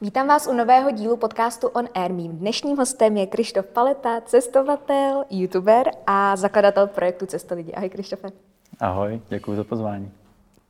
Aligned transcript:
Vítám 0.00 0.28
vás 0.28 0.46
u 0.46 0.52
nového 0.52 0.90
dílu 0.90 1.16
podcastu 1.16 1.68
On 1.68 1.88
Air. 1.94 2.12
Mým 2.12 2.32
dnešním 2.32 2.76
hostem 2.76 3.16
je 3.16 3.26
Krištof 3.26 3.66
Paleta, 3.66 4.20
cestovatel, 4.20 5.24
youtuber 5.30 5.90
a 6.06 6.36
zakladatel 6.36 6.86
projektu 6.86 7.26
Cesto 7.26 7.54
lidi. 7.54 7.72
Ahoj 7.72 7.88
Krištofe. 7.88 8.28
Ahoj, 8.80 9.20
děkuji 9.28 9.56
za 9.56 9.64
pozvání. 9.64 10.12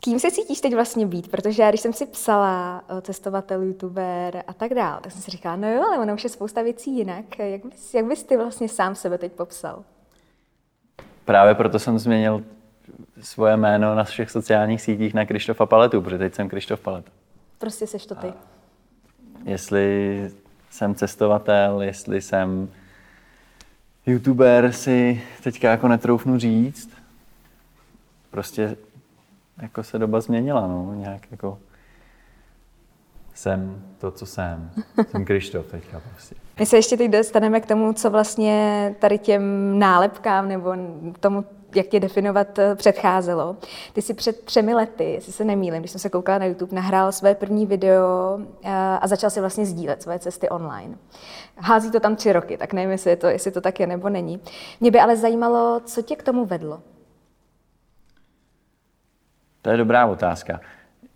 Kým 0.00 0.18
se 0.18 0.30
cítíš 0.30 0.60
teď 0.60 0.74
vlastně 0.74 1.06
být? 1.06 1.30
Protože 1.30 1.62
já, 1.62 1.68
když 1.68 1.80
jsem 1.80 1.92
si 1.92 2.06
psala 2.06 2.82
o 2.98 3.00
cestovatel, 3.00 3.62
youtuber 3.62 4.44
a 4.46 4.52
tak 4.52 4.74
dále, 4.74 5.00
tak 5.00 5.12
jsem 5.12 5.20
si 5.22 5.30
říkala, 5.30 5.56
no 5.56 5.70
jo, 5.70 5.82
ale 5.82 5.98
ono 5.98 6.14
už 6.14 6.24
je 6.24 6.30
spousta 6.30 6.62
věcí 6.62 6.96
jinak. 6.96 7.38
Jak 7.38 7.66
bys, 7.66 7.94
jak 7.94 8.04
bys 8.04 8.24
ty 8.24 8.36
vlastně 8.36 8.68
sám 8.68 8.94
sebe 8.94 9.18
teď 9.18 9.32
popsal? 9.32 9.84
Právě 11.24 11.54
proto 11.54 11.78
jsem 11.78 11.98
změnil 11.98 12.42
svoje 13.22 13.56
jméno 13.56 13.94
na 13.94 14.04
všech 14.04 14.30
sociálních 14.30 14.82
sítích 14.82 15.14
na 15.14 15.26
Krištofa 15.26 15.66
Paletu, 15.66 16.02
protože 16.02 16.18
teď 16.18 16.34
jsem 16.34 16.48
Krištof 16.48 16.80
Paleta. 16.80 17.10
Prostě 17.58 17.86
seš 17.86 18.06
to 18.06 18.14
ty. 18.14 18.32
Jestli 19.44 20.30
jsem 20.70 20.94
cestovatel, 20.94 21.82
jestli 21.82 22.20
jsem 22.20 22.68
youtuber, 24.06 24.72
si 24.72 25.22
teďka 25.42 25.70
jako 25.70 25.88
netroufnu 25.88 26.38
říct. 26.38 26.90
Prostě 28.30 28.76
jako 29.62 29.82
se 29.82 29.98
doba 29.98 30.20
změnila, 30.20 30.66
no, 30.66 30.94
nějak 30.94 31.30
jako 31.30 31.58
jsem 33.34 33.82
to, 33.98 34.10
co 34.10 34.26
jsem. 34.26 34.70
Jsem 35.10 35.24
Krištof 35.24 35.66
teďka 35.66 36.00
prostě. 36.10 36.34
My 36.58 36.66
se 36.66 36.76
ještě 36.76 36.96
teď 36.96 37.10
dostaneme 37.10 37.60
k 37.60 37.66
tomu, 37.66 37.92
co 37.92 38.10
vlastně 38.10 38.94
tady 38.98 39.18
těm 39.18 39.78
nálepkám 39.78 40.48
nebo 40.48 40.74
tomu, 41.20 41.44
jak 41.76 41.86
tě 41.86 42.00
definovat 42.00 42.58
eh, 42.58 42.74
předcházelo. 42.74 43.56
Ty 43.92 44.02
si 44.02 44.14
před 44.14 44.44
třemi 44.44 44.74
lety, 44.74 45.04
jestli 45.04 45.32
se 45.32 45.44
nemýlím, 45.44 45.80
když 45.82 45.90
jsem 45.90 46.00
se 46.00 46.10
koukala 46.10 46.38
na 46.38 46.44
YouTube, 46.44 46.76
nahrál 46.76 47.12
své 47.12 47.34
první 47.34 47.66
video 47.66 48.38
eh, 48.62 48.70
a 49.00 49.06
začal 49.06 49.30
si 49.30 49.40
vlastně 49.40 49.66
sdílet 49.66 50.02
své 50.02 50.18
cesty 50.18 50.48
online. 50.48 50.96
Hází 51.56 51.90
to 51.90 52.00
tam 52.00 52.16
tři 52.16 52.32
roky, 52.32 52.56
tak 52.56 52.72
nevím, 52.72 52.90
jestli, 52.90 53.10
je 53.10 53.16
to, 53.16 53.26
jestli 53.26 53.50
to 53.50 53.60
tak 53.60 53.80
je 53.80 53.86
nebo 53.86 54.08
není. 54.08 54.40
Mě 54.80 54.90
by 54.90 55.00
ale 55.00 55.16
zajímalo, 55.16 55.80
co 55.84 56.02
tě 56.02 56.16
k 56.16 56.22
tomu 56.22 56.44
vedlo. 56.44 56.80
To 59.62 59.70
je 59.70 59.76
dobrá 59.76 60.06
otázka. 60.06 60.60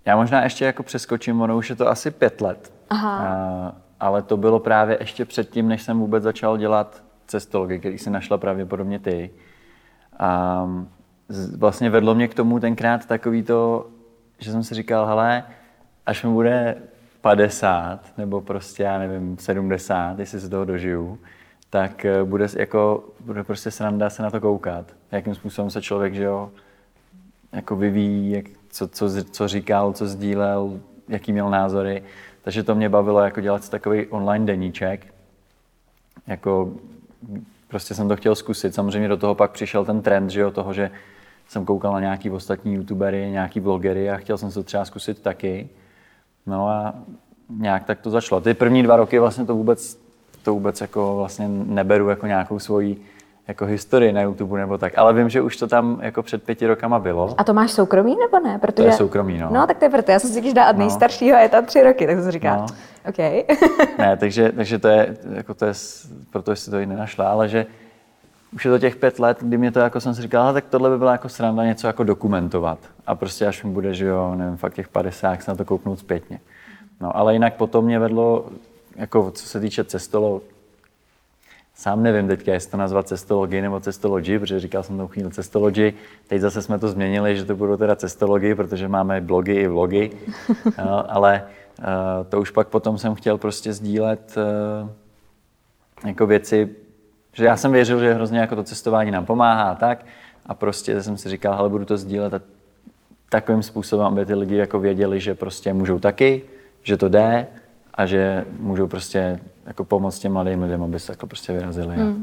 Já 0.04 0.16
možná 0.16 0.44
ještě 0.44 0.64
jako 0.64 0.82
přeskočím, 0.82 1.40
ono 1.40 1.56
už 1.56 1.70
je 1.70 1.76
to 1.76 1.88
asi 1.88 2.10
pět 2.10 2.40
let. 2.40 2.72
Aha. 2.90 3.18
A, 3.18 3.76
ale 4.00 4.22
to 4.22 4.36
bylo 4.36 4.60
právě 4.60 4.96
ještě 5.00 5.24
předtím, 5.24 5.68
než 5.68 5.82
jsem 5.82 6.00
vůbec 6.00 6.22
začal 6.22 6.58
dělat 6.58 7.04
cestology, 7.26 7.78
který 7.78 7.98
si 7.98 8.10
našla 8.10 8.38
pravděpodobně 8.38 8.98
ty. 8.98 9.30
A 10.18 10.68
vlastně 11.56 11.90
vedlo 11.90 12.14
mě 12.14 12.28
k 12.28 12.34
tomu 12.34 12.60
tenkrát 12.60 13.06
takový 13.06 13.42
to, 13.42 13.86
že 14.38 14.52
jsem 14.52 14.64
si 14.64 14.74
říkal, 14.74 15.06
hele, 15.06 15.44
až 16.06 16.24
mi 16.24 16.30
bude 16.30 16.76
50, 17.20 18.18
nebo 18.18 18.40
prostě, 18.40 18.82
já 18.82 18.98
nevím, 18.98 19.38
70, 19.38 20.18
jestli 20.18 20.40
se 20.40 20.48
toho 20.48 20.64
dožiju, 20.64 21.18
tak 21.70 22.04
eh, 22.04 22.24
bude, 22.24 22.46
jako, 22.58 23.04
bude 23.20 23.44
prostě 23.44 23.70
sranda 23.70 24.10
se 24.10 24.22
na 24.22 24.30
to 24.30 24.40
koukat. 24.40 24.86
Jakým 25.12 25.34
způsobem 25.34 25.70
se 25.70 25.82
člověk, 25.82 26.14
že 26.14 26.22
jo, 26.22 26.50
jako 27.52 27.76
vyvíjí, 27.76 28.30
jak, 28.30 28.44
co, 28.68 28.88
co, 28.88 29.24
co 29.24 29.48
říkal, 29.48 29.92
co 29.92 30.06
sdílel, 30.06 30.80
jaký 31.08 31.32
měl 31.32 31.50
názory. 31.50 32.02
Takže 32.42 32.62
to 32.62 32.74
mě 32.74 32.88
bavilo 32.88 33.20
jako 33.20 33.40
dělat 33.40 33.68
takový 33.68 34.06
online 34.06 34.46
deníček. 34.46 35.06
Jako, 36.26 36.72
prostě 37.68 37.94
jsem 37.94 38.08
to 38.08 38.16
chtěl 38.16 38.34
zkusit. 38.34 38.74
Samozřejmě 38.74 39.08
do 39.08 39.16
toho 39.16 39.34
pak 39.34 39.50
přišel 39.50 39.84
ten 39.84 40.02
trend, 40.02 40.30
že 40.30 40.40
jo, 40.40 40.50
toho, 40.50 40.72
že 40.72 40.90
jsem 41.48 41.64
koukal 41.64 41.92
na 41.92 42.00
nějaký 42.00 42.30
ostatní 42.30 42.74
youtubery, 42.74 43.30
nějaký 43.30 43.60
blogery 43.60 44.10
a 44.10 44.16
chtěl 44.16 44.38
jsem 44.38 44.50
se 44.50 44.62
třeba 44.62 44.84
zkusit 44.84 45.22
taky. 45.22 45.68
No 46.46 46.68
a 46.68 46.94
nějak 47.50 47.84
tak 47.84 48.00
to 48.00 48.10
začalo. 48.10 48.40
Ty 48.40 48.54
první 48.54 48.82
dva 48.82 48.96
roky 48.96 49.18
vlastně 49.18 49.44
to 49.44 49.54
vůbec, 49.54 49.98
to 50.42 50.52
vůbec 50.52 50.80
jako 50.80 51.16
vlastně 51.16 51.48
neberu 51.48 52.08
jako 52.08 52.26
nějakou 52.26 52.58
svoji 52.58 53.02
jako 53.48 53.66
historii 53.66 54.12
na 54.12 54.22
YouTube 54.22 54.58
nebo 54.58 54.78
tak, 54.78 54.98
ale 54.98 55.14
vím, 55.14 55.28
že 55.28 55.40
už 55.42 55.56
to 55.56 55.66
tam 55.66 55.98
jako 56.02 56.22
před 56.22 56.42
pěti 56.42 56.66
rokama 56.66 56.98
bylo. 56.98 57.34
A 57.38 57.44
to 57.44 57.54
máš 57.54 57.70
soukromý 57.70 58.16
nebo 58.18 58.48
ne? 58.48 58.58
Protože... 58.58 58.88
je 58.88 58.92
soukromý, 58.92 59.38
no. 59.38 59.48
No, 59.52 59.66
tak 59.66 59.78
to 59.78 59.84
je 59.84 59.88
proto. 59.90 60.10
Já 60.10 60.18
jsem 60.18 60.30
si 60.30 60.40
když 60.40 60.54
dát 60.54 60.76
nejstaršího 60.76 61.36
a 61.36 61.40
je 61.40 61.48
tam 61.48 61.64
tři 61.64 61.82
roky, 61.82 62.06
tak 62.06 62.16
jsem 62.20 62.30
říkala, 62.30 62.56
No. 62.56 62.66
OK. 63.08 63.18
Ne, 63.98 64.16
takže, 64.16 64.52
takže 64.52 64.78
to 64.78 64.88
je, 64.88 65.16
jako 65.34 65.54
to 65.54 65.64
je, 65.64 65.72
proto 66.30 66.56
si 66.56 66.70
to 66.70 66.78
i 66.78 66.86
nenašla, 66.86 67.28
ale 67.30 67.48
že 67.48 67.66
už 68.54 68.64
je 68.64 68.70
to 68.70 68.78
těch 68.78 68.96
pět 68.96 69.18
let, 69.18 69.38
kdy 69.40 69.58
mě 69.58 69.72
to 69.72 69.78
jako 69.80 70.00
jsem 70.00 70.14
si 70.14 70.22
říkal, 70.22 70.42
"Hele, 70.42 70.52
tak 70.54 70.64
tohle 70.70 70.90
by 70.90 70.98
byla 70.98 71.12
jako 71.12 71.28
sranda 71.28 71.64
něco 71.64 71.86
jako 71.86 72.04
dokumentovat. 72.04 72.78
A 73.06 73.14
prostě 73.14 73.46
až 73.46 73.64
mi 73.64 73.70
bude, 73.70 73.94
že 73.94 74.06
jo, 74.06 74.34
nevím, 74.34 74.56
fakt 74.56 74.74
těch 74.74 74.88
50, 74.88 75.42
se 75.42 75.50
na 75.50 75.54
to 75.56 75.64
kouknout 75.64 75.98
zpětně. 75.98 76.40
No, 77.00 77.16
ale 77.16 77.32
jinak 77.32 77.54
potom 77.54 77.84
mě 77.84 77.98
vedlo, 77.98 78.46
jako 78.96 79.30
co 79.30 79.46
se 79.46 79.60
týče 79.60 79.84
cestolo, 79.84 80.40
sám 81.76 82.02
nevím 82.02 82.28
teďka, 82.28 82.52
jestli 82.52 82.70
to 82.70 82.76
nazvat 82.76 83.08
cestology 83.08 83.62
nebo 83.62 83.80
cestology, 83.80 84.38
protože 84.38 84.60
říkal 84.60 84.82
jsem 84.82 84.98
to 84.98 85.08
chvíli 85.08 85.30
cestology. 85.30 85.94
Teď 86.26 86.40
zase 86.40 86.62
jsme 86.62 86.78
to 86.78 86.88
změnili, 86.88 87.36
že 87.36 87.44
to 87.44 87.56
budou 87.56 87.76
teda 87.76 87.96
cestology, 87.96 88.54
protože 88.54 88.88
máme 88.88 89.20
blogy 89.20 89.54
i 89.54 89.68
vlogy. 89.68 90.10
no, 90.78 91.10
ale 91.12 91.42
uh, 91.78 91.84
to 92.28 92.40
už 92.40 92.50
pak 92.50 92.68
potom 92.68 92.98
jsem 92.98 93.14
chtěl 93.14 93.38
prostě 93.38 93.72
sdílet 93.72 94.34
uh, 94.36 94.88
jako 96.08 96.26
věci, 96.26 96.68
že 97.32 97.44
já 97.44 97.56
jsem 97.56 97.72
věřil, 97.72 98.00
že 98.00 98.14
hrozně 98.14 98.38
jako 98.38 98.56
to 98.56 98.64
cestování 98.64 99.10
nám 99.10 99.26
pomáhá 99.26 99.70
a 99.70 99.74
tak. 99.74 100.04
A 100.46 100.54
prostě 100.54 101.02
jsem 101.02 101.16
si 101.16 101.28
říkal, 101.28 101.56
hele, 101.56 101.68
budu 101.68 101.84
to 101.84 101.96
sdílet 101.96 102.34
a 102.34 102.40
takovým 103.28 103.62
způsobem, 103.62 104.06
aby 104.06 104.26
ty 104.26 104.34
lidi 104.34 104.56
jako 104.56 104.80
věděli, 104.80 105.20
že 105.20 105.34
prostě 105.34 105.72
můžou 105.72 105.98
taky, 105.98 106.42
že 106.82 106.96
to 106.96 107.08
jde 107.08 107.46
a 107.94 108.06
že 108.06 108.44
můžou 108.58 108.86
prostě 108.86 109.40
jako 109.66 109.84
pomoct 109.84 110.18
těm 110.18 110.32
mladým 110.32 110.62
lidem, 110.62 110.82
aby 110.82 111.00
se 111.00 111.12
jako 111.12 111.26
prostě 111.26 111.52
vyrazili 111.52 111.96
a 111.96 112.14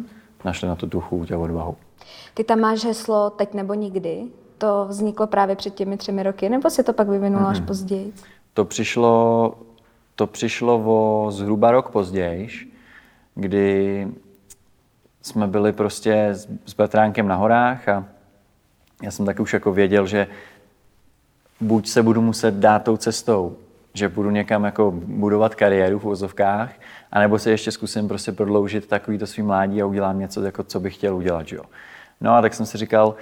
našli 0.45 0.67
na 0.67 0.75
tu 0.75 0.99
chuť 0.99 1.31
a 1.31 1.37
odvahu. 1.37 1.75
Ty 2.33 2.43
tam 2.43 2.59
máš 2.59 2.85
heslo 2.85 3.29
teď 3.29 3.53
nebo 3.53 3.73
nikdy. 3.73 4.23
To 4.57 4.85
vzniklo 4.89 5.27
právě 5.27 5.55
před 5.55 5.75
těmi 5.75 5.97
třemi 5.97 6.23
roky, 6.23 6.49
nebo 6.49 6.69
se 6.69 6.83
to 6.83 6.93
pak 6.93 7.07
vyvinulo 7.07 7.47
až 7.47 7.59
později? 7.59 8.13
To 8.53 8.65
přišlo, 8.65 9.55
to 10.15 10.27
přišlo 10.27 10.83
o 10.85 11.31
zhruba 11.31 11.71
rok 11.71 11.89
později, 11.89 12.49
kdy 13.35 14.07
jsme 15.21 15.47
byli 15.47 15.73
prostě 15.73 16.27
s, 16.27 16.47
s 16.65 16.73
Petránkem 16.73 17.27
na 17.27 17.35
horách 17.35 17.87
a 17.89 18.05
já 19.03 19.11
jsem 19.11 19.25
taky 19.25 19.41
už 19.41 19.53
jako 19.53 19.73
věděl, 19.73 20.07
že 20.07 20.27
buď 21.61 21.87
se 21.87 22.03
budu 22.03 22.21
muset 22.21 22.53
dát 22.53 22.83
tou 22.83 22.97
cestou, 22.97 23.55
že 23.93 24.09
budu 24.09 24.29
někam 24.29 24.63
jako 24.63 24.91
budovat 24.95 25.55
kariéru 25.55 25.99
v 25.99 26.05
uvozovkách, 26.05 26.71
anebo 27.11 27.39
se 27.39 27.51
ještě 27.51 27.71
zkusím 27.71 28.07
prostě 28.07 28.31
prodloužit 28.31 28.87
takový 28.87 29.17
to 29.17 29.27
svý 29.27 29.43
mládí 29.43 29.81
a 29.81 29.85
udělám 29.85 30.19
něco, 30.19 30.41
jako 30.41 30.63
co 30.63 30.79
bych 30.79 30.95
chtěl 30.95 31.15
udělat. 31.15 31.47
Že 31.47 31.55
jo. 31.55 31.63
No 32.21 32.33
a 32.33 32.41
tak 32.41 32.53
jsem 32.53 32.65
si 32.65 32.77
říkal, 32.77 33.15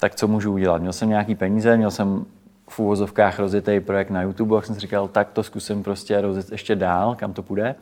tak 0.00 0.14
co 0.14 0.28
můžu 0.28 0.52
udělat? 0.52 0.80
Měl 0.80 0.92
jsem 0.92 1.08
nějaký 1.08 1.34
peníze, 1.34 1.76
měl 1.76 1.90
jsem 1.90 2.26
v 2.68 2.78
úvozovkách 2.78 3.38
rozjetý 3.38 3.80
projekt 3.80 4.10
na 4.10 4.22
YouTube, 4.22 4.56
tak 4.56 4.66
jsem 4.66 4.74
si 4.74 4.80
říkal, 4.80 5.08
tak 5.08 5.30
to 5.30 5.42
zkusím 5.42 5.82
prostě 5.82 6.20
rozjet 6.20 6.52
ještě 6.52 6.76
dál, 6.76 7.14
kam 7.14 7.32
to 7.32 7.42
půjde. 7.42 7.74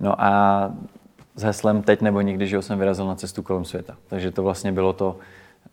No 0.00 0.22
a 0.22 0.72
s 1.36 1.42
heslem 1.42 1.82
teď 1.82 2.00
nebo 2.00 2.20
nikdy, 2.20 2.46
že 2.46 2.62
jsem 2.62 2.78
vyrazil 2.78 3.06
na 3.06 3.14
cestu 3.14 3.42
kolem 3.42 3.64
světa. 3.64 3.96
Takže 4.06 4.30
to 4.30 4.42
vlastně 4.42 4.72
bylo 4.72 4.92
to, 4.92 5.16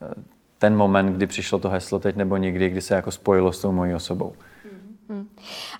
eh, 0.01 0.13
ten 0.57 0.75
moment, 0.75 1.15
kdy 1.15 1.27
přišlo 1.27 1.59
to 1.59 1.69
heslo 1.69 1.99
teď 1.99 2.15
nebo 2.15 2.37
nikdy, 2.37 2.69
kdy 2.69 2.81
se 2.81 2.95
jako 2.95 3.11
spojilo 3.11 3.51
s 3.51 3.61
tou 3.61 3.71
mojí 3.71 3.93
osobou. 3.93 4.33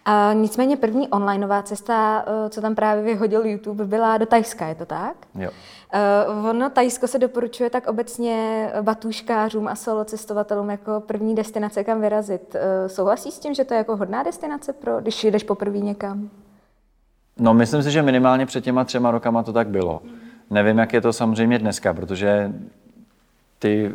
A 0.05 0.33
nicméně 0.33 0.77
první 0.77 1.07
onlineová 1.07 1.63
cesta, 1.63 2.25
eh, 2.27 2.49
co 2.49 2.61
tam 2.61 2.75
právě 2.75 3.03
vyhodil 3.03 3.45
YouTube, 3.45 3.85
byla 3.85 4.17
do 4.17 4.25
Tajska, 4.25 4.67
je 4.67 4.75
to 4.75 4.85
tak? 4.85 5.15
Jo. 5.35 5.49
Uh, 6.29 6.49
ono, 6.49 6.69
Tajsko 6.69 7.07
se 7.07 7.19
doporučuje 7.19 7.69
tak 7.69 7.87
obecně 7.87 8.69
batůškářům 8.81 9.67
a 9.67 9.75
solo 9.75 10.05
cestovatelům 10.05 10.69
jako 10.69 11.03
první 11.05 11.35
destinace, 11.35 11.83
kam 11.83 12.01
vyrazit. 12.01 12.55
Uh, 12.55 12.87
souhlasí 12.87 13.31
s 13.31 13.39
tím, 13.39 13.53
že 13.53 13.63
to 13.63 13.73
je 13.73 13.77
jako 13.77 13.95
hodná 13.95 14.23
destinace, 14.23 14.73
pro, 14.73 15.01
když 15.01 15.23
jdeš 15.23 15.43
poprvé 15.43 15.77
někam? 15.77 16.29
No, 17.39 17.53
myslím 17.53 17.83
si, 17.83 17.91
že 17.91 18.01
minimálně 18.01 18.45
před 18.45 18.63
těma 18.63 18.83
třema 18.83 19.11
rokama 19.11 19.43
to 19.43 19.53
tak 19.53 19.67
bylo. 19.67 20.01
Nevím, 20.49 20.77
jak 20.77 20.93
je 20.93 21.01
to 21.01 21.13
samozřejmě 21.13 21.59
dneska, 21.59 21.93
protože 21.93 22.53
ty 23.59 23.91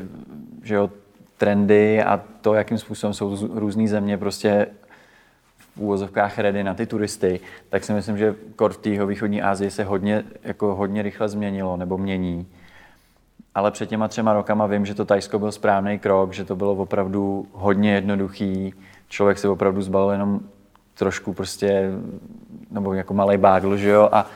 že 0.63 0.75
jo, 0.75 0.91
trendy 1.39 2.03
a 2.03 2.23
to, 2.41 2.55
jakým 2.55 2.79
způsobem 2.79 3.15
jsou 3.15 3.37
různý 3.53 3.89
země 3.89 4.19
prostě 4.19 4.67
úvozovkách 5.81 6.39
ready 6.39 6.65
na 6.65 6.75
ty 6.75 6.87
turisty, 6.87 7.41
tak 7.69 7.85
si 7.85 7.93
myslím, 7.93 8.19
že 8.19 8.35
kor 8.57 8.73
v 8.73 8.77
té 8.77 9.07
východní 9.07 9.43
Asii 9.43 9.71
se 9.71 9.85
hodně, 9.85 10.25
jako 10.43 10.75
hodně 10.75 11.03
rychle 11.03 11.29
změnilo 11.29 11.77
nebo 11.77 11.99
mění. 11.99 12.47
Ale 13.55 13.71
před 13.71 13.89
těma 13.89 14.09
třema 14.09 14.33
rokama 14.33 14.67
vím, 14.67 14.87
že 14.87 14.95
to 14.95 15.05
Tajsko 15.05 15.39
byl 15.39 15.53
správný 15.53 15.99
krok, 15.99 16.33
že 16.33 16.45
to 16.45 16.57
bylo 16.57 16.73
opravdu 16.73 17.47
hodně 17.53 17.95
jednoduchý. 17.95 18.75
Člověk 19.09 19.39
si 19.39 19.49
opravdu 19.49 19.83
zbalil 19.83 20.11
jenom 20.11 20.41
trošku 20.95 21.33
prostě, 21.33 21.91
nebo 22.71 22.95
jako 22.95 23.15
malý 23.15 23.37
bágl, 23.37 23.77
že 23.77 23.89
jo, 23.89 24.09
a 24.13 24.27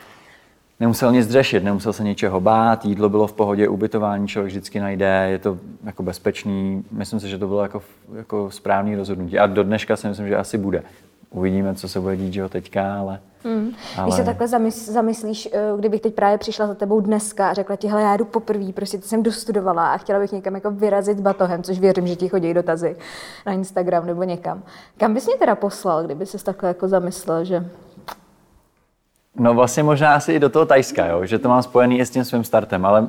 nemusel 0.81 1.13
nic 1.13 1.31
řešit, 1.31 1.65
nemusel 1.65 1.93
se 1.93 2.05
ničeho 2.05 2.41
bát, 2.41 2.85
jídlo 2.85 3.09
bylo 3.09 3.27
v 3.27 3.33
pohodě, 3.33 3.69
ubytování 3.69 4.29
člověk 4.29 4.51
vždycky 4.51 4.81
najde, 4.81 5.27
je 5.31 5.39
to 5.39 5.59
jako 5.85 6.03
bezpečný. 6.03 6.85
Myslím 6.91 7.21
si, 7.21 7.29
že 7.29 7.39
to 7.39 7.47
bylo 7.47 7.63
jako, 7.63 7.83
jako 8.15 8.51
správný 8.51 8.97
rozhodnutí. 8.97 9.39
A 9.39 9.47
do 9.47 9.63
dneška 9.63 9.97
si 9.97 10.09
myslím, 10.09 10.29
že 10.29 10.37
asi 10.37 10.59
bude. 10.59 10.83
Uvidíme, 11.35 11.75
co 11.75 11.89
se 11.89 12.01
bude 12.01 12.17
dít, 12.17 12.33
že 12.33 12.41
jo, 12.41 12.49
teďka, 12.49 12.99
ale... 12.99 13.21
Mm. 13.45 13.71
Ale... 13.97 14.07
Když 14.07 14.15
se 14.15 14.25
takhle 14.25 14.47
zamys- 14.47 14.93
zamyslíš, 14.93 15.49
eh, 15.53 15.59
kdybych 15.79 16.01
teď 16.01 16.15
právě 16.15 16.39
přišla 16.39 16.67
za 16.67 16.75
tebou 16.75 17.01
dneska 17.01 17.51
a 17.51 17.55
řekla 17.55 17.77
ti, 17.77 17.89
hele, 17.89 18.03
já 18.03 18.17
jdu 18.17 18.25
poprvé, 18.25 18.73
prostě 18.73 18.99
ty 18.99 19.09
jsem 19.09 19.23
dostudovala 19.23 19.93
a 19.93 19.97
chtěla 19.97 20.19
bych 20.19 20.33
někam 20.33 20.55
jako 20.55 20.71
vyrazit 20.71 21.21
batohem, 21.21 21.63
což 21.63 21.79
věřím, 21.79 22.07
že 22.07 22.17
ti 22.17 22.29
chodí 22.29 22.55
dotazy 22.55 22.97
na 23.47 23.53
Instagram 23.53 24.07
nebo 24.07 24.23
někam. 24.23 24.63
Kam 24.97 25.15
bys 25.15 25.27
mě 25.27 25.37
teda 25.37 25.55
poslal, 25.55 26.05
kdyby 26.05 26.27
se 26.27 26.45
takhle 26.45 26.69
jako 26.69 26.89
zamyslel, 26.89 27.45
že 27.45 27.67
No 29.37 29.55
vlastně 29.55 29.83
možná 29.83 30.15
asi 30.15 30.33
i 30.33 30.39
do 30.39 30.49
toho 30.49 30.67
Tajska, 30.67 31.07
jo? 31.07 31.27
že 31.27 31.39
to 31.39 31.49
mám 31.49 31.63
spojený 31.63 31.99
i 31.99 32.07
s 32.07 32.11
tím 32.11 32.25
svým 32.25 32.45
startem, 32.45 32.87
ale 32.87 33.09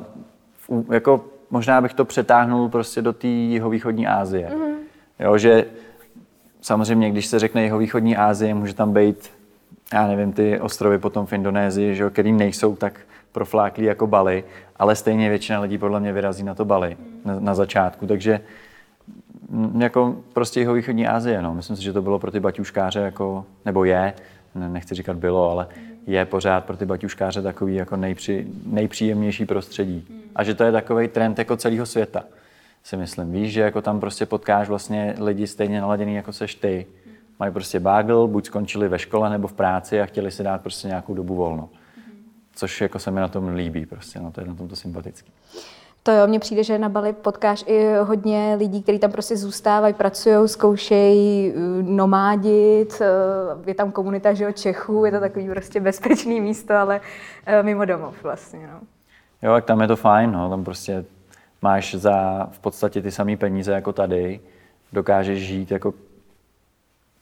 jako 0.90 1.24
možná 1.50 1.80
bych 1.80 1.94
to 1.94 2.04
přetáhnul 2.04 2.68
prostě 2.68 3.02
do 3.02 3.12
té 3.12 3.26
jihovýchodní 3.26 4.06
Asie. 4.06 4.48
Mm-hmm. 4.48 4.74
Jo, 5.18 5.38
že 5.38 5.64
samozřejmě, 6.66 7.10
když 7.10 7.26
se 7.26 7.38
řekne 7.38 7.62
jihovýchodní 7.62 8.16
Asie, 8.16 8.54
může 8.54 8.74
tam 8.74 8.92
být, 8.92 9.30
já 9.92 10.06
nevím, 10.06 10.32
ty 10.32 10.60
ostrovy 10.60 10.98
potom 10.98 11.26
v 11.26 11.32
Indonésii, 11.32 11.94
že 11.94 12.10
který 12.10 12.32
nejsou 12.32 12.76
tak 12.76 13.00
profláklí 13.32 13.84
jako 13.84 14.06
Bali, 14.06 14.44
ale 14.76 14.96
stejně 14.96 15.28
většina 15.28 15.60
lidí 15.60 15.78
podle 15.78 16.00
mě 16.00 16.12
vyrazí 16.12 16.42
na 16.42 16.54
to 16.54 16.64
Bali 16.64 16.96
na, 17.24 17.40
na 17.40 17.54
začátku, 17.54 18.06
takže 18.06 18.40
jako 19.78 20.16
prostě 20.32 20.60
jihovýchodní 20.60 21.06
Asie, 21.06 21.42
no. 21.42 21.54
Myslím 21.54 21.76
si, 21.76 21.82
že 21.82 21.92
to 21.92 22.02
bylo 22.02 22.18
pro 22.18 22.30
ty 22.30 22.40
baťuškáře 22.40 23.00
jako, 23.00 23.44
nebo 23.64 23.84
je, 23.84 24.12
nechci 24.54 24.94
říkat 24.94 25.16
bylo, 25.16 25.50
ale 25.50 25.66
je 26.06 26.24
pořád 26.24 26.64
pro 26.64 26.76
ty 26.76 26.86
baťuškáře 26.86 27.42
takový 27.42 27.74
jako 27.74 27.96
nejpři, 27.96 28.46
nejpříjemnější 28.66 29.46
prostředí. 29.46 30.06
A 30.36 30.44
že 30.44 30.54
to 30.54 30.64
je 30.64 30.72
takový 30.72 31.08
trend 31.08 31.38
jako 31.38 31.56
celého 31.56 31.86
světa, 31.86 32.24
si 32.86 32.96
myslím. 32.96 33.32
Víš, 33.32 33.52
že 33.52 33.60
jako 33.60 33.82
tam 33.82 34.00
prostě 34.00 34.26
potkáš 34.26 34.68
vlastně 34.68 35.14
lidi 35.20 35.46
stejně 35.46 35.80
naladěný 35.80 36.14
jako 36.14 36.32
seš 36.32 36.54
ty. 36.54 36.86
Mají 37.38 37.52
prostě 37.52 37.80
bagel, 37.80 38.26
buď 38.28 38.46
skončili 38.46 38.88
ve 38.88 38.98
škole 38.98 39.30
nebo 39.30 39.48
v 39.48 39.52
práci 39.52 40.00
a 40.00 40.06
chtěli 40.06 40.30
si 40.30 40.42
dát 40.42 40.60
prostě 40.60 40.88
nějakou 40.88 41.14
dobu 41.14 41.34
volno. 41.34 41.68
Což 42.54 42.80
jako 42.80 42.98
se 42.98 43.10
mi 43.10 43.20
na 43.20 43.28
tom 43.28 43.48
líbí 43.48 43.86
prostě, 43.86 44.20
no 44.20 44.32
to 44.32 44.40
je 44.40 44.46
na 44.46 44.54
tom 44.54 44.68
to 44.68 44.76
sympatický. 44.76 45.32
To 46.02 46.12
jo, 46.12 46.26
mně 46.26 46.38
přijde, 46.38 46.64
že 46.64 46.78
na 46.78 46.88
Bali 46.88 47.12
potkáš 47.12 47.64
i 47.66 47.94
hodně 48.02 48.56
lidí, 48.58 48.82
kteří 48.82 48.98
tam 48.98 49.12
prostě 49.12 49.36
zůstávají, 49.36 49.94
pracují, 49.94 50.48
zkoušejí 50.48 51.52
eh, 51.52 51.82
nomádit, 51.82 53.00
eh, 53.00 53.06
je 53.66 53.74
tam 53.74 53.92
komunita 53.92 54.32
že, 54.32 54.52
Čechů, 54.52 55.04
je 55.04 55.12
to 55.12 55.20
takový 55.20 55.48
prostě 55.48 55.80
bezpečný 55.80 56.40
místo, 56.40 56.74
ale 56.74 57.00
eh, 57.46 57.62
mimo 57.62 57.84
domov 57.84 58.22
vlastně. 58.22 58.70
No. 58.72 58.80
Jo, 59.42 59.54
tak 59.54 59.64
tam 59.64 59.80
je 59.80 59.88
to 59.88 59.96
fajn, 59.96 60.32
no, 60.32 60.50
tam 60.50 60.64
prostě 60.64 61.04
máš 61.62 61.94
za 61.94 62.48
v 62.52 62.58
podstatě 62.58 63.02
ty 63.02 63.10
samé 63.10 63.36
peníze 63.36 63.72
jako 63.72 63.92
tady, 63.92 64.40
dokážeš 64.92 65.46
žít 65.46 65.70
jako 65.70 65.94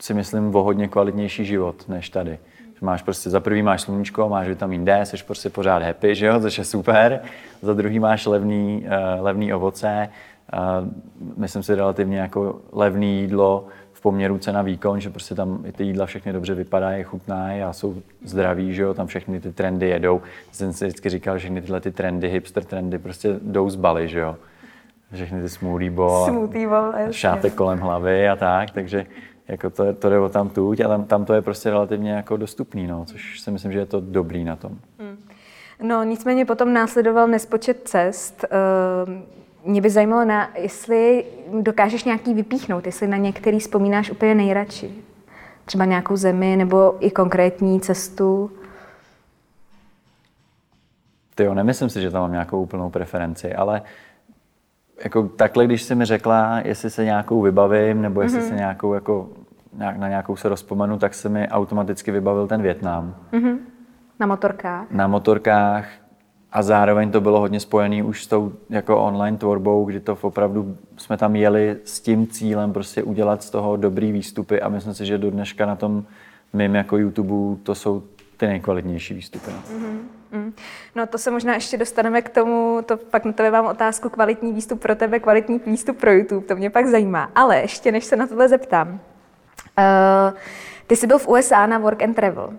si 0.00 0.14
myslím 0.14 0.54
o 0.54 0.62
hodně 0.62 0.88
kvalitnější 0.88 1.44
život 1.44 1.88
než 1.88 2.10
tady 2.10 2.38
máš 2.84 3.02
prostě 3.02 3.30
za 3.30 3.40
prvý 3.40 3.62
máš 3.62 3.82
sluníčko, 3.82 4.28
máš 4.28 4.48
vitamin 4.48 4.84
D, 4.84 5.06
jsi 5.06 5.16
prostě 5.26 5.50
pořád 5.50 5.82
happy, 5.82 6.14
že 6.14 6.26
jo, 6.26 6.40
což 6.40 6.58
je 6.58 6.64
super. 6.64 7.20
Za 7.62 7.74
druhý 7.74 7.98
máš 7.98 8.26
levný, 8.26 8.86
uh, 8.86 9.24
levný 9.24 9.54
ovoce, 9.54 10.08
uh, 10.52 10.88
myslím 11.36 11.62
si 11.62 11.74
relativně 11.74 12.18
jako 12.18 12.60
levný 12.72 13.20
jídlo 13.20 13.66
poměru 14.04 14.38
cena 14.38 14.62
výkon, 14.62 15.00
že 15.00 15.10
prostě 15.10 15.34
tam 15.34 15.64
i 15.66 15.72
ty 15.72 15.84
jídla 15.84 16.06
všechny 16.06 16.32
dobře 16.32 16.54
vypadají, 16.54 17.04
chutnají 17.04 17.62
a 17.62 17.72
jsou 17.72 18.02
zdraví, 18.24 18.74
že 18.74 18.82
jo, 18.82 18.94
tam 18.94 19.06
všechny 19.06 19.40
ty 19.40 19.52
trendy 19.52 19.88
jedou. 19.88 20.22
Jsem 20.52 20.72
si 20.72 20.86
vždycky 20.86 21.08
říkal, 21.08 21.34
že 21.34 21.38
všechny 21.38 21.60
tyhle 21.60 21.80
ty 21.80 21.90
trendy, 21.90 22.28
hipster 22.28 22.64
trendy 22.64 22.98
prostě 22.98 23.40
jdou 23.42 23.70
z 23.70 23.76
Bali, 23.76 24.08
že 24.08 24.18
jo. 24.18 24.36
Všechny 25.14 25.42
ty 25.42 25.48
smoothie 25.48 25.90
bowl, 25.90 26.26
smoothie 26.26 26.68
bowl 26.68 26.92
šátek 27.10 27.54
kolem 27.54 27.78
hlavy 27.78 28.28
a 28.28 28.36
tak, 28.36 28.70
takže 28.70 29.06
jako 29.48 29.70
to, 29.70 29.92
to 29.92 30.10
jde 30.10 30.18
o 30.18 30.28
tam 30.28 30.48
tuť 30.48 30.80
a 30.80 30.88
tam, 30.88 31.04
tam 31.04 31.24
to 31.24 31.34
je 31.34 31.42
prostě 31.42 31.70
relativně 31.70 32.12
jako 32.12 32.36
dostupný, 32.36 32.86
no, 32.86 33.04
což 33.04 33.40
si 33.40 33.50
myslím, 33.50 33.72
že 33.72 33.78
je 33.78 33.86
to 33.86 34.00
dobrý 34.00 34.44
na 34.44 34.56
tom. 34.56 34.78
Hmm. 34.98 35.16
No 35.82 36.04
nicméně 36.04 36.44
potom 36.44 36.72
následoval 36.72 37.28
nespočet 37.28 37.88
cest. 37.88 38.44
Ehm, 38.50 39.22
mě 39.64 39.80
by 39.80 39.90
zajímalo, 39.90 40.24
na, 40.24 40.48
jestli 40.56 41.24
dokážeš 41.60 42.04
nějaký 42.04 42.34
vypíchnout, 42.34 42.86
jestli 42.86 43.06
na 43.06 43.16
některý 43.16 43.58
vzpomínáš 43.58 44.10
úplně 44.10 44.34
nejradši. 44.34 44.94
Třeba 45.64 45.84
nějakou 45.84 46.16
zemi 46.16 46.56
nebo 46.56 46.96
i 47.00 47.10
konkrétní 47.10 47.80
cestu. 47.80 48.50
Ty 51.34 51.44
jo, 51.44 51.54
nemyslím 51.54 51.88
si, 51.88 52.00
že 52.00 52.10
tam 52.10 52.22
mám 52.22 52.32
nějakou 52.32 52.62
úplnou 52.62 52.90
preferenci, 52.90 53.54
ale 53.54 53.82
jako 55.04 55.22
takhle, 55.28 55.64
když 55.64 55.82
jsi 55.82 55.94
mi 55.94 56.04
řekla, 56.04 56.60
jestli 56.64 56.90
se 56.90 57.04
nějakou 57.04 57.42
vybavím, 57.42 58.02
nebo 58.02 58.22
jestli 58.22 58.40
mm-hmm. 58.40 58.48
se 58.48 58.54
nějakou 58.54 58.94
jako, 58.94 59.28
nějak, 59.72 59.96
na 59.96 60.08
nějakou 60.08 60.36
se 60.36 60.48
rozpomenu, 60.48 60.98
tak 60.98 61.14
se 61.14 61.28
mi 61.28 61.48
automaticky 61.48 62.10
vybavil 62.10 62.46
ten 62.46 62.62
Větnam. 62.62 63.14
Mm-hmm. 63.32 63.58
Na 64.20 64.26
motorkách? 64.26 64.90
Na 64.90 65.06
motorkách 65.06 65.86
a 66.54 66.62
zároveň 66.62 67.10
to 67.10 67.20
bylo 67.20 67.40
hodně 67.40 67.60
spojené 67.60 68.02
už 68.02 68.24
s 68.24 68.26
tou 68.26 68.52
jako 68.70 68.98
online 68.98 69.36
tvorbou, 69.36 69.84
kdy 69.84 70.00
to 70.00 70.18
opravdu 70.20 70.76
jsme 70.96 71.16
tam 71.16 71.36
jeli 71.36 71.76
s 71.84 72.00
tím 72.00 72.26
cílem 72.26 72.72
prostě 72.72 73.02
udělat 73.02 73.42
z 73.42 73.50
toho 73.50 73.76
dobrý 73.76 74.12
výstupy 74.12 74.60
a 74.60 74.68
myslím 74.68 74.94
si, 74.94 75.06
že 75.06 75.18
do 75.18 75.30
dneška 75.30 75.66
na 75.66 75.76
tom 75.76 76.04
mým 76.52 76.74
jako 76.74 76.96
YouTube 76.96 77.62
to 77.62 77.74
jsou 77.74 78.02
ty 78.36 78.46
nejkvalitnější 78.46 79.14
výstupy. 79.14 79.50
Mm-hmm. 79.50 79.98
Mm. 80.32 80.52
No 80.94 81.06
to 81.06 81.18
se 81.18 81.30
možná 81.30 81.54
ještě 81.54 81.76
dostaneme 81.76 82.22
k 82.22 82.28
tomu, 82.28 82.80
to 82.86 82.96
pak 82.96 83.24
na 83.24 83.32
tebe 83.32 83.50
mám 83.50 83.66
otázku, 83.66 84.08
kvalitní 84.08 84.52
výstup 84.52 84.80
pro 84.80 84.94
tebe, 84.96 85.20
kvalitní 85.20 85.60
výstup 85.66 85.98
pro 85.98 86.12
YouTube, 86.12 86.46
to 86.46 86.56
mě 86.56 86.70
pak 86.70 86.86
zajímá. 86.86 87.30
Ale 87.34 87.60
ještě 87.60 87.92
než 87.92 88.04
se 88.04 88.16
na 88.16 88.26
tohle 88.26 88.48
zeptám, 88.48 88.88
uh, 88.88 90.38
ty 90.86 90.96
jsi 90.96 91.06
byl 91.06 91.18
v 91.18 91.28
USA 91.28 91.66
na 91.66 91.78
Work 91.78 92.02
and 92.02 92.14
Travel. 92.14 92.52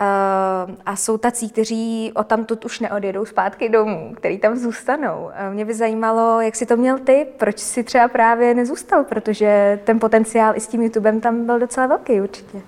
Uh, 0.00 0.74
a 0.86 0.96
jsou 0.96 1.18
tací, 1.18 1.50
kteří 1.50 2.12
o 2.14 2.24
tamtud 2.24 2.64
už 2.64 2.80
neodjedou 2.80 3.24
zpátky 3.24 3.68
domů, 3.68 4.12
který 4.16 4.38
tam 4.38 4.56
zůstanou. 4.56 5.22
Uh, 5.22 5.54
mě 5.54 5.64
by 5.64 5.74
zajímalo, 5.74 6.40
jak 6.40 6.56
jsi 6.56 6.66
to 6.66 6.76
měl 6.76 6.98
ty, 6.98 7.26
proč 7.36 7.58
jsi 7.58 7.84
třeba 7.84 8.08
právě 8.08 8.54
nezůstal, 8.54 9.04
protože 9.04 9.78
ten 9.84 10.00
potenciál 10.00 10.56
i 10.56 10.60
s 10.60 10.66
tím 10.66 10.82
YouTubem 10.82 11.20
tam 11.20 11.46
byl 11.46 11.58
docela 11.58 11.86
velký 11.86 12.20
určitě. 12.20 12.58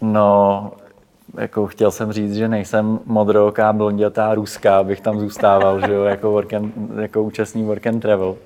No, 0.00 0.72
jako 1.34 1.66
chtěl 1.66 1.90
jsem 1.90 2.12
říct, 2.12 2.34
že 2.34 2.48
nejsem 2.48 3.00
modrooká, 3.06 3.72
blondětá, 3.72 4.34
ruská, 4.34 4.78
abych 4.78 5.00
tam 5.00 5.20
zůstával, 5.20 5.80
že 5.86 5.92
jo, 5.92 6.04
jako, 6.04 6.30
work 6.30 6.52
and, 6.52 6.74
jako 7.00 7.22
účastní 7.22 7.64
work 7.64 7.86
and 7.86 8.00
travel. 8.00 8.36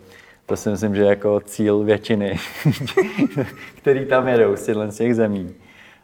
To 0.47 0.57
si 0.57 0.71
myslím, 0.71 0.95
že 0.95 1.03
jako 1.03 1.41
cíl 1.41 1.79
většiny, 1.85 2.39
který 3.77 4.07
tam 4.07 4.29
jedou 4.29 4.57
z 4.57 4.97
těch 4.97 5.15
zemí. 5.15 5.55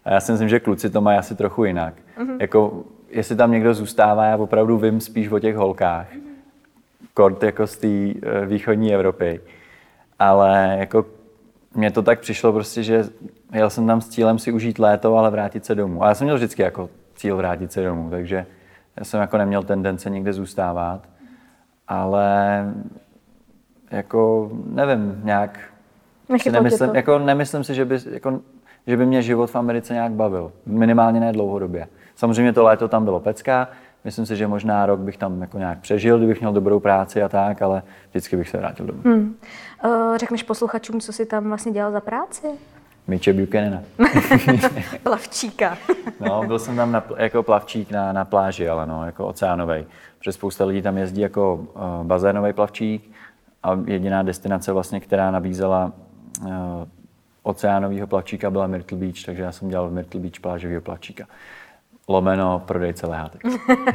A 0.05 0.11
já 0.11 0.21
si 0.21 0.33
myslím, 0.33 0.49
že 0.49 0.61
kluci 0.61 0.91
to 0.91 1.01
mají 1.01 1.19
asi 1.19 1.35
trochu 1.35 1.65
jinak. 1.65 1.95
Mm-hmm. 2.19 2.37
Jako, 2.41 2.85
jestli 3.11 3.37
tam 3.37 3.53
někdo 3.53 3.75
zůstává, 3.75 4.25
já 4.25 4.37
opravdu 4.37 4.79
vím 4.79 5.01
spíš 5.01 5.29
o 5.29 5.39
těch 5.39 5.57
holkách. 5.57 6.07
Kort 7.15 7.43
jako 7.43 7.67
z 7.67 7.77
té 7.77 7.89
eh, 7.89 8.47
východní 8.47 8.95
Evropy. 8.95 9.41
Ale 10.19 10.77
jako 10.79 11.07
mně 11.75 11.91
to 11.91 12.03
tak 12.03 12.21
přišlo 12.21 12.53
prostě, 12.53 12.83
že 12.83 13.05
jel 13.53 13.71
jsem 13.71 13.87
tam 13.87 14.01
s 14.01 14.09
cílem 14.09 14.39
si 14.39 14.53
užít 14.53 14.79
léto, 14.79 15.17
ale 15.17 15.31
vrátit 15.31 15.65
se 15.65 15.75
domů. 15.75 16.03
A 16.05 16.09
já 16.09 16.15
jsem 16.15 16.25
měl 16.25 16.37
vždycky 16.37 16.63
jako 16.63 16.91
cíl 17.15 17.37
vrátit 17.37 17.73
se 17.73 17.83
domů, 17.83 18.11
takže 18.11 18.47
já 18.97 19.05
jsem 19.05 19.21
jako 19.21 19.39
neměl 19.39 19.63
tendence 19.63 20.11
někde 20.11 20.33
zůstávat. 20.33 21.09
Ale 21.89 22.65
jako 23.91 24.51
nevím, 24.67 25.21
nějak 25.25 25.59
si 26.43 26.51
nemyslím, 26.51 26.91
jako 26.95 27.19
nemyslím 27.19 27.65
si, 27.65 27.75
že 27.75 27.85
by, 27.85 27.99
jako, 28.11 28.41
že 28.87 28.97
by 28.97 29.07
mě 29.07 29.23
život 29.23 29.51
v 29.51 29.57
Americe 29.57 29.95
nějak 29.95 30.13
bavil. 30.13 30.53
Minimálně 30.67 31.21
ne 31.21 31.33
dlouhodobě. 31.33 31.89
Samozřejmě 32.15 32.53
to 32.53 32.63
léto 32.63 32.89
tam 32.89 33.05
bylo 33.05 33.21
pecka, 33.21 33.69
Myslím 34.05 34.27
si, 34.27 34.37
že 34.37 34.47
možná 34.47 34.87
rok 34.87 35.01
bych 35.01 35.17
tam 35.17 35.41
jako 35.41 35.59
nějak 35.59 35.79
přežil, 35.79 36.19
kdybych 36.19 36.41
měl 36.41 36.53
dobrou 36.53 36.81
práci 36.81 37.23
a 37.23 37.29
tak, 37.29 37.63
ale 37.63 37.83
vždycky 38.11 38.37
bych 38.37 38.49
se 38.49 38.59
vrátil 38.59 38.87
domů. 38.87 39.01
Hmm. 39.05 39.35
Uh, 39.85 40.17
řekneš 40.17 40.43
posluchačům, 40.43 41.01
co 41.01 41.13
jsi 41.13 41.27
tam 41.27 41.49
vlastně 41.49 41.73
dělal 41.73 41.93
za 41.93 42.01
práci? 42.01 42.47
Miče 43.07 43.33
Buchanana. 43.33 43.83
plavčíka. 45.03 45.79
no, 46.21 46.43
byl 46.47 46.59
jsem 46.59 46.77
tam 46.77 46.93
na, 46.93 47.05
jako 47.17 47.43
plavčík 47.43 47.91
na, 47.91 48.13
na 48.13 48.25
pláži, 48.25 48.69
ale 48.69 48.87
no, 48.87 49.07
jako 49.07 49.27
oceánový. 49.27 49.87
Protože 50.19 50.33
spousta 50.33 50.65
lidí 50.65 50.83
tam 50.83 50.99
jezdí 50.99 51.21
jako 51.21 51.55
uh, 51.55 52.07
bazénový 52.07 52.53
plavčík 52.53 53.11
a 53.63 53.79
jediná 53.87 54.23
destinace 54.23 54.73
vlastně, 54.73 55.01
která 55.01 55.31
nabízela 55.31 55.93
uh, 56.43 56.49
oceánového 57.43 58.07
plavčíka 58.07 58.51
byla 58.51 58.67
Myrtle 58.67 58.99
Beach, 58.99 59.25
takže 59.27 59.43
já 59.43 59.53
jsem 59.53 59.69
dělal 59.69 59.89
v 59.89 59.93
Myrtle 59.93 60.21
Beach 60.21 60.41
plážového 60.41 60.81
plavčíka 60.81 61.27
lomeno 62.11 62.63
prodejce 62.67 63.07
lehátek. 63.07 63.43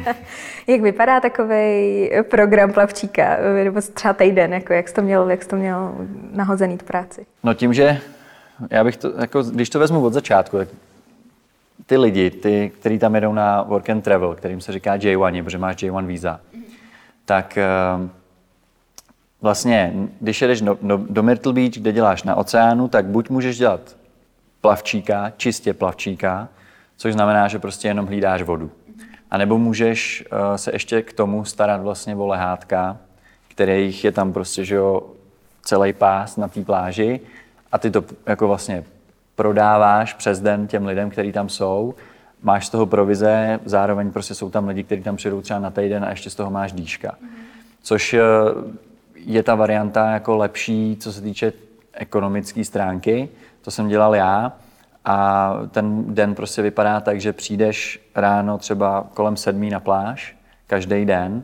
jak 0.68 0.82
vypadá 0.82 1.20
takový 1.20 2.10
program 2.30 2.74
plavčíka, 2.74 3.38
nebo 3.64 3.82
třeba 3.94 4.14
týden, 4.14 4.54
jako 4.54 4.74
jak 4.74 4.88
jsi 4.88 4.94
to 4.94 5.02
měl, 5.02 5.30
jak 5.30 5.44
jsi 5.44 5.50
to 5.50 5.56
měl 5.56 5.96
nahozený 6.32 6.78
tu 6.78 6.86
práci? 6.86 7.26
No 7.44 7.54
tím, 7.54 7.74
že 7.74 7.98
já 8.70 8.84
bych 8.84 8.98
to, 8.98 9.14
jako, 9.20 9.44
když 9.44 9.70
to 9.70 9.80
vezmu 9.80 10.06
od 10.06 10.14
začátku, 10.14 10.58
tak 10.58 10.68
ty 11.86 11.98
lidi, 11.98 12.32
ty, 12.32 12.72
kteří 12.80 13.00
tam 13.00 13.16
jedou 13.16 13.34
na 13.34 13.62
work 13.62 13.90
and 13.90 14.02
travel, 14.02 14.36
kterým 14.36 14.62
se 14.62 14.72
říká 14.72 14.98
J1, 14.98 15.44
protože 15.44 15.58
máš 15.58 15.76
J1 15.76 16.06
víza, 16.06 16.40
tak 17.26 17.58
eh, 17.58 17.66
vlastně, 19.42 19.94
když 20.22 20.42
jedeš 20.42 20.62
do, 20.62 20.78
do, 20.82 20.98
do 21.10 21.24
Myrtle 21.24 21.54
Beach, 21.54 21.74
kde 21.74 21.92
děláš 21.92 22.24
na 22.24 22.36
oceánu, 22.36 22.88
tak 22.88 23.06
buď 23.06 23.30
můžeš 23.30 23.58
dělat 23.58 23.96
plavčíka, 24.62 25.34
čistě 25.38 25.74
plavčíka, 25.74 26.48
což 26.98 27.14
znamená, 27.14 27.48
že 27.48 27.60
prostě 27.60 27.88
jenom 27.88 28.06
hlídáš 28.06 28.42
vodu. 28.42 28.72
A 29.32 29.38
nebo 29.38 29.58
můžeš 29.58 30.26
uh, 30.32 30.56
se 30.56 30.72
ještě 30.74 31.02
k 31.02 31.14
tomu 31.14 31.46
starat 31.46 31.82
vlastně 31.82 32.16
o 32.16 32.28
lehátka, 32.28 32.98
kterých 33.48 34.04
je 34.04 34.12
tam 34.12 34.34
prostě, 34.34 34.66
že 34.66 34.76
jo, 34.76 35.04
celý 35.62 35.94
pás 35.94 36.38
na 36.38 36.48
té 36.48 36.64
pláži 36.64 37.20
a 37.72 37.78
ty 37.78 37.92
to 37.92 38.04
jako 38.26 38.48
vlastně 38.48 38.84
prodáváš 39.36 40.14
přes 40.14 40.40
den 40.40 40.68
těm 40.68 40.86
lidem, 40.86 41.10
kteří 41.10 41.32
tam 41.32 41.50
jsou, 41.50 41.96
máš 42.44 42.68
z 42.68 42.70
toho 42.70 42.86
provize, 42.86 43.60
zároveň 43.66 44.12
prostě 44.12 44.34
jsou 44.34 44.50
tam 44.50 44.68
lidi, 44.68 44.84
kteří 44.84 45.04
tam 45.04 45.16
přijdou 45.16 45.42
třeba 45.42 45.60
na 45.60 45.72
týden 45.72 46.06
a 46.06 46.10
ještě 46.10 46.30
z 46.30 46.36
toho 46.36 46.52
máš 46.52 46.72
dýška. 46.72 47.16
Což 47.84 48.14
eh, 48.14 48.22
je 49.16 49.44
ta 49.44 49.56
varianta 49.56 50.12
jako 50.12 50.38
lepší, 50.38 50.98
co 51.00 51.14
se 51.14 51.22
týče 51.22 51.54
ekonomické 51.94 52.64
stránky. 52.64 53.30
To 53.62 53.72
jsem 53.72 53.88
dělal 53.88 54.16
já 54.16 54.54
a 55.06 55.54
ten 55.72 56.16
den 56.16 56.36
prostě 56.36 56.62
vypadá 56.62 57.00
tak, 57.00 57.22
že 57.22 57.34
přijdeš 57.34 58.10
ráno 58.16 58.58
třeba 58.58 59.08
kolem 59.14 59.38
sedmí 59.38 59.70
na 59.70 59.80
pláž, 59.80 60.38
každý 60.68 61.06
den 61.06 61.44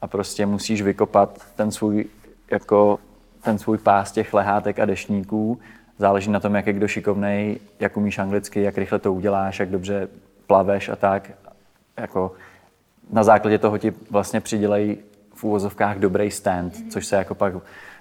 a 0.00 0.06
prostě 0.06 0.46
musíš 0.46 0.82
vykopat 0.82 1.42
ten 1.56 1.70
svůj, 1.70 2.04
jako, 2.50 2.98
ten 3.42 3.58
svůj 3.58 3.78
pás 3.78 4.12
těch 4.12 4.34
lehátek 4.34 4.78
a 4.78 4.84
dešníků. 4.84 5.58
Záleží 5.98 6.30
na 6.30 6.40
tom, 6.40 6.54
jak 6.54 6.66
je 6.66 6.72
kdo 6.72 6.88
šikovnej, 6.88 7.58
jak 7.80 7.96
umíš 7.96 8.18
anglicky, 8.18 8.62
jak 8.62 8.78
rychle 8.78 8.98
to 8.98 9.12
uděláš, 9.12 9.60
jak 9.60 9.70
dobře 9.70 10.08
plaveš 10.46 10.88
a 10.88 10.96
tak. 10.96 11.30
Jako, 11.96 12.32
na 13.10 13.24
základě 13.24 13.58
toho 13.58 13.78
ti 13.78 13.92
vlastně 14.10 14.40
přidělají 14.40 14.98
v 15.36 15.44
úvozovkách 15.44 15.98
dobrý 15.98 16.30
stand, 16.30 16.74
což 16.92 17.06
se 17.06 17.16
jako 17.16 17.34
pak 17.34 17.54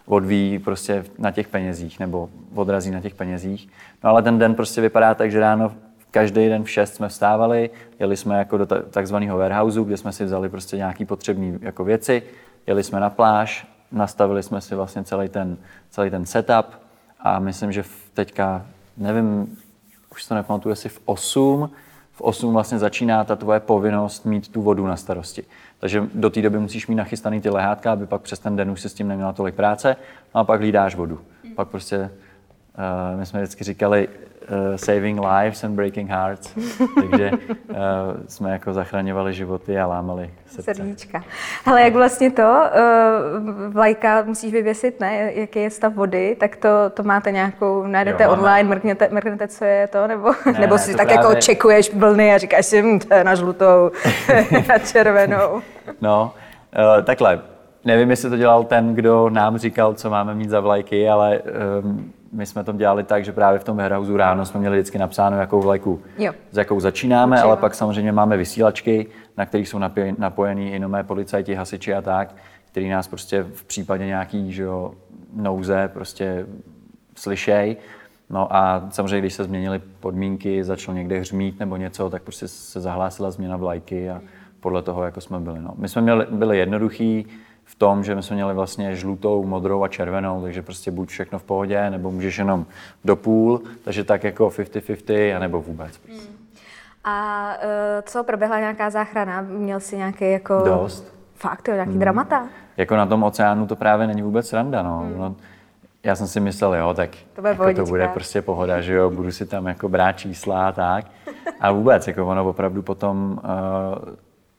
odvíjí 0.05 0.59
prostě 0.59 1.05
na 1.17 1.31
těch 1.31 1.47
penězích 1.47 1.99
nebo 1.99 2.29
odrazí 2.55 2.91
na 2.91 3.01
těch 3.01 3.15
penězích. 3.15 3.69
No 4.03 4.09
ale 4.09 4.23
ten 4.23 4.39
den 4.39 4.55
prostě 4.55 4.81
vypadá 4.81 5.15
tak, 5.15 5.31
že 5.31 5.39
ráno 5.39 5.71
každý 6.11 6.49
den 6.49 6.63
v 6.63 6.69
6 6.69 6.95
jsme 6.95 7.09
vstávali, 7.09 7.69
jeli 7.99 8.17
jsme 8.17 8.37
jako 8.37 8.57
do 8.57 8.65
takzvaného 8.65 9.37
warehouseu, 9.37 9.83
kde 9.83 9.97
jsme 9.97 10.11
si 10.11 10.25
vzali 10.25 10.49
prostě 10.49 10.77
nějaké 10.77 11.05
potřebné 11.05 11.59
jako 11.61 11.83
věci, 11.83 12.23
jeli 12.67 12.83
jsme 12.83 12.99
na 12.99 13.09
pláž, 13.09 13.67
nastavili 13.91 14.43
jsme 14.43 14.61
si 14.61 14.75
vlastně 14.75 15.03
celý 15.03 15.29
ten, 15.29 15.57
celý 15.89 16.09
ten 16.09 16.25
setup 16.25 16.65
a 17.19 17.39
myslím, 17.39 17.71
že 17.71 17.83
teďka, 18.13 18.65
nevím, 18.97 19.57
už 20.11 20.25
to 20.25 20.35
nepamatuju, 20.35 20.71
jestli 20.71 20.89
v 20.89 20.99
8, 21.05 21.69
v 22.11 22.21
8 22.21 22.53
vlastně 22.53 22.79
začíná 22.79 23.23
ta 23.23 23.35
tvoje 23.35 23.59
povinnost 23.59 24.25
mít 24.25 24.47
tu 24.47 24.61
vodu 24.61 24.87
na 24.87 24.95
starosti. 24.95 25.43
Takže 25.79 26.09
do 26.13 26.29
té 26.29 26.41
doby 26.41 26.59
musíš 26.59 26.87
mít 26.87 26.95
nachystaný 26.95 27.41
ty 27.41 27.49
lehátka, 27.49 27.91
aby 27.91 28.05
pak 28.05 28.21
přes 28.21 28.39
ten 28.39 28.55
den 28.55 28.71
už 28.71 28.81
se 28.81 28.89
s 28.89 28.93
tím 28.93 29.07
neměla 29.07 29.33
tolik 29.33 29.55
práce, 29.55 29.95
no 30.35 30.41
a 30.41 30.43
pak 30.43 30.59
hlídáš 30.59 30.95
vodu. 30.95 31.21
Pak 31.55 31.67
prostě, 31.67 32.11
uh, 32.77 33.19
my 33.19 33.25
jsme 33.25 33.41
vždycky 33.41 33.63
říkali, 33.63 34.07
uh, 34.49 34.75
saving 34.75 35.19
lives 35.19 35.63
and 35.63 35.75
breaking 35.75 36.09
hearts. 36.09 36.53
Takže 37.01 37.31
uh, 37.31 37.77
jsme 38.27 38.51
jako 38.51 38.73
zachraňovali 38.73 39.33
životy 39.33 39.79
a 39.79 39.87
lámali 39.87 40.29
srdce. 40.47 40.75
Srdíčka. 40.75 41.23
Ale 41.65 41.81
jak 41.81 41.93
vlastně 41.93 42.31
to, 42.31 42.43
uh, 42.43 43.73
vlajka 43.73 44.23
musíš 44.23 44.53
vyvěsit, 44.53 44.99
ne? 44.99 45.31
Jaký 45.33 45.59
je 45.59 45.69
stav 45.69 45.93
vody, 45.93 46.35
tak 46.39 46.55
to, 46.55 46.69
to 46.93 47.03
máte 47.03 47.31
nějakou, 47.31 47.87
najdete 47.87 48.23
jo, 48.23 48.31
online, 48.31 48.69
mrkněte, 48.69 49.09
mrkněte, 49.11 49.47
co 49.47 49.65
je 49.65 49.87
to, 49.87 50.07
nebo, 50.07 50.31
ne, 50.45 50.59
nebo 50.59 50.77
si 50.77 50.91
tak 50.95 50.99
jako 50.99 51.21
právě... 51.21 51.29
jako 51.29 51.41
čekuješ 51.41 51.93
vlny 51.93 52.33
a 52.33 52.37
říkáš 52.37 52.65
si, 52.65 52.81
hm, 52.81 52.99
to 52.99 53.13
je 53.13 53.23
na 53.23 53.35
žlutou, 53.35 53.91
na 54.69 54.77
červenou. 54.77 55.61
No, 56.01 56.33
uh, 56.77 57.03
takhle. 57.03 57.41
Nevím, 57.85 58.09
jestli 58.09 58.29
to 58.29 58.37
dělal 58.37 58.63
ten, 58.63 58.95
kdo 58.95 59.29
nám 59.29 59.57
říkal, 59.57 59.93
co 59.93 60.09
máme 60.09 60.35
mít 60.35 60.49
za 60.49 60.59
vlajky, 60.59 61.09
ale 61.09 61.41
um, 61.83 62.13
my 62.35 62.45
jsme 62.45 62.63
to 62.63 62.73
dělali 62.73 63.03
tak, 63.03 63.25
že 63.25 63.31
právě 63.31 63.59
v 63.59 63.63
tom 63.63 63.77
warehouse 63.77 64.17
ráno 64.17 64.45
jsme 64.45 64.59
měli 64.59 64.77
vždycky 64.77 64.97
napsáno, 64.97 65.37
jakou 65.37 65.61
vlajku, 65.61 66.01
jo. 66.17 66.33
s 66.51 66.57
jakou 66.57 66.79
začínáme, 66.79 67.35
Určitě. 67.35 67.47
ale 67.47 67.57
pak 67.57 67.75
samozřejmě 67.75 68.11
máme 68.11 68.37
vysílačky, 68.37 69.07
na 69.37 69.45
kterých 69.45 69.69
jsou 69.69 69.79
napojení 70.17 70.73
i 70.73 70.79
nové 70.79 71.03
policajti, 71.03 71.55
hasiči 71.55 71.93
a 71.93 72.01
tak, 72.01 72.35
který 72.65 72.89
nás 72.89 73.07
prostě 73.07 73.43
v 73.43 73.63
případě 73.63 74.05
nějaký 74.05 74.51
že 74.51 74.63
jo, 74.63 74.93
nouze 75.35 75.89
prostě 75.93 76.45
slyšej. 77.15 77.77
No 78.29 78.55
a 78.55 78.87
samozřejmě, 78.89 79.19
když 79.19 79.33
se 79.33 79.43
změnily 79.43 79.81
podmínky, 79.99 80.63
začalo 80.63 80.97
někde 80.97 81.19
hřmít 81.19 81.59
nebo 81.59 81.77
něco, 81.77 82.09
tak 82.09 82.23
prostě 82.23 82.47
se 82.47 82.79
zahlásila 82.81 83.31
změna 83.31 83.57
vlajky 83.57 84.09
a 84.09 84.21
podle 84.59 84.81
toho, 84.81 85.03
jako 85.03 85.21
jsme 85.21 85.39
byli. 85.39 85.61
No. 85.61 85.73
My 85.77 85.89
jsme 85.89 86.01
měli, 86.01 86.25
byli 86.31 86.57
jednoduchý, 86.57 87.27
v 87.65 87.75
tom, 87.75 88.03
že 88.03 88.15
my 88.15 88.23
jsme 88.23 88.35
měli 88.35 88.53
vlastně 88.53 88.95
žlutou, 88.95 89.45
modrou 89.45 89.83
a 89.83 89.87
červenou, 89.87 90.41
takže 90.41 90.61
prostě 90.61 90.91
buď 90.91 91.09
všechno 91.09 91.39
v 91.39 91.43
pohodě, 91.43 91.89
nebo 91.89 92.11
můžeš 92.11 92.37
jenom 92.37 92.65
do 93.05 93.15
půl, 93.15 93.61
takže 93.83 94.03
tak 94.03 94.23
jako 94.23 94.47
50-50, 94.47 95.35
anebo 95.35 95.61
vůbec. 95.61 95.97
Prostě. 95.97 96.27
Hmm. 96.27 96.37
A 97.03 97.49
uh, 97.55 98.01
co, 98.01 98.23
proběhla 98.23 98.59
nějaká 98.59 98.89
záchrana? 98.89 99.41
Měl 99.41 99.79
jsi 99.79 99.97
nějaký 99.97 100.31
jako... 100.31 100.61
Dost. 100.65 101.15
Fakt, 101.35 101.67
jo, 101.67 101.73
nějaký 101.73 101.91
hmm. 101.91 101.99
dramata? 101.99 102.47
Jako 102.77 102.95
na 102.95 103.05
tom 103.05 103.23
oceánu 103.23 103.67
to 103.67 103.75
právě 103.75 104.07
není 104.07 104.21
vůbec 104.21 104.53
randa, 104.53 104.83
no. 104.83 104.99
Hmm. 104.99 105.17
no 105.17 105.35
já 106.05 106.15
jsem 106.15 106.27
si 106.27 106.39
myslel, 106.39 106.75
jo, 106.75 106.93
tak 106.93 107.09
to 107.33 107.41
bude, 107.41 107.49
jako 107.49 107.73
to 107.73 107.85
bude 107.85 108.07
prostě 108.07 108.41
pohoda, 108.41 108.81
že 108.81 108.93
jo, 108.93 109.09
budu 109.09 109.31
si 109.31 109.45
tam 109.45 109.65
jako 109.65 109.89
brát 109.89 110.11
čísla 110.11 110.67
a 110.67 110.71
tak. 110.71 111.05
A 111.59 111.71
vůbec, 111.71 112.07
jako 112.07 112.27
ono 112.27 112.49
opravdu 112.49 112.81
potom 112.81 113.39
uh, 113.43 114.15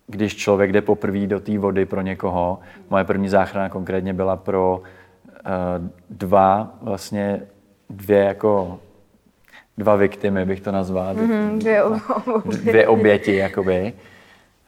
když 0.06 0.36
člověk 0.36 0.72
jde 0.72 0.82
poprvé 0.82 1.26
do 1.26 1.40
té 1.40 1.58
vody 1.58 1.86
pro 1.86 2.00
někoho. 2.00 2.58
Moje 2.90 3.04
první 3.04 3.28
záchrana 3.28 3.68
konkrétně 3.68 4.14
byla 4.14 4.36
pro 4.36 4.78
uh, 4.78 5.88
dva, 6.10 6.74
vlastně 6.82 7.42
dvě 7.90 8.18
jako 8.18 8.80
dva 9.78 9.96
viktimy, 9.96 10.44
bych 10.44 10.60
to 10.60 10.72
nazval. 10.72 11.14
Mm-hmm, 11.14 11.58
dvě, 11.58 11.82
oběti. 11.82 12.58
dvě 12.58 12.88
oběti, 12.88 13.36
jakoby, 13.36 13.92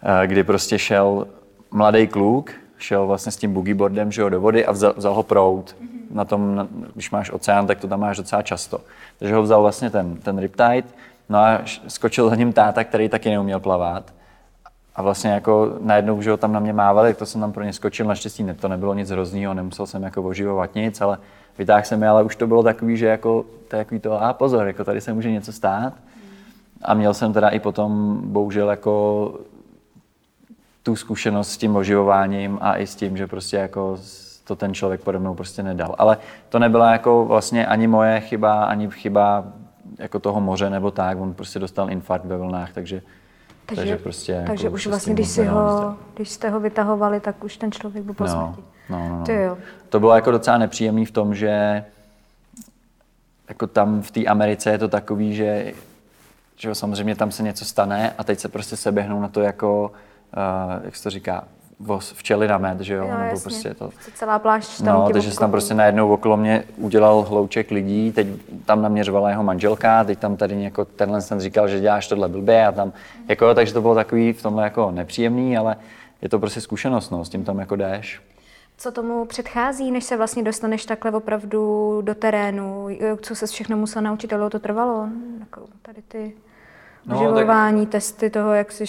uh, 0.05 0.27
kdy 0.27 0.45
prostě 0.45 0.79
šel 0.79 1.27
mladý 1.71 2.07
kluk, 2.07 2.53
šel 2.79 3.07
vlastně 3.07 3.33
s 3.33 3.37
tím 3.37 3.53
boogieboardem 3.53 4.13
že 4.13 4.23
jo, 4.23 4.29
do 4.29 4.41
vody 4.41 4.67
a 4.67 4.73
vzal, 4.73 4.95
vzal 4.97 5.15
ho 5.15 5.23
prout. 5.23 5.77
Mm-hmm. 5.81 6.15
Na 6.15 6.25
tom, 6.25 6.55
na, 6.55 6.69
když 6.95 7.11
máš 7.11 7.31
oceán, 7.31 7.67
tak 7.67 7.81
to 7.81 7.89
tam 7.89 8.01
máš 8.01 8.17
docela 8.17 8.43
často. 8.43 8.81
Takže 9.19 9.35
ho 9.35 9.43
vzal 9.43 9.63
vlastně 9.63 9.91
ten, 9.91 10.17
ten 10.17 10.39
riptide, 10.39 10.89
no 11.29 11.39
a 11.39 11.61
skočil 11.89 12.29
za 12.29 12.35
ním 12.35 12.53
táta, 12.53 12.85
který 12.85 13.09
taky 13.09 13.31
neuměl 13.31 13.61
plavat 13.61 14.18
a 14.99 15.03
vlastně 15.03 15.31
jako 15.31 15.73
najednou, 15.81 16.23
že 16.23 16.31
ho 16.31 16.37
tam 16.37 16.53
na 16.53 16.61
mě 16.61 16.73
mávali, 16.73 17.15
to 17.15 17.27
jsem 17.27 17.41
tam 17.41 17.53
pro 17.53 17.65
ně 17.65 17.73
skočil, 17.73 18.07
naštěstí 18.07 18.43
ne, 18.43 18.55
to 18.55 18.69
nebylo 18.69 18.95
nic 18.95 19.11
hroznýho, 19.11 19.55
nemusel 19.55 19.87
jsem 19.87 20.03
jako 20.03 20.23
oživovat 20.23 20.75
nic, 20.75 21.01
ale 21.01 21.19
vytáhl 21.59 21.85
jsem 21.85 22.03
je, 22.03 22.09
ale 22.09 22.23
už 22.23 22.37
to 22.37 22.47
bylo 22.47 22.63
takový, 22.63 22.97
že 22.97 23.07
jako, 23.07 23.45
takový 23.69 24.01
to, 24.01 24.23
a 24.23 24.33
pozor, 24.33 24.67
jako 24.67 24.85
tady 24.85 25.01
se 25.01 25.13
může 25.13 25.31
něco 25.31 25.53
stát. 25.53 25.93
A 26.83 26.95
měl 26.95 27.15
jsem 27.15 27.33
teda 27.33 27.49
i 27.49 27.61
potom, 27.61 28.21
bohužel, 28.25 28.71
jako 28.71 29.35
tu 30.83 30.97
zkušenost 30.97 31.51
s 31.51 31.57
tím 31.57 31.77
oživováním 31.77 32.59
a 32.61 32.77
i 32.77 32.87
s 32.87 32.95
tím, 32.95 33.17
že 33.17 33.27
prostě 33.27 33.57
jako 33.57 33.99
to 34.45 34.57
ten 34.57 34.75
člověk 34.75 35.01
pode 35.01 35.19
mnou 35.19 35.35
prostě 35.35 35.63
nedal. 35.63 35.95
Ale 35.99 36.19
to 36.49 36.59
nebyla 36.59 36.93
jako 36.93 37.25
vlastně 37.25 37.67
ani 37.67 37.87
moje 37.87 38.21
chyba, 38.21 38.65
ani 38.65 38.91
chyba 38.91 39.45
jako 39.99 40.19
toho 40.19 40.41
moře 40.41 40.71
nebo 40.71 40.91
tak, 40.91 41.21
on 41.21 41.35
prostě 41.35 41.59
dostal 41.59 41.91
infarkt 41.91 42.25
ve 42.25 42.37
vlnách, 42.37 42.73
takže 42.73 43.03
takže, 43.69 43.83
takže, 43.83 43.97
prostě 43.97 44.33
jako 44.33 44.47
takže 44.47 44.67
jako 44.67 44.75
už 44.75 44.87
vlastně, 44.87 45.15
když, 45.15 45.29
si 45.29 45.45
ho, 45.45 45.97
když 46.15 46.29
jste 46.29 46.51
ho 46.51 46.61
vytahovali, 46.61 47.21
tak 47.21 47.45
už 47.45 47.57
ten 47.57 47.73
člověk 47.73 48.05
byl 48.05 48.15
po 48.15 48.25
no, 48.25 48.31
smrti. 48.31 48.69
No, 48.89 48.99
no, 48.99 49.19
no. 49.19 49.25
To, 49.27 49.33
jo. 49.33 49.59
to 49.89 50.01
bylo 50.01 50.15
jako 50.15 50.31
docela 50.31 50.59
nepříjemný 50.59 51.07
v 51.07 51.11
tom, 51.11 51.35
že 51.35 51.85
jako 53.49 53.67
tam 53.67 54.03
v 54.03 54.11
té 54.11 54.25
Americe 54.25 54.71
je 54.71 54.79
to 54.79 54.89
takový, 54.89 55.35
že, 55.35 55.73
že 56.57 56.75
samozřejmě 56.75 57.15
tam 57.15 57.31
se 57.31 57.43
něco 57.43 57.65
stane 57.65 58.15
a 58.19 58.25
teď 58.25 58.39
se 58.39 58.49
prostě 58.49 58.77
seběhnou 58.77 59.21
na 59.21 59.29
to 59.29 59.41
jako, 59.41 59.93
uh, 60.37 60.85
jak 60.85 60.97
se 60.97 61.03
to 61.03 61.11
říká, 61.11 61.45
včely 62.01 62.49
na 62.49 62.59
med, 62.59 62.81
že 62.81 62.95
jo? 62.95 63.05
jo 63.05 63.11
Nebo 63.11 63.23
jasně. 63.23 63.43
prostě 63.43 63.75
to. 63.75 63.91
Celá 64.15 64.39
plášť 64.39 64.83
tam 64.83 64.95
No, 64.95 65.11
takže 65.13 65.33
se 65.33 65.39
tam 65.39 65.51
prostě 65.51 65.75
najednou 65.75 66.13
okolo 66.13 66.37
mě 66.37 66.65
udělal 66.77 67.23
hlouček 67.23 67.71
lidí, 67.71 68.13
teď 68.13 68.27
tam 68.65 68.83
naměřovala 68.83 69.31
jeho 69.31 69.43
manželka, 69.43 70.05
teď 70.05 70.19
tam 70.19 70.37
tady 70.37 70.63
jako 70.63 70.85
tenhle 70.85 71.23
ten 71.23 71.41
říkal, 71.41 71.69
že 71.69 71.81
děláš 71.81 72.09
tohle 72.09 72.29
blbě 72.29 72.67
a 72.67 72.73
tam, 72.73 72.93
jako, 73.29 73.55
takže 73.55 73.73
to 73.73 73.81
bylo 73.81 73.95
takový 73.95 74.33
v 74.33 74.43
tomhle 74.43 74.65
jako 74.65 74.91
nepříjemný, 74.91 75.57
ale 75.57 75.77
je 76.23 76.29
to 76.29 76.39
prostě 76.39 76.61
zkušenost, 76.61 77.11
no, 77.11 77.25
s 77.25 77.29
tím 77.29 77.45
tam 77.45 77.59
jako 77.59 77.77
jdeš. 77.77 78.21
Co 78.79 78.93
tomu 78.93 79.25
předchází, 79.25 79.91
než 79.91 80.05
se 80.05 80.17
vlastně 80.17 80.43
dostaneš 80.43 80.85
takhle 80.85 81.11
opravdu 81.11 81.99
do 82.03 82.15
terénu? 82.15 82.89
Co 83.21 83.35
se 83.35 83.47
všechno 83.47 83.77
musel 83.77 84.03
naučit, 84.03 84.33
ale 84.33 84.51
to 84.51 84.59
trvalo? 84.59 85.09
Jako 85.41 85.63
tady 85.83 86.03
ty 86.09 86.33
no, 87.09 87.19
živování, 87.19 87.87
tak... 87.87 87.93
testy 87.93 88.31
toho, 88.31 88.55
jak 88.55 88.73
jsi 88.73 88.85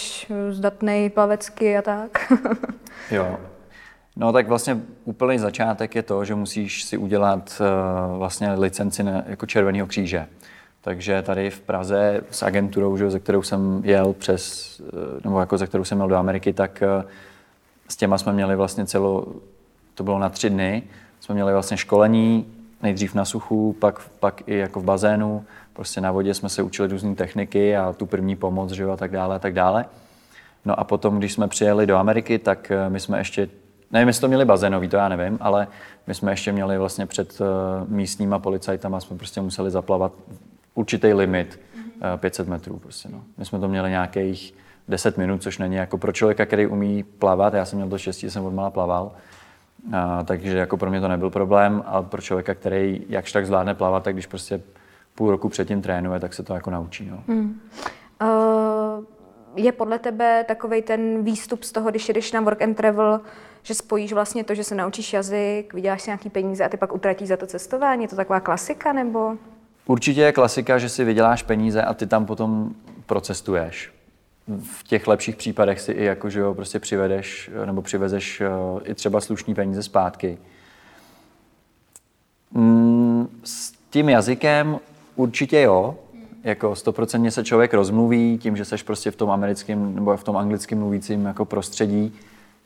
zdatný 0.49 1.09
plavecky 1.09 1.77
a 1.77 1.81
tak. 1.81 2.33
jo. 3.11 3.37
No 4.15 4.33
tak 4.33 4.47
vlastně 4.47 4.77
úplný 5.05 5.39
začátek 5.39 5.95
je 5.95 6.03
to, 6.03 6.25
že 6.25 6.35
musíš 6.35 6.83
si 6.83 6.97
udělat 6.97 7.61
uh, 7.61 8.17
vlastně 8.17 8.51
licenci 8.51 9.03
na, 9.03 9.23
jako 9.27 9.45
Červeného 9.45 9.87
kříže. 9.87 10.27
Takže 10.81 11.21
tady 11.21 11.49
v 11.49 11.61
Praze 11.61 12.21
s 12.31 12.43
agenturou, 12.43 12.97
že, 12.97 13.11
ze 13.11 13.19
kterou 13.19 13.41
jsem 13.41 13.81
jel 13.83 14.13
přes, 14.13 14.81
eh, 14.81 15.21
nebo 15.23 15.39
jako 15.39 15.57
ze 15.57 15.67
kterou 15.67 15.83
jsem 15.83 15.99
jel 15.99 16.07
do 16.07 16.15
Ameriky, 16.15 16.53
tak 16.53 16.83
eh, 16.83 17.03
s 17.87 17.95
těma 17.95 18.17
jsme 18.17 18.33
měli 18.33 18.55
vlastně 18.55 18.85
celou, 18.85 19.41
to 19.95 20.03
bylo 20.03 20.19
na 20.19 20.29
tři 20.29 20.49
dny, 20.49 20.83
jsme 21.19 21.35
měli 21.35 21.53
vlastně 21.53 21.77
školení, 21.77 22.45
nejdřív 22.83 23.15
na 23.15 23.25
suchu, 23.25 23.75
pak, 23.79 23.99
pak 24.19 24.41
i 24.47 24.57
jako 24.57 24.79
v 24.79 24.83
bazénu, 24.83 25.45
prostě 25.73 26.01
na 26.01 26.11
vodě 26.11 26.33
jsme 26.33 26.49
se 26.49 26.63
učili 26.63 26.87
různé 26.87 27.15
techniky 27.15 27.77
a 27.77 27.93
tu 27.93 28.05
první 28.05 28.35
pomoc, 28.35 28.71
že 28.71 28.83
jo, 28.83 28.91
a 28.91 28.97
tak 28.97 29.11
dále, 29.11 29.35
a 29.35 29.39
tak 29.39 29.53
dále. 29.53 29.85
No 30.65 30.79
a 30.79 30.83
potom, 30.83 31.19
když 31.19 31.33
jsme 31.33 31.47
přijeli 31.47 31.87
do 31.87 31.97
Ameriky, 31.97 32.39
tak 32.39 32.71
eh, 32.71 32.89
my 32.89 32.99
jsme 32.99 33.17
ještě, 33.17 33.49
nevím, 33.91 34.07
jestli 34.07 34.21
to 34.21 34.27
měli 34.27 34.45
bazénový, 34.45 34.87
to 34.87 34.97
já 34.97 35.09
nevím, 35.09 35.37
ale 35.41 35.67
my 36.07 36.15
jsme 36.15 36.31
ještě 36.31 36.51
měli 36.51 36.77
vlastně 36.77 37.05
před 37.05 37.39
místníma 37.87 38.39
policajtama, 38.39 38.99
jsme 38.99 39.17
prostě 39.17 39.41
museli 39.41 39.71
zaplavat 39.71 40.11
určitý 40.75 41.13
limit, 41.13 41.59
500 42.17 42.47
eh, 42.47 42.49
metrů 42.49 42.79
prostě, 42.79 43.09
no. 43.09 43.23
My 43.37 43.45
jsme 43.45 43.59
to 43.59 43.67
měli 43.67 43.89
nějakých 43.89 44.53
10 44.87 45.17
minut, 45.17 45.41
což 45.43 45.57
není 45.57 45.75
jako 45.75 45.97
pro 45.97 46.11
člověka, 46.11 46.45
který 46.45 46.67
umí 46.67 47.03
plavat, 47.03 47.53
já 47.53 47.65
jsem 47.65 47.77
měl 47.77 47.89
to 47.89 47.97
štěstí, 47.97 48.21
že 48.21 48.31
jsem 48.31 48.45
odmala 48.45 48.69
plaval, 48.69 49.11
a, 49.93 50.23
takže 50.23 50.57
jako 50.57 50.77
pro 50.77 50.89
mě 50.89 51.01
to 51.01 51.07
nebyl 51.07 51.29
problém, 51.29 51.83
ale 51.85 52.03
pro 52.03 52.21
člověka, 52.21 52.55
který 52.55 53.05
jakž 53.09 53.31
tak 53.31 53.45
zvládne 53.45 53.75
plavat, 53.75 54.03
tak 54.03 54.15
když 54.15 54.25
prostě 54.25 54.61
půl 55.15 55.31
roku 55.31 55.49
předtím 55.49 55.81
trénuje, 55.81 56.19
tak 56.19 56.33
se 56.33 56.43
to 56.43 56.53
jako 56.53 56.71
naučí. 56.71 57.09
No. 57.11 57.23
Hmm. 57.27 57.61
Uh, 58.21 59.05
je 59.55 59.71
podle 59.71 59.99
tebe 59.99 60.45
takový 60.47 60.81
ten 60.81 61.23
výstup 61.23 61.63
z 61.63 61.71
toho, 61.71 61.89
když 61.89 62.09
jdeš 62.09 62.31
na 62.31 62.41
work 62.41 62.61
and 62.61 62.73
travel, 62.73 63.21
že 63.63 63.73
spojíš 63.73 64.13
vlastně 64.13 64.43
to, 64.43 64.55
že 64.55 64.63
se 64.63 64.75
naučíš 64.75 65.13
jazyk, 65.13 65.73
vyděláš 65.73 66.01
si 66.01 66.09
nějaký 66.09 66.29
peníze 66.29 66.65
a 66.65 66.69
ty 66.69 66.77
pak 66.77 66.93
utratíš 66.93 67.27
za 67.27 67.37
to 67.37 67.47
cestování? 67.47 68.03
Je 68.03 68.07
to 68.07 68.15
taková 68.15 68.39
klasika 68.39 68.93
nebo? 68.93 69.37
Určitě 69.85 70.21
je 70.21 70.31
klasika, 70.31 70.77
že 70.77 70.89
si 70.89 71.03
vyděláš 71.03 71.43
peníze 71.43 71.83
a 71.83 71.93
ty 71.93 72.07
tam 72.07 72.25
potom 72.25 72.69
procestuješ. 73.05 73.98
V 74.63 74.83
těch 74.83 75.07
lepších 75.07 75.35
případech 75.35 75.81
si 75.81 75.91
i 75.91 76.03
jako, 76.03 76.29
že 76.29 76.39
jo, 76.39 76.53
prostě 76.53 76.79
přivedeš 76.79 77.51
nebo 77.65 77.81
přivezeš 77.81 78.41
eh, 78.41 78.49
i 78.83 78.95
třeba 78.95 79.21
slušný 79.21 79.55
peníze 79.55 79.83
zpátky. 79.83 80.37
Mm, 82.51 83.27
s 83.43 83.71
tím 83.89 84.09
jazykem 84.09 84.79
určitě 85.15 85.61
jo, 85.61 85.97
jako 86.43 86.75
stoprocentně 86.75 87.31
se 87.31 87.43
člověk 87.43 87.73
rozmluví 87.73 88.37
tím, 88.37 88.57
že 88.57 88.65
seš 88.65 88.83
prostě 88.83 89.11
v 89.11 89.15
tom 89.15 89.31
americkém 89.31 89.95
nebo 89.95 90.17
v 90.17 90.23
tom 90.23 90.37
anglickém 90.37 90.79
mluvícím 90.79 91.25
jako 91.25 91.45
prostředí, 91.45 92.15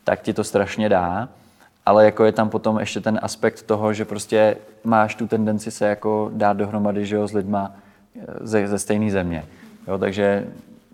tak 0.04 0.22
ti 0.22 0.32
to 0.32 0.44
strašně 0.44 0.88
dá 0.88 1.28
ale 1.86 2.04
jako 2.04 2.24
je 2.24 2.32
tam 2.32 2.50
potom 2.50 2.78
ještě 2.78 3.00
ten 3.00 3.18
aspekt 3.22 3.62
toho, 3.62 3.92
že 3.92 4.04
prostě 4.04 4.56
máš 4.84 5.14
tu 5.14 5.26
tendenci 5.26 5.70
se 5.70 5.86
jako 5.86 6.30
dát 6.34 6.56
dohromady 6.56 7.06
že 7.06 7.16
jo, 7.16 7.28
s 7.28 7.32
lidma 7.32 7.72
eh, 8.16 8.24
ze, 8.40 8.68
ze 8.68 8.78
stejné 8.78 9.10
země. 9.10 9.44
Jo, 9.88 9.98
takže 9.98 10.46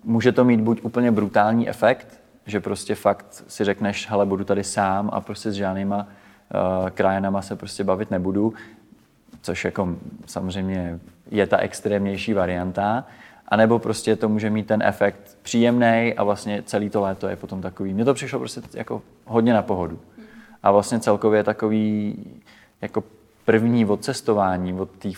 může 0.03 0.31
to 0.31 0.43
mít 0.43 0.61
buď 0.61 0.83
úplně 0.83 1.11
brutální 1.11 1.69
efekt, 1.69 2.19
že 2.45 2.59
prostě 2.59 2.95
fakt 2.95 3.43
si 3.47 3.63
řekneš, 3.63 4.09
hele, 4.09 4.25
budu 4.25 4.43
tady 4.43 4.63
sám 4.63 5.09
a 5.13 5.21
prostě 5.21 5.51
s 5.51 5.55
žádnýma 5.55 5.97
uh, 5.97 6.89
krajanama 6.89 7.41
se 7.41 7.55
prostě 7.55 7.83
bavit 7.83 8.11
nebudu, 8.11 8.53
což 9.41 9.65
jako 9.65 9.95
samozřejmě 10.25 10.99
je 11.31 11.47
ta 11.47 11.57
extrémnější 11.57 12.33
varianta, 12.33 13.05
a 13.47 13.55
nebo 13.55 13.79
prostě 13.79 14.15
to 14.15 14.29
může 14.29 14.49
mít 14.49 14.67
ten 14.67 14.83
efekt 14.83 15.37
příjemný 15.41 16.13
a 16.17 16.23
vlastně 16.23 16.63
celý 16.65 16.89
to 16.89 17.01
léto 17.01 17.27
je 17.27 17.35
potom 17.35 17.61
takový. 17.61 17.93
Mně 17.93 18.05
to 18.05 18.13
přišlo 18.13 18.39
prostě 18.39 18.61
jako 18.73 19.01
hodně 19.25 19.53
na 19.53 19.61
pohodu. 19.61 19.99
A 20.63 20.71
vlastně 20.71 20.99
celkově 20.99 21.43
takový 21.43 22.15
jako 22.81 23.03
první 23.45 23.85
odcestování 23.85 24.73
od 24.73 24.89
té 24.91 25.09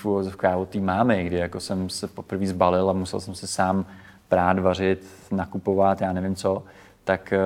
od 0.55 0.69
té 0.69 0.79
mámy, 0.79 1.23
kdy 1.23 1.35
jako 1.35 1.59
jsem 1.59 1.89
se 1.89 2.07
poprvé 2.07 2.47
zbalil 2.47 2.89
a 2.89 2.93
musel 2.93 3.19
jsem 3.19 3.35
se 3.35 3.47
sám 3.47 3.85
prát, 4.33 4.59
vařit, 4.59 5.07
nakupovat, 5.31 6.01
já 6.01 6.13
nevím 6.13 6.35
co, 6.35 6.63
tak 7.03 7.33
eh, 7.33 7.39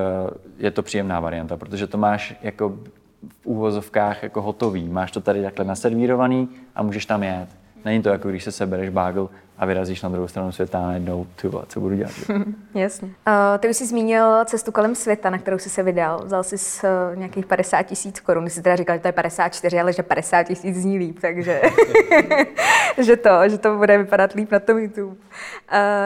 je 0.58 0.72
to 0.72 0.84
příjemná 0.84 1.20
varianta, 1.20 1.58
protože 1.58 1.88
to 1.88 1.98
máš 1.98 2.36
jako 2.42 2.70
v 3.30 3.46
úvozovkách 3.46 4.24
jako 4.24 4.42
hotový. 4.42 4.90
Máš 4.90 5.12
to 5.12 5.22
tady 5.22 5.44
takhle 5.44 5.66
naservírovaný 5.66 6.50
a 6.76 6.84
můžeš 6.84 7.06
tam 7.06 7.24
jet. 7.24 7.48
Není 7.88 8.04
to 8.04 8.10
jako 8.10 8.30
když 8.30 8.44
se 8.44 8.52
sebereš 8.52 8.90
bagel 8.90 9.30
a 9.58 9.66
vyrazíš 9.66 10.02
na 10.02 10.10
druhou 10.10 10.28
stranu 10.28 10.52
světa 10.52 10.80
a 10.80 10.82
najednou, 10.82 11.28
ty 11.42 11.50
co 11.68 11.80
budu 11.80 11.96
dělat? 11.96 12.12
Jasně. 12.74 13.08
Uh, 13.08 13.58
ty 13.60 13.70
už 13.70 13.78
jsi 13.78 13.86
zmínil 13.86 14.46
cestu 14.46 14.72
kolem 14.72 14.96
světa, 14.96 15.30
na 15.30 15.38
kterou 15.38 15.58
jsi 15.58 15.70
se 15.70 15.84
vydal. 15.84 16.22
Vzal 16.26 16.44
jsi 16.44 16.58
z 16.58 16.84
uh, 16.84 17.20
nějakých 17.20 17.46
50 17.46 17.84
tisíc 17.84 18.20
korun. 18.20 18.50
Jsi 18.50 18.62
teda 18.62 18.76
říkal, 18.76 18.96
že 18.96 19.02
to 19.02 19.08
je 19.08 19.12
54, 19.12 19.80
ale 19.80 19.94
že 19.94 20.04
50 20.04 20.44
tisíc 20.44 20.78
zní 20.78 20.98
líp, 20.98 21.20
takže 21.22 21.62
že, 22.98 23.16
to, 23.16 23.50
že 23.50 23.58
to 23.58 23.78
bude 23.78 23.98
vypadat 23.98 24.34
líp 24.34 24.52
na 24.52 24.60
tom 24.60 24.78
YouTube. 24.78 25.16
Uh, 25.16 25.18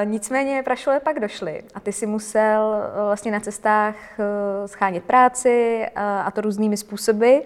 nicméně 0.04 0.64
prašule 0.64 1.00
pak 1.00 1.20
došly 1.20 1.64
a 1.74 1.80
ty 1.80 1.92
si 1.92 2.06
musel 2.06 2.76
uh, 3.00 3.06
vlastně 3.06 3.32
na 3.32 3.40
cestách 3.40 3.96
uh, 4.18 4.26
schánět 4.68 5.04
práci 5.04 5.86
uh, 5.96 6.02
a 6.04 6.32
to 6.32 6.42
různými 6.42 6.78
způsoby. 6.78 7.38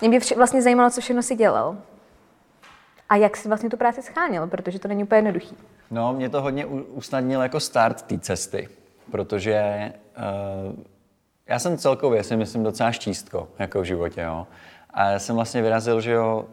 Mě 0.00 0.10
by 0.10 0.18
vlastně 0.36 0.62
zajímalo, 0.62 0.90
co 0.90 1.00
všechno 1.00 1.22
si 1.22 1.34
dělal. 1.34 1.76
A 3.08 3.16
jak 3.16 3.36
jsi 3.36 3.48
vlastně 3.48 3.70
tu 3.70 3.76
práci 3.76 4.02
scháněl, 4.02 4.46
protože 4.46 4.78
to 4.78 4.88
není 4.88 5.02
úplně 5.02 5.18
jednoduchý? 5.18 5.56
No, 5.90 6.12
mě 6.12 6.28
to 6.28 6.42
hodně 6.42 6.66
usnadnil 6.66 7.42
jako 7.42 7.60
start 7.60 8.02
té 8.02 8.18
cesty, 8.18 8.68
protože 9.10 9.92
uh, 10.68 10.76
já 11.46 11.58
jsem 11.58 11.78
celkově 11.78 12.22
si 12.22 12.36
myslím 12.36 12.62
docela 12.62 12.92
štístko 12.92 13.48
jako 13.58 13.80
v 13.80 13.84
životě, 13.84 14.20
jo. 14.20 14.46
A 14.90 15.10
já 15.10 15.18
jsem 15.18 15.36
vlastně 15.36 15.62
vyrazil, 15.62 16.00
že 16.00 16.12
jo, 16.12 16.44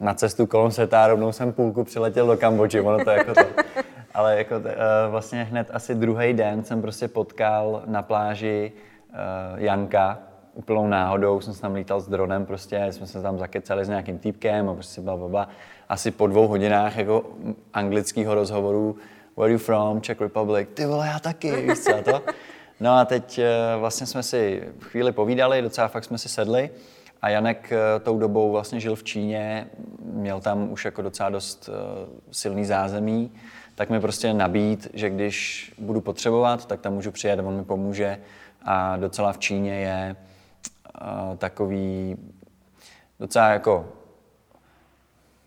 na 0.00 0.14
cestu 0.14 0.46
kolem 0.46 0.70
světa 0.70 1.06
rovnou 1.06 1.32
jsem 1.32 1.52
půlku 1.52 1.84
přiletěl 1.84 2.26
do 2.26 2.36
Kambodži, 2.36 2.80
ono 2.80 3.04
to 3.04 3.10
jako 3.10 3.34
to. 3.34 3.40
Ale 4.14 4.38
jako 4.38 4.56
uh, 4.56 4.64
vlastně 5.10 5.44
hned 5.44 5.70
asi 5.72 5.94
druhý 5.94 6.32
den 6.32 6.64
jsem 6.64 6.82
prostě 6.82 7.08
potkal 7.08 7.82
na 7.86 8.02
pláži 8.02 8.72
uh, 9.10 9.16
Janka, 9.62 10.18
úplnou 10.54 10.86
náhodou 10.86 11.40
jsem 11.40 11.54
se 11.54 11.60
tam 11.60 11.74
lítal 11.74 12.00
s 12.00 12.08
dronem, 12.08 12.46
prostě 12.46 12.86
jsme 12.90 13.06
se 13.06 13.22
tam 13.22 13.38
zakecali 13.38 13.84
s 13.84 13.88
nějakým 13.88 14.18
týpkem 14.18 14.68
a 14.68 14.74
prostě 14.74 15.00
bla, 15.00 15.16
bla, 15.16 15.28
bla. 15.28 15.48
Asi 15.88 16.10
po 16.10 16.26
dvou 16.26 16.48
hodinách 16.48 16.96
jako 16.96 17.24
anglického 17.72 18.34
rozhovoru 18.34 18.96
Where 19.36 19.44
are 19.44 19.52
you 19.52 19.58
from? 19.58 20.00
Czech 20.00 20.20
Republic. 20.20 20.68
Ty 20.74 20.86
vole, 20.86 21.06
já 21.06 21.18
taky, 21.18 21.56
víš 21.56 21.78
co 21.78 22.02
to? 22.04 22.22
No 22.80 22.92
a 22.96 23.04
teď 23.04 23.38
eh, 23.38 23.48
vlastně 23.78 24.06
jsme 24.06 24.22
si 24.22 24.62
chvíli 24.80 25.12
povídali, 25.12 25.62
docela 25.62 25.88
fakt 25.88 26.04
jsme 26.04 26.18
si 26.18 26.28
sedli 26.28 26.70
a 27.22 27.28
Janek 27.28 27.72
eh, 27.72 28.00
tou 28.00 28.18
dobou 28.18 28.52
vlastně 28.52 28.80
žil 28.80 28.96
v 28.96 29.04
Číně, 29.04 29.66
měl 30.02 30.40
tam 30.40 30.72
už 30.72 30.84
jako 30.84 31.02
docela 31.02 31.30
dost 31.30 31.70
eh, 31.72 32.06
silný 32.30 32.64
zázemí, 32.64 33.32
tak 33.74 33.90
mi 33.90 34.00
prostě 34.00 34.34
nabít, 34.34 34.88
že 34.94 35.10
když 35.10 35.72
budu 35.78 36.00
potřebovat, 36.00 36.66
tak 36.66 36.80
tam 36.80 36.94
můžu 36.94 37.10
přijet, 37.10 37.40
on 37.40 37.56
mi 37.56 37.64
pomůže 37.64 38.18
a 38.62 38.96
docela 38.96 39.32
v 39.32 39.38
Číně 39.38 39.74
je 39.74 40.16
takový 41.38 42.16
docela 43.20 43.48
jako, 43.48 43.88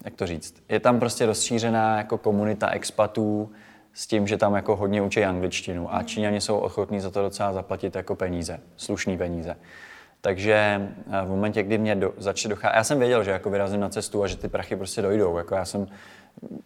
jak 0.06 0.16
to 0.16 0.28
říct, 0.28 0.64
je 0.70 0.80
tam 0.80 1.00
prostě 1.00 1.26
rozšířená 1.26 1.98
jako 1.98 2.18
komunita 2.18 2.70
expatů 2.70 3.52
s 3.94 4.08
tím, 4.08 4.28
že 4.28 4.38
tam 4.38 4.56
jako 4.56 4.76
hodně 4.76 5.02
učí 5.02 5.26
angličtinu 5.26 5.94
a 5.94 5.98
hmm. 5.98 6.06
Číňani 6.06 6.42
jsou 6.42 6.58
ochotní 6.58 7.00
za 7.00 7.10
to 7.10 7.22
docela 7.22 7.54
zaplatit 7.54 7.96
jako 7.96 8.16
peníze, 8.16 8.60
slušný 8.78 9.18
peníze. 9.18 9.56
Takže 10.22 10.90
v 11.26 11.28
momentě, 11.28 11.64
kdy 11.64 11.78
mě 11.78 11.96
do, 11.96 12.14
začne 12.18 12.50
docházet, 12.50 12.76
já 12.76 12.84
jsem 12.84 13.00
věděl, 13.00 13.24
že 13.24 13.32
jako 13.32 13.50
vyrazím 13.50 13.80
na 13.80 13.90
cestu 13.90 14.24
a 14.24 14.28
že 14.28 14.38
ty 14.38 14.48
prachy 14.48 14.76
prostě 14.76 15.02
dojdou. 15.02 15.38
Jako 15.38 15.56
já 15.56 15.66
jsem 15.66 15.88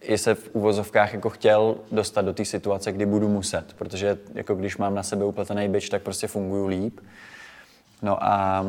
i 0.01 0.17
se 0.17 0.35
v 0.35 0.49
uvozovkách 0.53 1.13
jako 1.13 1.29
chtěl 1.29 1.75
dostat 1.91 2.21
do 2.21 2.33
té 2.33 2.45
situace, 2.45 2.91
kdy 2.91 3.05
budu 3.05 3.27
muset, 3.27 3.73
protože 3.73 4.17
jako 4.33 4.55
když 4.55 4.77
mám 4.77 4.95
na 4.95 5.03
sebe 5.03 5.25
upletený 5.25 5.69
byč, 5.69 5.89
tak 5.89 6.01
prostě 6.01 6.27
funguju 6.27 6.67
líp. 6.67 6.99
No 8.01 8.23
a, 8.23 8.65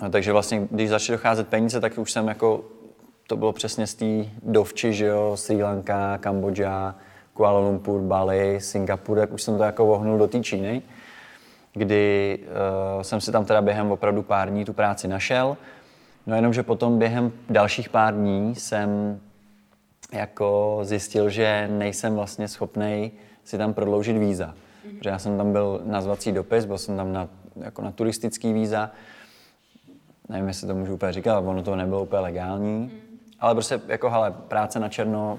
a 0.00 0.08
takže 0.10 0.32
vlastně, 0.32 0.68
když 0.70 0.90
začaly 0.90 1.16
docházet 1.16 1.48
peníze, 1.48 1.80
tak 1.80 1.98
už 1.98 2.12
jsem 2.12 2.28
jako, 2.28 2.64
to 3.26 3.36
bylo 3.36 3.52
přesně 3.52 3.86
z 3.86 3.94
té 3.94 4.30
dovči, 4.42 4.92
že 4.92 5.06
jo, 5.06 5.32
Sri 5.36 5.62
Lanka, 5.62 6.18
Kambodža, 6.18 6.94
Kuala 7.34 7.60
Lumpur, 7.60 8.00
Bali, 8.00 8.60
Singapur, 8.60 9.18
tak 9.18 9.32
už 9.32 9.42
jsem 9.42 9.56
to 9.56 9.62
jako 9.62 9.86
vohnul 9.86 10.18
do 10.18 10.28
té 10.28 10.40
Číny, 10.40 10.82
kdy 11.72 12.38
uh, 12.96 13.02
jsem 13.02 13.20
si 13.20 13.32
tam 13.32 13.44
teda 13.44 13.62
během 13.62 13.90
opravdu 13.90 14.22
pár 14.22 14.50
dní 14.50 14.64
tu 14.64 14.72
práci 14.72 15.08
našel. 15.08 15.56
No 16.26 16.36
jenom, 16.36 16.52
že 16.52 16.62
potom 16.62 16.98
během 16.98 17.32
dalších 17.50 17.88
pár 17.88 18.14
dní 18.14 18.54
jsem 18.54 19.20
jako 20.12 20.78
zjistil, 20.82 21.30
že 21.30 21.68
nejsem 21.72 22.14
vlastně 22.14 22.48
schopný 22.48 23.12
si 23.44 23.58
tam 23.58 23.74
prodloužit 23.74 24.16
víza. 24.16 24.54
Protože 24.98 25.10
já 25.10 25.18
jsem 25.18 25.36
tam 25.36 25.52
byl 25.52 25.80
nazvací 25.84 26.32
dopis, 26.32 26.64
byl 26.64 26.78
jsem 26.78 26.96
tam 26.96 27.12
na 27.12 27.28
jako 27.60 27.82
na 27.82 27.90
turistický 27.90 28.52
víza. 28.52 28.90
Nevím, 30.28 30.48
jestli 30.48 30.66
to 30.66 30.74
můžu 30.74 30.94
úplně 30.94 31.12
říkat, 31.12 31.38
ono 31.38 31.62
to 31.62 31.76
nebylo 31.76 32.02
úplně 32.02 32.20
legální. 32.20 32.78
Mm. 32.78 32.90
Ale 33.40 33.54
prostě 33.54 33.80
jako, 33.88 34.10
hele, 34.10 34.34
práce 34.48 34.80
na 34.80 34.88
černo, 34.88 35.38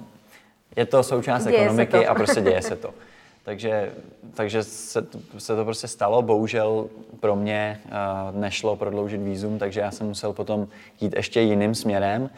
je 0.75 0.85
to 0.85 1.03
součást 1.03 1.43
děje 1.43 1.59
ekonomiky 1.59 1.91
to. 1.91 2.09
a 2.09 2.15
prostě 2.15 2.41
děje 2.41 2.61
se 2.61 2.75
to. 2.75 2.93
Takže, 3.43 3.91
takže 4.33 4.63
se, 4.63 5.01
to, 5.01 5.19
se 5.37 5.55
to 5.55 5.65
prostě 5.65 5.87
stalo. 5.87 6.21
Bohužel 6.21 6.89
pro 7.19 7.35
mě 7.35 7.81
uh, 7.85 8.39
nešlo 8.39 8.75
prodloužit 8.75 9.21
výzum, 9.21 9.59
takže 9.59 9.79
já 9.79 9.91
jsem 9.91 10.07
musel 10.07 10.33
potom 10.33 10.67
jít 11.01 11.13
ještě 11.15 11.41
jiným 11.41 11.75
směrem. 11.75 12.29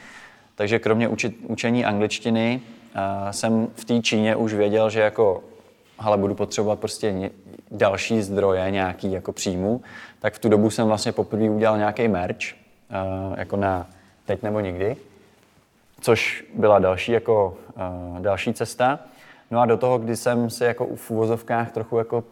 Takže 0.55 0.79
kromě 0.79 1.07
učit, 1.07 1.37
učení 1.47 1.85
angličtiny 1.85 2.61
a 2.95 3.33
jsem 3.33 3.67
v 3.75 3.85
té 3.85 4.01
Číně 4.01 4.35
už 4.35 4.53
věděl, 4.53 4.89
že 4.89 4.99
jako 4.99 5.43
ale 5.99 6.17
budu 6.17 6.35
potřebovat 6.35 6.79
prostě 6.79 7.31
další 7.71 8.21
zdroje 8.21 8.71
nějaký 8.71 9.11
jako 9.11 9.31
příjmu, 9.31 9.81
tak 10.19 10.33
v 10.33 10.39
tu 10.39 10.49
dobu 10.49 10.69
jsem 10.69 10.87
vlastně 10.87 11.11
poprvé 11.11 11.49
udělal 11.49 11.77
nějaký 11.77 12.07
merch, 12.07 12.37
uh, 12.37 13.39
jako 13.39 13.55
na 13.55 13.87
teď 14.25 14.43
nebo 14.43 14.59
nikdy, 14.59 14.97
což 16.01 16.45
byla 16.55 16.79
další 16.79 17.11
jako 17.11 17.57
uh, 17.75 18.19
další 18.19 18.53
cesta. 18.53 18.99
No 19.51 19.59
a 19.59 19.65
do 19.65 19.77
toho, 19.77 19.97
kdy 19.97 20.15
jsem 20.15 20.49
si 20.49 20.63
jako 20.63 20.87
v 20.95 21.11
uvozovkách 21.11 21.71
trochu 21.71 21.97
jako 21.97 22.23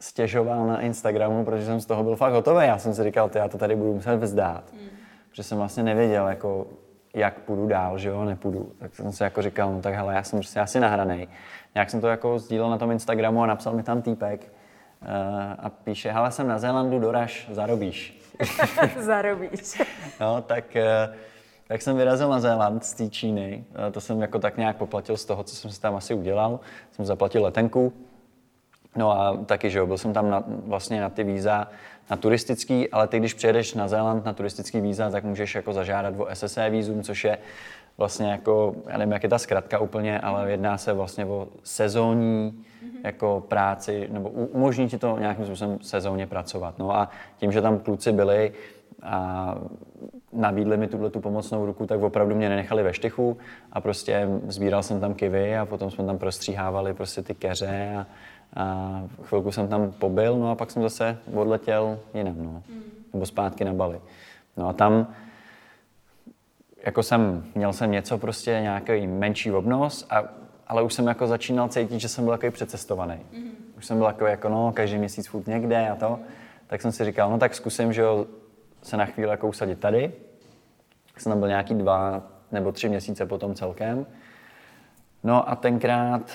stěžoval 0.00 0.66
na 0.66 0.80
Instagramu, 0.80 1.44
protože 1.44 1.66
jsem 1.66 1.80
z 1.80 1.86
toho 1.86 2.04
byl 2.04 2.16
fakt 2.16 2.32
hotový. 2.32 2.66
Já 2.66 2.78
jsem 2.78 2.94
si 2.94 3.04
říkal, 3.04 3.28
ty, 3.28 3.38
já 3.38 3.48
to 3.48 3.58
tady 3.58 3.76
budu 3.76 3.94
muset 3.94 4.16
vzdát. 4.16 4.72
Mm. 4.72 4.88
Protože 5.30 5.42
jsem 5.42 5.58
vlastně 5.58 5.82
nevěděl, 5.82 6.28
jako, 6.28 6.66
jak 7.14 7.38
půjdu 7.38 7.66
dál, 7.66 7.98
že 7.98 8.08
jo, 8.08 8.24
nepůjdu. 8.24 8.72
Tak 8.78 8.94
jsem 8.94 9.12
si 9.12 9.22
jako 9.22 9.42
říkal, 9.42 9.72
no 9.72 9.82
tak 9.82 9.94
hele, 9.94 10.14
já 10.14 10.22
jsem 10.22 10.38
prostě 10.38 10.60
asi 10.60 10.80
nahranej. 10.80 11.28
Nějak 11.74 11.90
jsem 11.90 12.00
to 12.00 12.08
jako 12.08 12.38
sdílel 12.38 12.70
na 12.70 12.78
tom 12.78 12.90
Instagramu 12.90 13.42
a 13.42 13.46
napsal 13.46 13.72
mi 13.72 13.82
tam 13.82 14.02
týpek 14.02 14.52
a 15.58 15.70
píše, 15.70 16.12
hele, 16.12 16.30
jsem 16.30 16.48
na 16.48 16.58
Zélandu, 16.58 16.98
doraž, 16.98 17.48
zarobíš. 17.52 18.20
zarobíš. 18.98 19.82
no, 20.20 20.42
tak, 20.42 20.64
uh, 20.76 21.14
tak 21.68 21.82
jsem 21.82 21.96
vyrazil 21.96 22.28
na 22.28 22.40
Zéland 22.40 22.84
z 22.84 22.94
té 22.94 23.08
Číny. 23.08 23.64
Uh, 23.70 23.92
to 23.92 24.00
jsem 24.00 24.20
jako 24.20 24.38
tak 24.38 24.56
nějak 24.56 24.76
poplatil 24.76 25.16
z 25.16 25.24
toho, 25.24 25.42
co 25.42 25.56
jsem 25.56 25.70
si 25.70 25.80
tam 25.80 25.96
asi 25.96 26.14
udělal. 26.14 26.60
Jsem 26.92 27.04
zaplatil 27.04 27.42
letenku, 27.42 27.92
No 28.96 29.20
a 29.20 29.36
taky, 29.46 29.70
že 29.70 29.78
jo, 29.78 29.86
byl 29.86 29.98
jsem 29.98 30.12
tam 30.12 30.30
na, 30.30 30.44
vlastně 30.46 31.00
na 31.00 31.10
ty 31.10 31.24
víza 31.24 31.68
na 32.10 32.16
turistický, 32.16 32.90
ale 32.90 33.08
ty, 33.08 33.18
když 33.18 33.34
přijedeš 33.34 33.74
na 33.74 33.88
Zéland 33.88 34.24
na 34.24 34.32
turistický 34.32 34.80
víza, 34.80 35.10
tak 35.10 35.24
můžeš 35.24 35.54
jako 35.54 35.72
zažádat 35.72 36.14
o 36.18 36.28
SSE 36.34 36.70
vízum, 36.70 37.02
což 37.02 37.24
je 37.24 37.38
vlastně 38.00 38.30
jako, 38.30 38.74
já 38.86 38.98
nevím, 38.98 39.12
jak 39.12 39.22
je 39.22 39.28
ta 39.28 39.38
zkratka 39.38 39.78
úplně, 39.78 40.20
ale 40.20 40.50
jedná 40.50 40.78
se 40.78 40.92
vlastně 40.92 41.24
o 41.26 41.48
sezónní 41.62 42.52
mm-hmm. 42.52 43.00
jako 43.04 43.44
práci, 43.48 44.08
nebo 44.12 44.28
umožní 44.28 44.88
ti 44.88 44.98
to 44.98 45.18
nějakým 45.18 45.46
způsobem 45.46 45.78
sezónně 45.82 46.26
pracovat. 46.26 46.78
No 46.78 46.96
a 46.96 47.10
tím, 47.36 47.52
že 47.52 47.62
tam 47.62 47.78
kluci 47.78 48.12
byli 48.12 48.52
a 49.02 49.54
nabídli 50.32 50.76
mi 50.76 50.86
tuhle 50.86 51.10
tu 51.10 51.20
pomocnou 51.20 51.66
ruku, 51.66 51.86
tak 51.86 52.02
opravdu 52.02 52.34
mě 52.34 52.48
nenechali 52.48 52.82
ve 52.82 52.92
štychu 52.92 53.36
a 53.72 53.80
prostě 53.80 54.28
sbíral 54.48 54.82
jsem 54.82 55.00
tam 55.00 55.14
kivy 55.14 55.56
a 55.56 55.66
potom 55.66 55.90
jsme 55.90 56.04
tam 56.04 56.18
prostříhávali 56.18 56.94
prostě 56.94 57.22
ty 57.22 57.34
keře 57.34 57.96
a, 57.96 58.06
a 58.62 59.02
chvilku 59.22 59.52
jsem 59.52 59.68
tam 59.68 59.92
pobyl, 59.92 60.38
no 60.38 60.50
a 60.50 60.54
pak 60.54 60.70
jsem 60.70 60.82
zase 60.82 61.18
odletěl 61.34 61.98
jinam, 62.14 62.34
no. 62.38 62.62
Mm. 62.68 62.82
Nebo 63.12 63.26
zpátky 63.26 63.64
na 63.64 63.72
Bali. 63.72 64.00
No 64.56 64.68
a 64.68 64.72
tam 64.72 65.06
jako 66.82 67.02
jsem, 67.02 67.44
měl 67.54 67.72
jsem 67.72 67.90
něco 67.90 68.18
prostě, 68.18 68.50
nějaký 68.50 69.06
menší 69.06 69.52
obnos, 69.52 70.06
a, 70.10 70.22
ale 70.66 70.82
už 70.82 70.94
jsem 70.94 71.06
jako 71.06 71.26
začínal 71.26 71.68
cítit, 71.68 72.00
že 72.00 72.08
jsem 72.08 72.24
byl 72.24 72.32
takový 72.32 72.52
přecestovaný. 72.52 73.18
Mm. 73.32 73.50
Už 73.78 73.86
jsem 73.86 73.98
byl 73.98 74.06
takový 74.06 74.30
jako, 74.30 74.48
no, 74.48 74.72
každý 74.72 74.98
měsíc 74.98 75.26
furt 75.26 75.46
někde 75.46 75.88
a 75.90 75.96
to. 75.96 76.18
Tak 76.66 76.82
jsem 76.82 76.92
si 76.92 77.04
říkal, 77.04 77.30
no 77.30 77.38
tak 77.38 77.54
zkusím, 77.54 77.92
že 77.92 78.02
jo, 78.02 78.26
se 78.82 78.96
na 78.96 79.06
chvíli 79.06 79.30
jako 79.30 79.48
usadit 79.48 79.80
tady. 79.80 80.12
Tak 81.12 81.20
jsem 81.20 81.30
tam 81.30 81.38
byl 81.38 81.48
nějaký 81.48 81.74
dva 81.74 82.22
nebo 82.52 82.72
tři 82.72 82.88
měsíce 82.88 83.26
potom 83.26 83.54
celkem. 83.54 84.06
No 85.24 85.50
a 85.50 85.56
tenkrát 85.56 86.30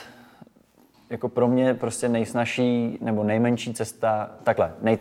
jako 1.10 1.30
pro 1.30 1.48
mě 1.48 1.74
prostě 1.74 2.10
nejsnažší 2.10 2.98
nebo 3.02 3.24
nejmenší 3.24 3.74
cesta, 3.74 4.32
takhle, 4.44 4.74
nej, 4.82 4.98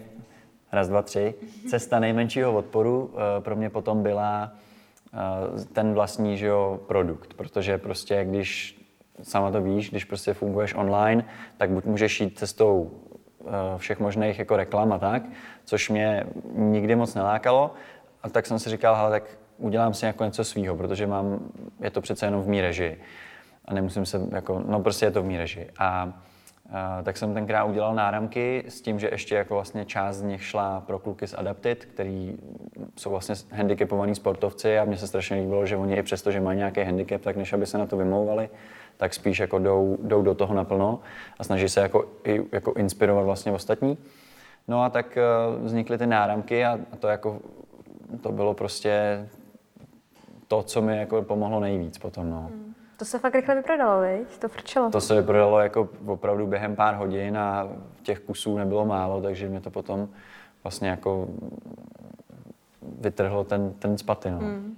raz, 0.72 0.88
dva, 0.88 1.02
tři, 1.02 1.34
cesta 1.70 1.98
nejmenšího 1.98 2.52
odporu 2.52 3.14
eh, 3.14 3.40
pro 3.40 3.56
mě 3.56 3.70
potom 3.70 4.02
byla 4.02 4.52
ten 5.72 5.94
vlastní 5.94 6.36
že 6.36 6.46
jo, 6.46 6.80
produkt, 6.86 7.34
protože 7.34 7.78
prostě 7.78 8.24
když 8.24 8.80
sama 9.22 9.50
to 9.50 9.62
víš, 9.62 9.90
když 9.90 10.04
prostě 10.04 10.34
funguješ 10.34 10.74
online, 10.74 11.24
tak 11.56 11.70
buď 11.70 11.84
můžeš 11.84 12.20
jít 12.20 12.38
cestou 12.38 12.90
eh, 13.46 13.50
všech 13.76 14.00
možných 14.00 14.38
jako 14.38 14.56
reklam 14.56 14.92
a 14.92 14.98
tak, 14.98 15.22
což 15.64 15.90
mě 15.90 16.26
nikdy 16.54 16.96
moc 16.96 17.14
nelákalo. 17.14 17.74
A 18.22 18.28
tak 18.28 18.46
jsem 18.46 18.58
si 18.58 18.70
říkal, 18.70 18.96
hele, 18.96 19.10
tak 19.10 19.38
udělám 19.58 19.94
si 19.94 20.06
jako 20.06 20.24
něco 20.24 20.44
svýho, 20.44 20.76
protože 20.76 21.06
mám, 21.06 21.38
je 21.80 21.90
to 21.90 22.00
přece 22.00 22.26
jenom 22.26 22.42
v 22.42 22.48
mý 22.48 22.60
režii 22.60 23.00
a 23.64 23.74
nemusím 23.74 24.06
se, 24.06 24.20
jako, 24.32 24.62
no 24.66 24.80
prostě 24.80 25.06
je 25.06 25.10
to 25.10 25.22
v 25.22 25.26
mý 25.26 25.38
režii. 25.38 25.70
A 25.78 26.12
tak 27.02 27.16
jsem 27.16 27.34
tenkrát 27.34 27.64
udělal 27.64 27.94
náramky 27.94 28.64
s 28.68 28.80
tím, 28.80 28.98
že 28.98 29.08
ještě 29.12 29.34
jako 29.34 29.54
vlastně 29.54 29.84
část 29.84 30.16
z 30.16 30.22
nich 30.22 30.44
šla 30.44 30.80
pro 30.80 30.98
kluky 30.98 31.26
z 31.26 31.34
Adapted, 31.34 31.84
který 31.84 32.36
jsou 32.96 33.10
vlastně 33.10 33.34
handicapovaní 33.52 34.14
sportovci 34.14 34.78
a 34.78 34.84
mně 34.84 34.96
se 34.96 35.06
strašně 35.06 35.36
líbilo, 35.36 35.66
že 35.66 35.76
oni 35.76 35.96
i 35.96 36.02
přesto, 36.02 36.30
že 36.30 36.40
mají 36.40 36.58
nějaký 36.58 36.80
handicap, 36.80 37.20
tak 37.20 37.36
než 37.36 37.52
aby 37.52 37.66
se 37.66 37.78
na 37.78 37.86
to 37.86 37.96
vymlouvali, 37.96 38.48
tak 38.96 39.14
spíš 39.14 39.38
jako 39.38 39.58
jdou, 39.58 39.98
jdou 40.02 40.22
do 40.22 40.34
toho 40.34 40.54
naplno 40.54 41.00
a 41.38 41.44
snaží 41.44 41.68
se 41.68 41.80
jako, 41.80 42.04
jako 42.52 42.72
inspirovat 42.72 43.24
vlastně 43.24 43.52
ostatní. 43.52 43.98
No 44.68 44.82
a 44.82 44.90
tak 44.90 45.18
uh, 45.56 45.64
vznikly 45.64 45.98
ty 45.98 46.06
náramky 46.06 46.64
a, 46.64 46.78
a 46.92 46.96
to 46.96 47.08
jako 47.08 47.40
to 48.20 48.32
bylo 48.32 48.54
prostě 48.54 49.26
to, 50.48 50.62
co 50.62 50.82
mi 50.82 50.96
jako 50.96 51.22
pomohlo 51.22 51.60
nejvíc 51.60 51.98
potom. 51.98 52.30
No. 52.30 52.50
Mm. 52.54 52.63
To 53.04 53.08
se 53.08 53.18
fakt 53.18 53.34
rychle 53.34 53.54
vyprodalo, 53.54 54.02
viď? 54.02 54.38
To 54.38 54.48
frčelo. 54.48 54.90
To 54.90 55.00
se 55.00 55.14
vyprodalo 55.14 55.60
jako 55.60 55.88
opravdu 56.06 56.46
během 56.46 56.76
pár 56.76 56.94
hodin 56.94 57.38
a 57.38 57.68
těch 58.02 58.20
kusů 58.20 58.58
nebylo 58.58 58.86
málo, 58.86 59.22
takže 59.22 59.48
mě 59.48 59.60
to 59.60 59.70
potom 59.70 60.08
vlastně 60.62 60.88
jako 60.88 61.28
vytrhlo 63.00 63.44
ten, 63.44 63.72
ten 63.78 63.98
spaty. 63.98 64.30
No. 64.30 64.38
Hmm. 64.38 64.76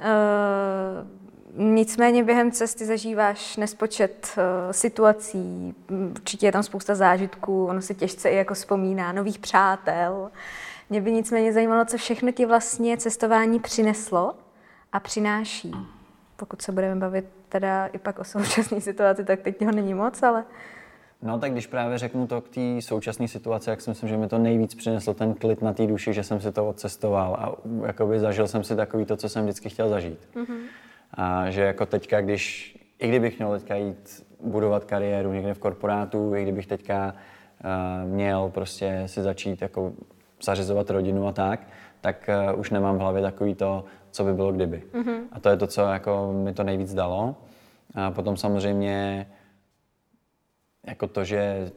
Uh, 0.00 1.66
nicméně 1.74 2.24
během 2.24 2.52
cesty 2.52 2.86
zažíváš 2.86 3.56
nespočet 3.56 4.28
uh, 4.36 4.72
situací, 4.72 5.74
určitě 6.10 6.46
je 6.46 6.52
tam 6.52 6.62
spousta 6.62 6.94
zážitků, 6.94 7.66
ono 7.66 7.82
se 7.82 7.94
těžce 7.94 8.30
i 8.30 8.36
jako 8.36 8.54
vzpomíná, 8.54 9.12
nových 9.12 9.38
přátel. 9.38 10.30
Mě 10.90 11.00
by 11.00 11.12
nicméně 11.12 11.52
zajímalo, 11.52 11.84
co 11.84 11.96
všechno 11.96 12.32
ti 12.32 12.46
vlastně 12.46 12.96
cestování 12.96 13.60
přineslo 13.60 14.34
a 14.92 15.00
přináší. 15.00 15.74
Pokud 16.38 16.62
se 16.62 16.72
budeme 16.72 17.00
bavit 17.00 17.24
teda 17.48 17.86
i 17.86 17.98
pak 17.98 18.18
o 18.18 18.24
současné 18.24 18.80
situaci, 18.80 19.24
tak 19.24 19.40
teď 19.40 19.56
toho 19.56 19.72
není 19.72 19.94
moc, 19.94 20.22
ale... 20.22 20.44
No 21.22 21.38
tak 21.38 21.52
když 21.52 21.66
právě 21.66 21.98
řeknu 21.98 22.26
to 22.26 22.40
k 22.40 22.48
té 22.48 22.60
současné 22.80 23.28
situaci, 23.28 23.70
jak 23.70 23.80
si 23.80 23.90
myslím, 23.90 24.08
že 24.08 24.16
mi 24.16 24.28
to 24.28 24.38
nejvíc 24.38 24.74
přineslo 24.74 25.14
ten 25.14 25.34
klid 25.34 25.62
na 25.62 25.72
té 25.72 25.86
duši, 25.86 26.12
že 26.12 26.22
jsem 26.22 26.40
si 26.40 26.52
to 26.52 26.68
odcestoval 26.68 27.34
a 27.34 27.54
jakoby 27.86 28.20
zažil 28.20 28.48
jsem 28.48 28.64
si 28.64 28.76
takový 28.76 29.04
to, 29.04 29.16
co 29.16 29.28
jsem 29.28 29.44
vždycky 29.44 29.68
chtěl 29.68 29.88
zažít. 29.88 30.28
Mm-hmm. 30.34 30.58
A 31.14 31.50
že 31.50 31.62
jako 31.62 31.86
teďka, 31.86 32.20
když, 32.20 32.76
i 32.98 33.08
kdybych 33.08 33.38
měl 33.38 33.58
teďka 33.58 33.74
jít 33.74 34.26
budovat 34.40 34.84
kariéru 34.84 35.32
někde 35.32 35.54
v 35.54 35.58
korporátu, 35.58 36.34
i 36.34 36.42
kdybych 36.42 36.66
teďka 36.66 37.14
uh, 37.14 38.10
měl 38.10 38.50
prostě 38.54 39.02
si 39.06 39.22
začít 39.22 39.62
jako 39.62 39.92
zařizovat 40.42 40.90
rodinu 40.90 41.28
a 41.28 41.32
tak, 41.32 41.60
tak 42.00 42.30
uh, 42.52 42.60
už 42.60 42.70
nemám 42.70 42.96
v 42.96 43.00
hlavě 43.00 43.22
takový 43.22 43.54
to, 43.54 43.84
co 44.18 44.24
by 44.24 44.32
bylo 44.32 44.52
kdyby. 44.52 44.82
Mm-hmm. 44.94 45.20
A 45.32 45.40
to 45.40 45.48
je 45.48 45.56
to, 45.56 45.66
co 45.66 45.82
jako 45.82 46.32
mi 46.32 46.54
to 46.54 46.64
nejvíc 46.64 46.94
dalo. 46.94 47.36
A 47.94 48.10
potom 48.10 48.36
samozřejmě 48.36 49.26
jako 50.86 51.06
to, 51.06 51.24
že 51.24 51.70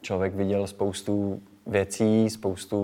člověk 0.00 0.34
viděl 0.34 0.66
spoustu 0.66 1.42
věcí, 1.66 2.30
spoustu 2.30 2.78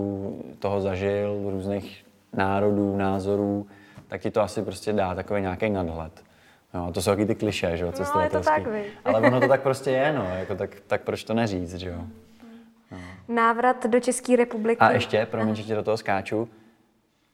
toho 0.59 0.81
zažil, 0.81 1.51
různých 1.51 2.07
národů, 2.33 2.97
názorů, 2.97 3.67
tak 4.09 4.21
ti 4.21 4.31
to 4.31 4.43
asi 4.43 4.63
prostě 4.63 4.93
dá 4.93 5.15
takový 5.15 5.41
nějaký 5.41 5.71
nadhled. 5.71 6.25
No, 6.75 6.87
a 6.87 6.93
to 6.93 7.03
jsou 7.03 7.11
taky 7.11 7.27
ty 7.27 7.35
kliše, 7.35 7.77
že 7.77 7.85
jo, 7.85 7.93
no, 8.15 8.21
je 8.21 8.31
to 8.31 8.41
tak, 8.41 8.63
Ale 9.05 9.21
ono 9.21 9.41
to 9.41 9.49
tak 9.49 9.63
prostě 9.63 9.91
je, 9.91 10.13
no, 10.13 10.25
jako 10.25 10.55
tak, 10.55 10.77
tak 10.87 11.03
proč 11.03 11.25
to 11.25 11.35
neříct, 11.35 11.75
že 11.75 11.89
jo. 11.89 12.05
No. 12.91 12.99
Návrat 13.29 13.87
do 13.87 14.01
České 14.01 14.37
republiky. 14.37 14.81
A 14.81 14.91
ještě, 14.91 15.27
promiň, 15.31 15.55
že 15.55 15.63
ti 15.63 15.75
do 15.75 15.83
toho 15.83 15.97
skáču, 15.97 16.49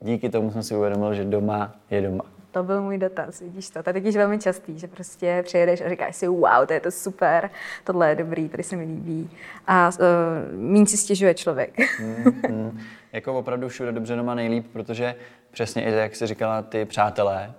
díky 0.01 0.29
tomu 0.29 0.51
jsem 0.51 0.63
si 0.63 0.77
uvědomil, 0.77 1.15
že 1.15 1.25
doma 1.25 1.75
je 1.91 2.03
doma. 2.03 2.25
To 2.51 2.63
byl 2.63 2.83
můj 2.83 2.99
dotaz, 2.99 3.41
vidíš 3.41 3.71
to. 3.71 3.83
To 3.83 3.91
je 3.91 3.95
totiž 3.95 4.17
velmi 4.17 4.39
častý, 4.39 4.79
že 4.79 4.87
prostě 4.89 5.43
přijedeš 5.45 5.81
a 5.81 5.89
říkáš 5.89 6.17
si, 6.17 6.29
wow, 6.29 6.67
to 6.67 6.73
je 6.73 6.81
to 6.81 6.91
super, 6.91 7.51
tohle 7.85 8.09
je 8.09 8.15
dobrý, 8.15 8.49
tady 8.49 8.63
se 8.63 8.77
mi 8.77 8.85
líbí. 8.85 9.31
A 9.67 9.89
uh, 9.89 10.61
míň 10.61 10.87
si 10.87 10.97
stěžuje 10.97 11.35
člověk. 11.35 11.79
mm, 12.01 12.43
mm. 12.51 12.81
Jako 13.13 13.39
opravdu 13.39 13.69
všude 13.69 13.93
dobře 13.93 14.17
doma 14.17 14.35
nejlíp, 14.35 14.67
protože 14.73 15.15
přesně 15.51 15.85
i 15.85 15.93
jak 15.93 16.17
jsi 16.17 16.27
říkala, 16.27 16.63
ty 16.63 16.85
přátelé, 16.85 17.53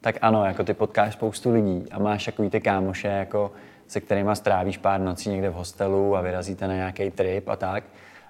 tak 0.00 0.16
ano, 0.20 0.44
jako 0.44 0.64
ty 0.64 0.74
potkáš 0.74 1.12
spoustu 1.12 1.52
lidí 1.52 1.84
a 1.90 1.98
máš 1.98 2.24
takový 2.24 2.50
ty 2.50 2.60
kámoše, 2.60 3.08
jako 3.08 3.52
se 3.88 4.00
kterými 4.00 4.30
strávíš 4.36 4.78
pár 4.78 5.00
nocí 5.00 5.30
někde 5.30 5.50
v 5.50 5.54
hostelu 5.54 6.16
a 6.16 6.20
vyrazíte 6.20 6.68
na 6.68 6.74
nějaký 6.74 7.10
trip 7.10 7.48
a 7.48 7.56
tak, 7.56 7.84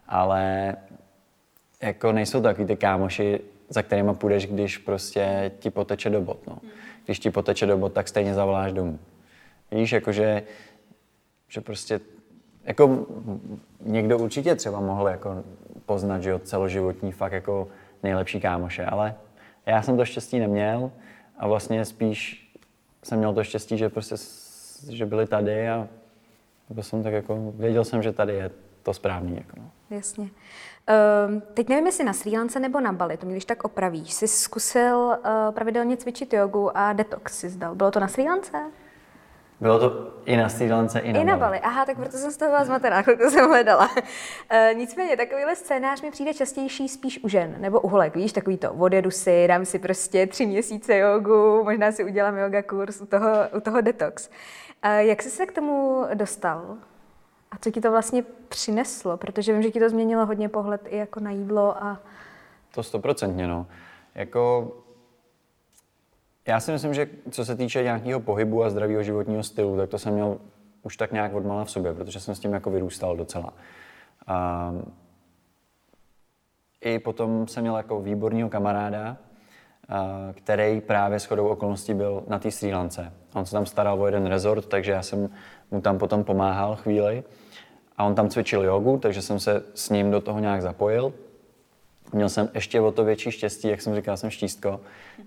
ale 0.09 0.74
jako 1.84 2.12
nejsou 2.12 2.42
takový 2.42 2.66
ty 2.66 2.76
kámoši, 2.76 3.40
za 3.68 3.82
kterými 3.82 4.14
půjdeš, 4.14 4.46
když 4.46 4.78
prostě 4.78 5.52
ti 5.58 5.70
poteče 5.70 6.10
do 6.10 6.20
bot. 6.20 6.46
No. 6.46 6.58
Když 7.04 7.18
ti 7.18 7.30
poteče 7.30 7.66
do 7.66 7.78
bot, 7.78 7.92
tak 7.92 8.08
stejně 8.08 8.34
zavoláš 8.34 8.72
domů. 8.72 8.98
Víš, 9.70 9.92
jakože 9.92 10.42
že 11.48 11.60
prostě 11.60 12.00
jako 12.64 13.06
někdo 13.80 14.18
určitě 14.18 14.54
třeba 14.54 14.80
mohl 14.80 15.08
jako 15.08 15.44
poznat, 15.86 16.22
že 16.22 16.30
jo, 16.30 16.38
celoživotní 16.38 17.12
fakt 17.12 17.32
jako 17.32 17.68
nejlepší 18.02 18.40
kámoše, 18.40 18.84
ale 18.84 19.14
já 19.66 19.82
jsem 19.82 19.96
to 19.96 20.04
štěstí 20.04 20.38
neměl 20.38 20.90
a 21.38 21.48
vlastně 21.48 21.84
spíš 21.84 22.50
jsem 23.02 23.18
měl 23.18 23.34
to 23.34 23.44
štěstí, 23.44 23.78
že 23.78 23.88
prostě, 23.88 24.14
že 24.90 25.06
byli 25.06 25.26
tady 25.26 25.68
a 25.68 25.88
byl 26.70 26.82
jsem 26.82 27.02
tak 27.02 27.12
jako, 27.12 27.52
věděl 27.56 27.84
jsem, 27.84 28.02
že 28.02 28.12
tady 28.12 28.32
je 28.32 28.50
to 28.82 28.94
správný. 28.94 29.36
Jako 29.36 29.56
no. 29.56 29.70
Jasně. 29.90 30.28
Um, 31.28 31.42
teď 31.54 31.68
nevím, 31.68 31.86
jestli 31.86 32.04
na 32.04 32.12
Sri 32.12 32.30
Lance 32.36 32.60
nebo 32.60 32.80
na 32.80 32.92
Bali, 32.92 33.16
to 33.16 33.26
mi 33.26 33.32
když 33.32 33.44
tak 33.44 33.64
opravíš. 33.64 34.12
Jsi 34.12 34.28
zkusil 34.28 34.96
uh, 34.96 35.54
pravidelně 35.54 35.96
cvičit 35.96 36.32
jogu 36.32 36.76
a 36.76 36.92
detox 36.92 37.38
si 37.38 37.48
zdal. 37.48 37.74
Bylo 37.74 37.90
to 37.90 38.00
na 38.00 38.08
Sri 38.08 38.24
Lance? 38.24 38.52
Bylo 39.60 39.78
to 39.78 40.14
i 40.24 40.36
na 40.36 40.48
Sri 40.48 40.72
Lance, 40.72 40.98
i 40.98 41.12
na, 41.12 41.20
I 41.20 41.24
na 41.24 41.36
Bali. 41.36 41.60
Aha, 41.60 41.84
tak 41.84 41.96
proto 41.96 42.16
jsem 42.16 42.30
z 42.30 42.36
toho 42.36 42.50
byla 42.50 42.64
zmatená, 42.64 43.02
chvilku 43.02 43.30
jsem 43.30 43.48
hledala. 43.48 43.90
Uh, 43.96 44.78
nicméně, 44.78 45.16
takovýhle 45.16 45.56
scénář 45.56 46.02
mi 46.02 46.10
přijde 46.10 46.34
častější 46.34 46.88
spíš 46.88 47.24
u 47.24 47.28
žen, 47.28 47.56
nebo 47.58 47.80
u 47.80 47.88
holek, 47.88 48.16
víš, 48.16 48.32
takový 48.32 48.56
to, 48.56 48.72
odjedu 48.72 49.10
si, 49.10 49.48
dám 49.48 49.64
si 49.64 49.78
prostě 49.78 50.26
tři 50.26 50.46
měsíce 50.46 50.96
jogu, 50.96 51.64
možná 51.64 51.92
si 51.92 52.04
udělám 52.04 52.38
yoga 52.38 52.62
kurz 52.62 53.00
u 53.00 53.06
toho, 53.06 53.28
u 53.56 53.60
toho 53.60 53.80
detox. 53.80 54.28
Uh, 54.84 54.90
jak 54.90 55.22
jsi 55.22 55.30
se 55.30 55.46
k 55.46 55.52
tomu 55.52 56.04
dostal? 56.14 56.76
A 57.54 57.58
co 57.60 57.70
ti 57.70 57.80
to 57.80 57.90
vlastně 57.90 58.22
přineslo? 58.48 59.16
Protože 59.16 59.52
vím, 59.52 59.62
že 59.62 59.70
ti 59.70 59.80
to 59.80 59.90
změnilo 59.90 60.26
hodně 60.26 60.48
pohled 60.48 60.80
i 60.86 60.96
jako 60.96 61.20
na 61.20 61.30
jídlo 61.30 61.84
a 61.84 62.00
To 62.74 62.82
stoprocentně, 62.82 63.48
no. 63.48 63.66
Jako, 64.14 64.72
já 66.46 66.60
si 66.60 66.72
myslím, 66.72 66.94
že 66.94 67.08
co 67.30 67.44
se 67.44 67.56
týče 67.56 67.82
nějakého 67.82 68.20
pohybu 68.20 68.64
a 68.64 68.70
zdravého 68.70 69.02
životního 69.02 69.42
stylu, 69.42 69.76
tak 69.76 69.90
to 69.90 69.98
jsem 69.98 70.14
měl 70.14 70.38
už 70.82 70.96
tak 70.96 71.12
nějak 71.12 71.34
odmala 71.34 71.64
v 71.64 71.70
sobě, 71.70 71.94
protože 71.94 72.20
jsem 72.20 72.34
s 72.34 72.40
tím 72.40 72.52
jako 72.52 72.70
vyrůstal 72.70 73.16
docela. 73.16 73.52
A 74.26 74.72
I 76.80 76.98
potom 76.98 77.48
jsem 77.48 77.62
měl 77.62 77.76
jako 77.76 78.00
výborného 78.00 78.48
kamaráda, 78.48 79.16
který 80.32 80.80
právě 80.80 81.20
s 81.20 81.24
chodou 81.24 81.48
okolností 81.48 81.94
byl 81.94 82.24
na 82.26 82.38
té 82.38 82.50
Sri 82.50 82.74
Lance. 82.74 83.12
On 83.34 83.46
se 83.46 83.52
tam 83.52 83.66
staral 83.66 84.02
o 84.02 84.06
jeden 84.06 84.26
rezort, 84.26 84.66
takže 84.66 84.92
já 84.92 85.02
jsem 85.02 85.30
mu 85.70 85.80
tam 85.80 85.98
potom 85.98 86.24
pomáhal 86.24 86.76
chvíli. 86.76 87.24
A 87.96 88.04
on 88.04 88.14
tam 88.14 88.28
cvičil 88.28 88.62
jogu, 88.62 88.98
takže 88.98 89.22
jsem 89.22 89.40
se 89.40 89.62
s 89.74 89.90
ním 89.90 90.11
do 90.11 90.20
toho 90.20 90.40
nějak 90.40 90.62
zapojil. 90.62 91.12
Měl 92.12 92.28
jsem 92.28 92.48
ještě 92.54 92.80
o 92.80 92.92
to 92.92 93.04
větší 93.04 93.30
štěstí, 93.30 93.68
jak 93.68 93.83
jsem 93.83 93.94
říkal, 93.94 94.16
jsem 94.16 94.30
štístko, 94.30 94.80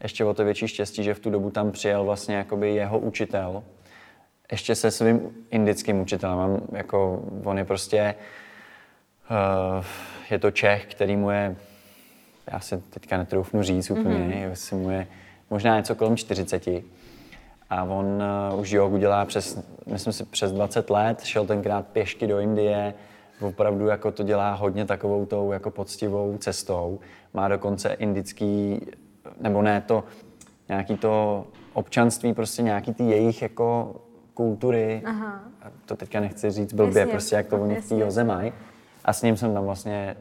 ještě 0.03 0.25
o 0.25 0.33
to 0.33 0.45
větší 0.45 0.67
štěstí, 0.67 1.03
že 1.03 1.13
v 1.13 1.19
tu 1.19 1.29
dobu 1.29 1.49
tam 1.49 1.71
přijel 1.71 2.03
vlastně 2.03 2.35
jakoby 2.35 2.75
jeho 2.75 2.99
učitel, 2.99 3.63
ještě 4.51 4.75
se 4.75 4.91
svým 4.91 5.45
indickým 5.51 6.01
učitelem. 6.01 6.37
Mám, 6.37 6.61
jako, 6.71 7.23
on 7.43 7.57
je 7.57 7.65
prostě, 7.65 8.15
uh, 9.31 9.85
je 10.31 10.39
to 10.39 10.51
Čech, 10.51 10.85
který 10.85 11.15
mu 11.15 11.31
je, 11.31 11.55
já 12.51 12.59
si 12.59 12.77
teďka 12.77 13.17
netroufnu 13.17 13.63
říct 13.63 13.91
úplně, 13.91 14.19
mm-hmm. 14.19 14.49
jestli 14.49 14.75
mu 14.75 14.91
je 14.91 15.07
možná 15.49 15.77
něco 15.77 15.95
kolem 15.95 16.17
40. 16.17 16.67
A 17.69 17.83
on 17.83 18.23
uh, 18.53 18.59
už 18.59 18.71
jogu 18.71 18.97
dělá 18.97 19.25
přes, 19.25 19.59
myslím 19.85 20.13
si, 20.13 20.25
přes 20.25 20.51
20 20.51 20.89
let, 20.89 21.23
šel 21.23 21.45
tenkrát 21.45 21.87
pěšky 21.87 22.27
do 22.27 22.39
Indie, 22.39 22.93
opravdu 23.41 23.87
jako 23.87 24.11
to 24.11 24.23
dělá 24.23 24.53
hodně 24.53 24.85
takovou 24.85 25.25
tou 25.25 25.51
jako 25.51 25.71
poctivou 25.71 26.37
cestou. 26.37 26.99
Má 27.33 27.47
dokonce 27.47 27.89
indický, 27.89 28.81
nebo 29.41 29.61
ne 29.61 29.81
to, 29.81 30.03
nějaký 30.69 30.97
to 30.97 31.45
občanství, 31.73 32.33
prostě 32.33 32.61
nějaký 32.61 32.93
ty 32.93 33.03
jejich 33.03 33.41
jako 33.41 33.95
kultury. 34.33 35.01
Aha. 35.05 35.43
To 35.85 35.95
teďka 35.95 36.19
nechci 36.19 36.51
říct 36.51 36.73
blbě, 36.73 36.99
Jasně, 36.99 37.11
prostě 37.11 37.35
jak 37.35 37.47
to 37.47 37.61
oni 37.61 37.75
v 37.75 38.13
té 38.13 38.23
mají. 38.23 38.53
A 39.05 39.13
s 39.13 39.21
ním 39.21 39.37
jsem 39.37 39.53
tam 39.53 39.65
vlastně 39.65 40.17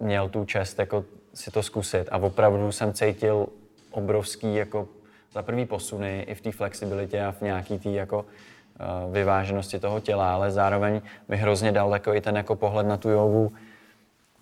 měl 0.00 0.28
tu 0.28 0.44
čest 0.44 0.78
jako 0.78 1.04
si 1.34 1.50
to 1.50 1.62
zkusit. 1.62 2.08
A 2.10 2.18
opravdu 2.18 2.72
jsem 2.72 2.92
cítil 2.92 3.46
obrovský 3.90 4.54
jako 4.54 4.88
za 5.34 5.42
prvý 5.42 5.66
posuny 5.66 6.24
i 6.28 6.34
v 6.34 6.40
té 6.40 6.52
flexibilitě 6.52 7.24
a 7.24 7.32
v 7.32 7.40
nějaký 7.40 7.78
té 7.78 7.88
jako 7.90 8.18
uh, 8.18 9.12
vyváženosti 9.12 9.78
toho 9.78 10.00
těla, 10.00 10.34
ale 10.34 10.50
zároveň 10.50 11.00
mi 11.28 11.36
hrozně 11.36 11.72
dal 11.72 11.90
takový 11.90 12.20
ten 12.20 12.36
jako 12.36 12.56
pohled 12.56 12.86
na 12.86 12.96
tu 12.96 13.10
jogu, 13.10 13.52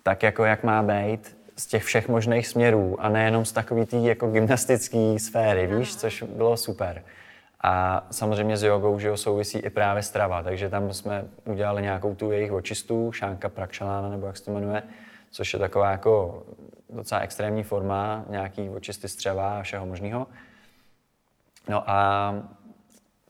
tak 0.03 0.23
jako 0.23 0.45
jak 0.45 0.63
má 0.63 0.83
být, 0.83 1.37
z 1.57 1.65
těch 1.65 1.83
všech 1.83 2.09
možných 2.09 2.47
směrů 2.47 2.97
a 2.99 3.09
nejenom 3.09 3.45
z 3.45 3.51
takový 3.51 3.85
té 3.85 3.97
jako 3.97 4.27
gymnastické 4.27 5.15
sféry, 5.19 5.67
víš, 5.67 5.95
což 5.95 6.23
bylo 6.23 6.57
super. 6.57 7.03
A 7.61 8.05
samozřejmě 8.11 8.57
s 8.57 8.63
jogou, 8.63 8.99
že 8.99 9.07
jo, 9.07 9.17
souvisí 9.17 9.59
i 9.59 9.69
právě 9.69 10.03
strava, 10.03 10.43
takže 10.43 10.69
tam 10.69 10.93
jsme 10.93 11.25
udělali 11.45 11.81
nějakou 11.81 12.15
tu 12.15 12.31
jejich 12.31 12.51
očistu, 12.51 13.11
šánka 13.11 13.49
prakšalána, 13.49 14.09
nebo 14.09 14.27
jak 14.27 14.37
se 14.37 14.45
to 14.45 14.51
jmenuje, 14.51 14.83
což 15.31 15.53
je 15.53 15.59
taková 15.59 15.91
jako 15.91 16.43
docela 16.89 17.21
extrémní 17.21 17.63
forma 17.63 18.25
nějaký 18.29 18.69
očisty 18.69 19.07
střeva 19.07 19.59
a 19.59 19.63
všeho 19.63 19.85
možného. 19.85 20.27
No 21.69 21.89
a 21.89 22.33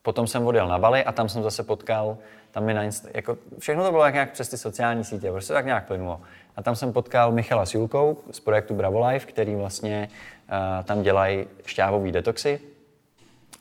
potom 0.02 0.28
jsem 0.28 0.48
odjel 0.48 0.68
na 0.68 0.80
Bali 0.80 1.04
a 1.04 1.12
tam 1.12 1.30
jsem 1.30 1.44
zase 1.44 1.64
potkal, 1.64 2.18
tam 2.52 2.64
mi 2.64 2.74
na 2.74 2.84
Insta, 2.84 3.10
jako 3.14 3.38
všechno 3.60 3.84
to 3.84 3.92
bylo 3.92 4.06
jak 4.06 4.14
nějak 4.14 4.32
přes 4.32 4.50
ty 4.50 4.58
sociální 4.58 5.04
sítě, 5.04 5.32
prostě 5.32 5.54
tak 5.54 5.66
nějak 5.66 5.88
plynulo. 5.88 6.22
A 6.56 6.64
tam 6.64 6.76
jsem 6.76 6.94
potkal 6.94 7.32
Michala 7.32 7.66
s 7.66 7.74
Julkou 7.74 8.18
z 8.32 8.40
projektu 8.40 8.74
Bravo 8.74 9.08
Life, 9.08 9.28
který 9.28 9.56
vlastně 9.56 10.10
uh, 10.50 10.84
tam 10.84 11.02
dělají 11.02 11.46
šťávový 11.66 12.12
detoxy. 12.12 12.60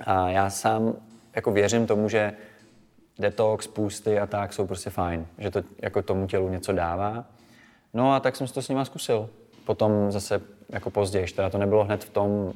A 0.01 0.29
já 0.29 0.51
sám 0.51 0.95
jako 1.35 1.53
věřím 1.53 1.87
tomu, 1.87 2.09
že 2.09 2.33
detox, 3.19 3.67
půsty 3.67 4.21
a 4.21 4.27
tak 4.27 4.53
jsou 4.53 4.67
prostě 4.67 4.91
fajn, 4.91 5.27
že 5.39 5.51
to 5.51 5.63
jako 5.83 6.03
tomu 6.03 6.27
tělu 6.27 6.49
něco 6.49 6.73
dává. 6.73 7.25
No 7.95 8.15
a 8.15 8.21
tak 8.21 8.37
jsem 8.37 8.47
si 8.47 8.55
to 8.55 8.63
s 8.63 8.69
nima 8.69 8.85
zkusil. 8.85 9.29
Potom 9.65 10.13
zase 10.13 10.41
jako 10.69 10.91
později, 10.91 11.27
teda 11.27 11.51
to 11.51 11.59
nebylo 11.59 11.85
hned 11.85 12.05
v 12.05 12.11
tom 12.11 12.53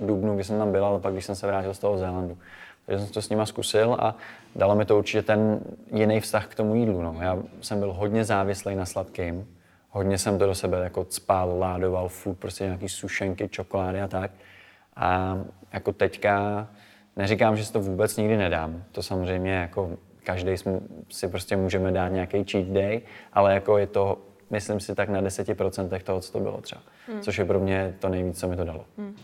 dubnu, 0.00 0.34
kdy 0.34 0.44
jsem 0.44 0.58
tam 0.58 0.72
byl, 0.72 0.84
ale 0.84 1.00
pak 1.00 1.12
když 1.12 1.24
jsem 1.24 1.34
se 1.34 1.46
vrátil 1.46 1.74
z 1.74 1.78
toho 1.78 1.98
Zélandu. 1.98 2.38
Takže 2.86 3.04
jsem 3.04 3.14
to 3.14 3.22
s 3.22 3.28
nima 3.28 3.46
zkusil 3.46 3.96
a 4.00 4.16
dalo 4.56 4.76
mi 4.76 4.84
to 4.84 4.98
určitě 4.98 5.22
ten 5.22 5.60
jiný 5.92 6.20
vztah 6.20 6.46
k 6.46 6.54
tomu 6.54 6.74
jídlu. 6.74 7.02
No. 7.02 7.16
Já 7.20 7.38
jsem 7.60 7.78
byl 7.78 7.92
hodně 7.92 8.24
závislý 8.24 8.74
na 8.74 8.86
sladkým, 8.86 9.46
hodně 9.90 10.18
jsem 10.18 10.38
to 10.38 10.46
do 10.46 10.54
sebe 10.54 10.84
jako 10.84 11.04
cpal, 11.04 11.58
ládoval 11.58 12.08
food, 12.08 12.38
prostě 12.38 12.64
nějaký 12.64 12.88
sušenky, 12.88 13.48
čokolády 13.48 14.00
a 14.00 14.08
tak. 14.08 14.30
A 14.96 15.38
jako 15.72 15.92
teďka 15.92 16.68
neříkám, 17.16 17.56
že 17.56 17.64
si 17.64 17.72
to 17.72 17.80
vůbec 17.80 18.16
nikdy 18.16 18.36
nedám. 18.36 18.82
To 18.92 19.02
samozřejmě 19.02 19.52
jako 19.52 19.90
každý 20.24 20.54
si 21.10 21.28
prostě 21.28 21.56
můžeme 21.56 21.92
dát 21.92 22.08
nějaký 22.08 22.44
cheat 22.44 22.66
day, 22.66 23.00
ale 23.32 23.54
jako 23.54 23.78
je 23.78 23.86
to, 23.86 24.18
myslím 24.50 24.80
si, 24.80 24.94
tak 24.94 25.08
na 25.08 25.22
10% 25.22 26.02
toho, 26.02 26.20
co 26.20 26.32
to 26.32 26.40
bylo 26.40 26.60
třeba. 26.60 26.80
Hmm. 27.08 27.20
Což 27.20 27.38
je 27.38 27.44
pro 27.44 27.60
mě 27.60 27.94
to 27.98 28.08
nejvíc, 28.08 28.40
co 28.40 28.48
mi 28.48 28.56
to 28.56 28.64
dalo. 28.64 28.84
Hmm. 28.98 29.16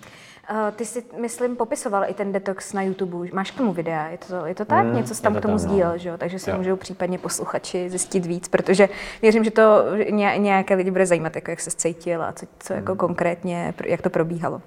Uh, 0.51 0.71
ty 0.77 0.85
jsi, 0.85 1.05
myslím, 1.21 1.57
popisoval 1.57 2.05
i 2.09 2.15
ten 2.15 2.33
detox 2.33 2.73
na 2.73 2.83
YouTube. 2.83 3.29
Máš 3.33 3.51
k 3.51 3.57
tomu 3.57 3.73
videa, 3.73 4.07
je 4.09 4.19
to, 4.19 4.47
je 4.47 4.55
to 4.55 4.65
tak? 4.65 4.85
Mm, 4.87 4.97
Něco 4.97 5.15
jsi 5.15 5.23
tam 5.23 5.35
je 5.35 5.41
k 5.41 5.43
to 5.43 5.49
tomu 5.49 5.59
tam, 5.59 5.67
no. 5.67 5.73
sdílel, 5.73 5.99
že 5.99 6.09
jo? 6.09 6.19
Takže 6.19 6.39
si 6.39 6.51
Jo. 6.51 6.57
můžou 6.57 6.77
případně 6.77 7.19
posluchači 7.19 7.91
zjistit 7.91 8.27
víc, 8.27 8.49
protože 8.49 8.89
věřím, 9.23 9.45
že 9.45 9.51
to 9.51 9.83
ně, 10.11 10.35
nějaké 10.39 10.75
lidi 10.75 10.91
bude 10.91 11.07
zajímat, 11.07 11.35
jako 11.35 11.51
jak 11.51 11.61
se 11.61 11.71
cítil 11.71 12.23
a 12.23 12.33
co, 12.33 12.47
co 12.59 12.73
jako 12.73 12.97
konkrétně, 12.97 13.75
jak 13.87 14.03
to 14.03 14.11
probíhalo. 14.11 14.63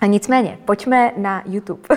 A 0.00 0.06
nicméně, 0.06 0.58
pojďme 0.64 1.12
na 1.16 1.42
YouTube. 1.46 1.82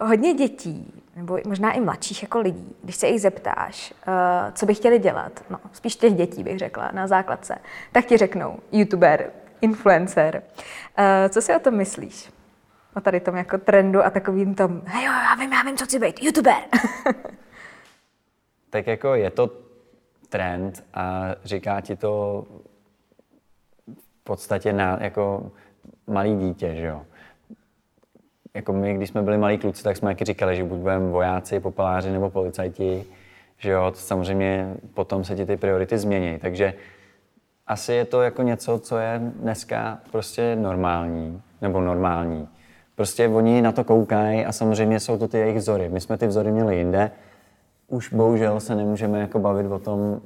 hodně 0.08 0.34
dětí, 0.34 1.02
nebo 1.16 1.38
možná 1.46 1.72
i 1.72 1.80
mladších 1.80 2.22
jako 2.22 2.40
lidí, 2.40 2.76
když 2.82 2.96
se 2.96 3.06
jich 3.08 3.20
zeptáš, 3.20 3.94
uh, 4.08 4.14
co 4.52 4.66
by 4.66 4.74
chtěli 4.74 4.98
dělat, 4.98 5.32
no 5.50 5.58
spíš 5.72 5.96
těch 5.96 6.14
dětí 6.14 6.42
bych 6.42 6.58
řekla 6.58 6.90
na 6.92 7.06
základce, 7.06 7.58
tak 7.92 8.04
ti 8.04 8.16
řeknou 8.16 8.58
youtuber, 8.72 9.30
influencer. 9.60 10.42
Uh, 10.98 11.28
co 11.28 11.42
si 11.42 11.54
o 11.54 11.58
tom 11.58 11.76
myslíš? 11.76 12.30
O 12.96 13.00
tady 13.00 13.20
tom 13.20 13.36
jako 13.36 13.58
trendu 13.58 14.04
a 14.04 14.10
takovým 14.10 14.54
tom, 14.54 14.82
hej 14.84 15.04
jo, 15.04 15.12
já 15.12 15.34
vím, 15.34 15.52
já 15.52 15.62
vím, 15.62 15.76
co 15.76 15.84
chci 15.84 15.98
být, 15.98 16.22
youtuber. 16.22 16.54
Tak 18.70 18.86
jako 18.86 19.14
je 19.14 19.30
to 19.30 19.50
trend 20.28 20.84
a 20.94 21.34
říká 21.44 21.80
ti 21.80 21.96
to 21.96 22.44
v 24.20 24.24
podstatě 24.24 24.72
na, 24.72 24.98
jako 25.00 25.50
malý 26.06 26.36
dítě, 26.36 26.74
že 26.74 26.86
jo. 26.86 27.02
Jako 28.54 28.72
my, 28.72 28.94
když 28.94 29.08
jsme 29.08 29.22
byli 29.22 29.38
malí 29.38 29.58
kluci, 29.58 29.82
tak 29.82 29.96
jsme 29.96 30.10
taky 30.10 30.24
říkali, 30.24 30.56
že 30.56 30.64
buď 30.64 30.78
budeme 30.78 31.06
vojáci, 31.08 31.60
popeláři 31.60 32.10
nebo 32.10 32.30
policajti, 32.30 33.04
že 33.58 33.70
jo, 33.70 33.90
to 33.90 33.96
samozřejmě 33.96 34.74
potom 34.94 35.24
se 35.24 35.36
ti 35.36 35.46
ty 35.46 35.56
priority 35.56 35.98
změní, 35.98 36.38
takže 36.38 36.74
asi 37.68 37.92
je 37.92 38.04
to 38.04 38.22
jako 38.22 38.42
něco, 38.42 38.78
co 38.78 38.98
je 38.98 39.20
dneska 39.40 39.98
prostě 40.10 40.56
normální, 40.56 41.42
nebo 41.60 41.80
normální. 41.80 42.48
Prostě 42.94 43.28
oni 43.28 43.62
na 43.62 43.72
to 43.72 43.84
koukají 43.84 44.46
a 44.46 44.52
samozřejmě 44.52 45.00
jsou 45.00 45.18
to 45.18 45.28
ty 45.28 45.38
jejich 45.38 45.56
vzory. 45.56 45.88
My 45.88 46.00
jsme 46.00 46.18
ty 46.18 46.26
vzory 46.26 46.52
měli 46.52 46.76
jinde, 46.76 47.10
už 47.88 48.12
bohužel 48.12 48.60
se 48.60 48.74
nemůžeme 48.74 49.20
jako 49.20 49.38
bavit 49.38 49.66
o 49.66 49.78
tom, 49.78 50.20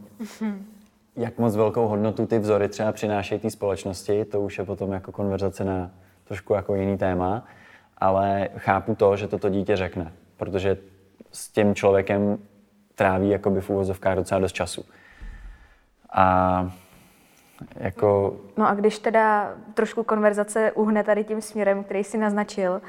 jak 1.17 1.39
moc 1.39 1.57
velkou 1.57 1.89
hodnotu 1.89 2.27
ty 2.27 2.39
vzory 2.39 2.69
třeba 2.69 2.93
přinášejí 2.93 3.41
té 3.41 3.51
společnosti. 3.51 4.25
To 4.25 4.41
už 4.41 4.59
je 4.59 4.65
potom 4.65 4.93
jako 4.93 5.13
konverzace 5.13 5.65
na 5.65 5.91
trošku 6.25 6.55
jako 6.55 6.75
jiný 6.75 6.99
téma, 6.99 7.45
ale 7.99 8.49
chápu 8.57 8.95
to, 8.95 9.17
že 9.17 9.29
toto 9.29 9.49
dítě 9.49 9.77
řekne, 9.77 10.13
protože 10.37 10.77
s 11.33 11.49
tím 11.49 11.75
člověkem 11.75 12.39
tráví 12.95 13.31
jakoby 13.31 13.61
v 13.61 13.71
úvozovkách 13.71 14.17
docela 14.17 14.41
dost 14.41 14.53
času. 14.53 14.85
A 16.13 16.73
jako 17.77 18.37
No 18.57 18.69
a 18.69 18.75
když 18.75 18.99
teda 18.99 19.55
trošku 19.75 20.03
konverzace 20.03 20.73
uhne 20.73 21.05
tady 21.05 21.25
tím 21.25 21.41
směrem, 21.41 21.85
který 21.85 22.05
si 22.05 22.19
naznačil, 22.19 22.83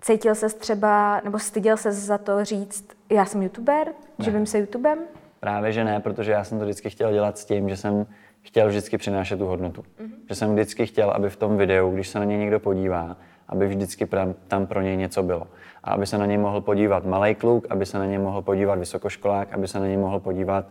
cítil 0.00 0.34
ses 0.34 0.54
třeba, 0.54 1.20
nebo 1.24 1.38
styděl 1.38 1.76
se 1.76 1.92
za 1.92 2.18
to 2.18 2.44
říct, 2.44 2.88
já 3.10 3.24
jsem 3.24 3.42
youtuber, 3.42 3.88
živím 4.18 4.46
se 4.46 4.58
youtubem? 4.58 4.98
Právě, 5.40 5.72
že 5.72 5.84
ne, 5.84 6.00
protože 6.00 6.32
já 6.32 6.44
jsem 6.44 6.58
to 6.58 6.64
vždycky 6.64 6.90
chtěl 6.90 7.12
dělat 7.12 7.38
s 7.38 7.44
tím, 7.44 7.68
že 7.68 7.76
jsem 7.76 8.06
chtěl 8.42 8.68
vždycky 8.68 8.98
přinášet 8.98 9.36
tu 9.36 9.46
hodnotu. 9.46 9.82
Mm-hmm. 9.82 10.10
Že 10.28 10.34
jsem 10.34 10.52
vždycky 10.52 10.86
chtěl, 10.86 11.10
aby 11.10 11.30
v 11.30 11.36
tom 11.36 11.56
videu, 11.56 11.90
když 11.90 12.08
se 12.08 12.18
na 12.18 12.24
něj 12.24 12.38
někdo 12.38 12.60
podívá, 12.60 13.16
aby 13.48 13.68
vždycky 13.68 14.08
tam 14.48 14.66
pro 14.66 14.80
něj 14.80 14.96
něco 14.96 15.22
bylo. 15.22 15.46
A 15.84 15.90
aby 15.90 16.06
se 16.06 16.18
na 16.18 16.26
něj 16.26 16.38
mohl 16.38 16.60
podívat 16.60 17.04
malý 17.04 17.34
kluk, 17.34 17.66
aby 17.70 17.86
se 17.86 17.98
na 17.98 18.06
něj 18.06 18.18
mohl 18.18 18.42
podívat 18.42 18.78
vysokoškolák, 18.78 19.52
aby 19.52 19.68
se 19.68 19.80
na 19.80 19.86
něj 19.86 19.96
mohl 19.96 20.20
podívat 20.20 20.66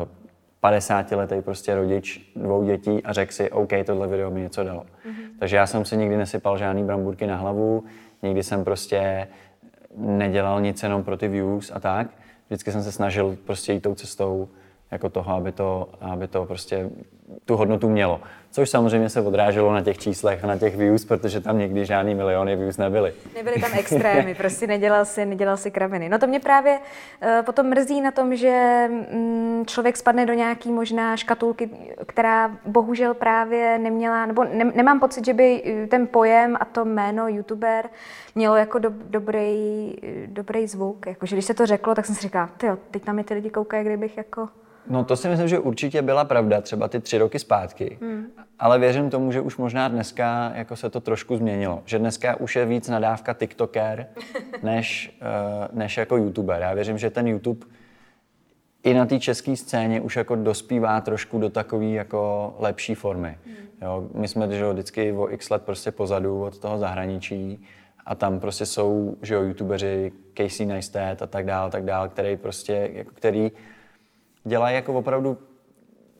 uh, 0.00 0.08
50-letý 0.64 1.42
prostě 1.42 1.74
rodič 1.74 2.32
dvou 2.36 2.64
dětí 2.64 3.02
a 3.04 3.12
řekl 3.12 3.32
si, 3.32 3.50
OK, 3.50 3.70
tohle 3.86 4.08
video 4.08 4.30
mi 4.30 4.40
něco 4.40 4.64
dalo. 4.64 4.80
Mm-hmm. 4.80 5.28
Takže 5.38 5.56
já 5.56 5.66
jsem 5.66 5.84
si 5.84 5.96
nikdy 5.96 6.16
nesypal 6.16 6.58
žádný 6.58 6.84
bramburky 6.84 7.26
na 7.26 7.36
hlavu, 7.36 7.84
nikdy 8.22 8.42
jsem 8.42 8.64
prostě 8.64 9.28
nedělal 9.96 10.60
nic 10.60 10.82
jenom 10.82 11.04
pro 11.04 11.16
ty 11.16 11.28
views 11.28 11.72
a 11.74 11.80
tak. 11.80 12.08
Vždycky 12.46 12.72
jsem 12.72 12.82
se 12.82 12.92
snažil 12.92 13.36
prostě 13.44 13.72
jít 13.72 13.80
tou 13.80 13.94
cestou 13.94 14.48
jako 14.90 15.10
toho, 15.10 15.34
aby 15.34 15.52
to, 15.52 15.88
aby 16.00 16.28
to 16.28 16.44
prostě 16.44 16.90
tu 17.44 17.56
hodnotu 17.56 17.88
mělo. 17.88 18.20
Což 18.50 18.70
samozřejmě 18.70 19.08
se 19.08 19.20
odráželo 19.20 19.72
na 19.72 19.82
těch 19.82 19.98
číslech 19.98 20.44
a 20.44 20.46
na 20.46 20.58
těch 20.58 20.76
views, 20.76 21.04
protože 21.04 21.40
tam 21.40 21.58
někdy 21.58 21.86
žádný 21.86 22.14
miliony 22.14 22.56
views 22.56 22.76
nebyly. 22.76 23.14
Nebyly 23.34 23.60
tam 23.60 23.70
extrémy, 23.78 24.34
prostě 24.38 24.66
nedělal 24.66 25.04
si, 25.04 25.26
nedělal 25.26 25.56
si 25.56 25.70
kraviny. 25.70 26.08
No 26.08 26.18
to 26.18 26.26
mě 26.26 26.40
právě 26.40 26.78
uh, 26.78 27.28
potom 27.44 27.66
mrzí 27.66 28.00
na 28.00 28.10
tom, 28.10 28.36
že 28.36 28.84
um, 29.12 29.64
člověk 29.66 29.96
spadne 29.96 30.26
do 30.26 30.32
nějaký 30.32 30.72
možná 30.72 31.16
škatulky, 31.16 31.70
která 32.06 32.50
bohužel 32.66 33.14
právě 33.14 33.78
neměla, 33.78 34.26
nebo 34.26 34.44
ne, 34.44 34.64
nemám 34.74 35.00
pocit, 35.00 35.24
že 35.24 35.34
by 35.34 35.62
eh, 35.64 35.86
ten 35.86 36.06
pojem 36.06 36.56
a 36.60 36.64
to 36.64 36.84
jméno 36.84 37.28
youtuber 37.28 37.88
mělo 38.34 38.56
jako 38.56 38.78
do, 38.78 38.90
dobrý, 39.04 39.94
dobrý 40.26 40.66
zvuk. 40.66 41.06
Jakože 41.06 41.36
když 41.36 41.44
se 41.44 41.54
to 41.54 41.66
řeklo, 41.66 41.94
tak 41.94 42.06
jsem 42.06 42.14
si 42.14 42.22
říkala, 42.22 42.50
teď 42.90 43.04
tam 43.04 43.18
je 43.18 43.24
ty 43.24 43.34
lidi 43.34 43.50
koukají, 43.50 43.84
kdybych 43.84 44.16
jako 44.16 44.48
No 44.88 45.04
to 45.04 45.16
si 45.16 45.28
myslím, 45.28 45.48
že 45.48 45.58
určitě 45.58 46.02
byla 46.02 46.24
pravda, 46.24 46.60
třeba 46.60 46.88
ty 46.88 47.00
tři 47.00 47.18
roky 47.24 47.38
zpátky. 47.38 47.98
Hmm. 48.00 48.26
Ale 48.58 48.78
věřím 48.78 49.10
tomu, 49.10 49.32
že 49.32 49.40
už 49.40 49.56
možná 49.56 49.88
dneska 49.88 50.52
jako 50.54 50.76
se 50.76 50.90
to 50.90 51.00
trošku 51.00 51.36
změnilo. 51.36 51.82
Že 51.84 51.98
dneska 51.98 52.36
už 52.40 52.56
je 52.56 52.66
víc 52.66 52.88
nadávka 52.88 53.34
TikToker, 53.34 54.06
než, 54.62 55.18
uh, 55.20 55.78
než 55.78 55.96
jako 55.96 56.16
YouTuber. 56.16 56.60
Já 56.60 56.74
věřím, 56.74 56.98
že 56.98 57.10
ten 57.10 57.26
YouTube 57.26 57.66
i 58.82 58.94
na 58.94 59.06
té 59.06 59.18
české 59.18 59.56
scéně 59.56 60.00
už 60.00 60.16
jako 60.16 60.36
dospívá 60.36 61.00
trošku 61.00 61.38
do 61.38 61.50
takové 61.50 61.86
jako 61.86 62.54
lepší 62.58 62.94
formy. 62.94 63.38
Hmm. 63.46 63.56
Jo, 63.82 64.08
my 64.14 64.28
jsme 64.28 64.50
že 64.50 64.72
vždycky 64.72 65.12
o 65.12 65.32
x 65.32 65.50
let 65.50 65.62
prostě 65.62 65.90
pozadu 65.90 66.42
od 66.42 66.58
toho 66.58 66.78
zahraničí 66.78 67.64
a 68.06 68.14
tam 68.14 68.40
prostě 68.40 68.66
jsou 68.66 69.16
že 69.22 69.34
jo, 69.34 69.42
youtubeři 69.42 70.12
Casey 70.36 70.66
Neistat 70.66 71.22
a 71.22 71.26
tak 71.26 71.46
dál, 71.46 71.70
tak 71.70 71.84
dál, 71.84 72.08
který 72.08 72.36
prostě, 72.36 72.90
jako, 72.92 73.10
který 73.14 73.52
dělají 74.44 74.74
jako 74.74 74.94
opravdu 74.94 75.38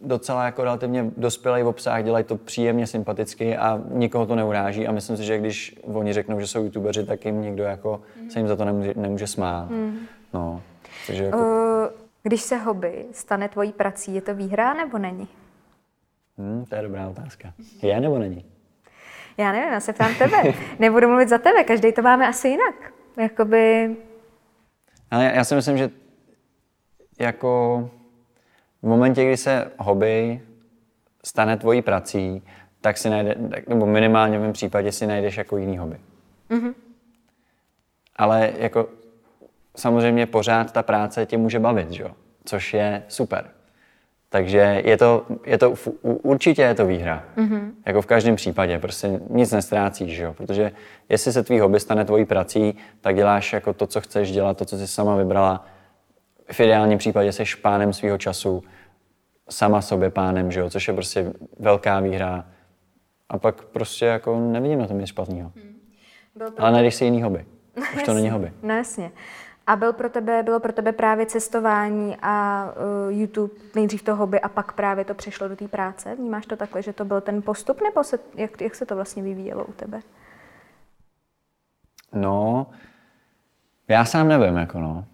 docela 0.05 0.45
jako 0.45 0.65
relativně 0.65 1.11
dospělý 1.17 1.63
v 1.63 1.67
obsah, 1.67 2.05
dělají 2.05 2.25
to 2.25 2.37
příjemně, 2.37 2.87
sympaticky 2.87 3.57
a 3.57 3.81
nikoho 3.91 4.27
to 4.27 4.35
neuráží 4.35 4.87
a 4.87 4.93
myslím 4.93 5.17
si, 5.17 5.25
že 5.25 5.39
když 5.39 5.77
oni 5.83 6.13
řeknou, 6.13 6.41
že 6.41 6.47
jsou 6.47 6.63
youtubeři, 6.63 7.07
tak 7.07 7.25
jim 7.25 7.43
nikdo 7.43 7.63
jako 7.63 8.01
mm. 8.21 8.31
se 8.31 8.39
jim 8.39 8.49
za 8.49 8.57
to 8.57 8.65
nemůže, 8.65 8.93
nemůže 8.97 9.27
smát. 9.27 9.71
Mm. 9.71 9.99
No, 10.35 10.63
takže 11.07 11.25
jako... 11.25 11.39
uh, 11.39 11.45
když 12.23 12.43
se 12.43 12.57
hobby 12.57 13.05
stane 13.13 13.49
tvojí 13.49 13.73
prací, 13.73 14.15
je 14.15 14.21
to 14.21 14.35
výhra 14.35 14.75
nebo 14.75 14.99
není? 14.99 15.29
Hmm, 16.39 16.65
to 16.65 16.75
je 16.75 16.83
dobrá 16.83 17.09
otázka. 17.09 17.53
Je 17.83 18.01
nebo 18.01 18.19
není? 18.19 18.45
Já 19.37 19.53
nevím, 19.53 19.73
já 19.73 19.81
se 19.81 19.93
ptám 19.93 20.15
tebe. 20.15 20.43
Nebudu 20.79 21.09
mluvit 21.09 21.29
za 21.29 21.39
tebe, 21.39 21.65
každý 21.65 21.93
to 21.93 22.03
máme 22.03 22.29
asi 22.29 22.49
jinak. 22.49 22.75
Jakoby... 23.17 23.97
Ale 25.11 25.33
já 25.35 25.45
si 25.45 25.55
myslím, 25.55 25.79
že 25.79 25.91
jako 27.21 27.91
v 28.85 28.87
momentě, 28.87 29.25
kdy 29.25 29.37
se 29.37 29.71
hobby 29.79 30.41
stane 31.25 31.57
tvojí 31.57 31.83
prací, 31.83 32.43
tak 32.81 32.99
si 32.99 33.11
najde, 33.11 33.35
nebo 33.69 33.87
minimálně 33.87 34.39
v 34.39 34.41
mém 34.41 34.53
případě 34.53 34.93
si 34.93 35.07
najdeš 35.07 35.37
jako 35.37 35.57
jiný 35.57 35.79
hobby. 35.79 35.97
Mm-hmm. 36.51 36.75
Ale 38.17 38.53
jako 38.59 38.89
samozřejmě 39.77 40.27
pořád 40.27 40.73
ta 40.73 40.83
práce 40.83 41.27
tě 41.27 41.39
může 41.39 41.59
bavit, 41.59 41.91
že? 41.91 42.05
což 42.45 42.75
je 42.75 43.03
super. 43.09 43.45
Takže 44.29 44.83
je 44.85 44.97
to, 44.97 45.27
je 45.45 45.59
to, 45.59 45.75
určitě 46.03 46.63
je 46.63 46.75
to 46.75 46.87
výhra. 46.87 47.25
Mm-hmm. 47.37 47.71
Jako 47.87 48.03
v 48.03 48.07
každém 48.07 48.37
případě, 48.37 48.79
prostě 48.79 49.21
nic 49.31 49.53
nestrácíš, 49.53 50.17
že? 50.17 50.33
protože 50.33 50.73
jestli 51.09 51.33
se 51.33 51.43
tvý 51.43 51.61
hobby 51.61 51.81
stane 51.81 52.05
tvojí 52.05 52.25
prací, 52.25 52.77
tak 53.01 53.17
děláš 53.17 53.53
jako 53.53 53.73
to, 53.73 53.87
co 53.87 54.01
chceš 54.01 54.33
dělat, 54.33 54.57
to, 54.57 54.65
co 54.65 54.79
jsi 54.79 54.89
sama 54.89 55.17
vybrala 55.17 55.67
v 56.53 56.61
ideálním 56.61 56.99
případě 56.99 57.33
jsi 57.33 57.45
pánem 57.63 57.93
svého 57.93 58.19
času, 58.19 58.63
sama 59.49 59.83
sobě 59.83 60.11
pánem, 60.11 60.53
že 60.53 60.61
jo? 60.61 60.71
což 60.71 60.89
je 60.89 60.95
prostě 60.95 61.33
velká 61.59 62.01
výhra. 62.01 62.45
A 63.29 63.39
pak 63.39 63.65
prostě 63.65 64.07
jako 64.07 64.41
nevidím 64.41 64.79
na 64.79 64.87
tom 64.87 64.99
nic 64.99 65.09
špatného. 65.09 65.53
Hmm. 65.57 65.75
Ale 66.59 66.73
najdeš 66.73 66.95
si 66.95 67.05
jiný 67.05 67.23
hobby. 67.23 67.47
Už 67.97 68.03
to 68.03 68.15
není 68.15 68.31
hobby. 68.31 68.53
No 68.63 68.75
jasně. 68.75 69.13
A 69.67 69.77
byl 69.77 69.93
pro 69.93 70.11
tebe, 70.11 70.43
bylo 70.43 70.61
pro 70.61 70.73
tebe 70.73 70.93
právě 70.93 71.27
cestování 71.27 72.17
a 72.23 72.67
uh, 73.07 73.13
YouTube 73.13 73.55
nejdřív 73.75 74.03
to 74.03 74.17
hobby 74.17 74.41
a 74.41 74.49
pak 74.49 74.73
právě 74.73 75.05
to 75.05 75.15
přešlo 75.15 75.49
do 75.49 75.57
té 75.57 75.69
práce? 75.69 76.15
Vnímáš 76.15 76.47
to 76.47 76.57
takhle, 76.57 76.83
že 76.83 76.93
to 76.93 77.05
byl 77.05 77.21
ten 77.21 77.43
postup, 77.43 77.81
nebo 77.83 78.05
se, 78.05 78.19
jak, 78.35 78.61
jak 78.61 78.75
se 78.75 78.87
to 78.87 78.95
vlastně 78.95 79.23
vyvíjelo 79.23 79.65
u 79.65 79.73
tebe? 79.73 80.01
No, 82.13 82.67
já 83.89 84.05
sám 84.05 84.29
nevím, 84.29 84.57
jako 84.57 84.79
no 84.79 85.05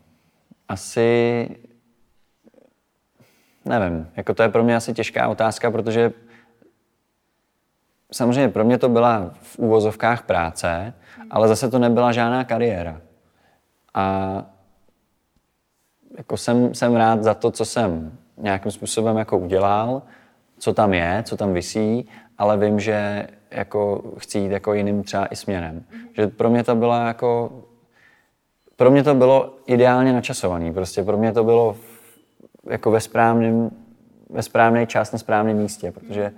asi 0.71 1.49
nevím, 3.65 4.09
jako 4.17 4.35
to 4.35 4.43
je 4.43 4.49
pro 4.49 4.65
mě 4.65 4.77
asi 4.77 4.95
těžká 4.95 5.29
otázka, 5.29 5.71
protože 5.71 6.13
samozřejmě 8.13 8.49
pro 8.49 8.65
mě 8.65 8.79
to 8.79 8.89
byla 8.89 9.31
v 9.43 9.59
úvozovkách 9.59 10.23
práce, 10.23 10.95
ale 11.31 11.49
zase 11.49 11.71
to 11.71 11.79
nebyla 11.79 12.13
žádná 12.13 12.45
kariéra. 12.45 13.01
A 13.95 14.45
jako 16.19 16.37
jsem, 16.37 16.75
jsem 16.75 16.97
rád 16.97 17.23
za 17.23 17.35
to, 17.35 17.51
co 17.51 17.65
jsem 17.65 18.19
nějakým 18.37 18.73
způsobem 18.73 19.17
jako 19.17 19.39
udělal, 19.39 20.03
co 20.59 20.75
tam 20.75 20.95
je, 20.95 21.23
co 21.27 21.37
tam 21.37 21.53
visí, 21.53 22.09
ale 22.39 22.57
vím, 22.57 22.81
že 22.81 23.27
jako 23.51 24.03
chci 24.19 24.39
jít 24.39 24.51
jako 24.51 24.75
jiným 24.75 25.03
třeba 25.03 25.27
i 25.27 25.37
směrem. 25.37 25.85
Že 26.17 26.27
pro 26.27 26.51
mě 26.51 26.65
to 26.65 26.75
byla 26.75 27.07
jako 27.07 27.53
pro 28.81 28.91
mě 28.91 29.05
to 29.05 29.15
bylo 29.15 29.55
ideálně 29.67 30.13
načasované. 30.13 30.73
Prostě 30.73 31.03
pro 31.03 31.17
mě 31.17 31.33
to 31.33 31.45
bylo 31.45 31.77
jako 32.71 32.91
ve 32.91 33.01
správném, 33.01 33.71
ve 34.31 34.43
správný 34.43 34.87
čas 34.87 35.13
na 35.13 35.19
správném 35.19 35.57
místě, 35.57 35.93
protože 35.93 36.33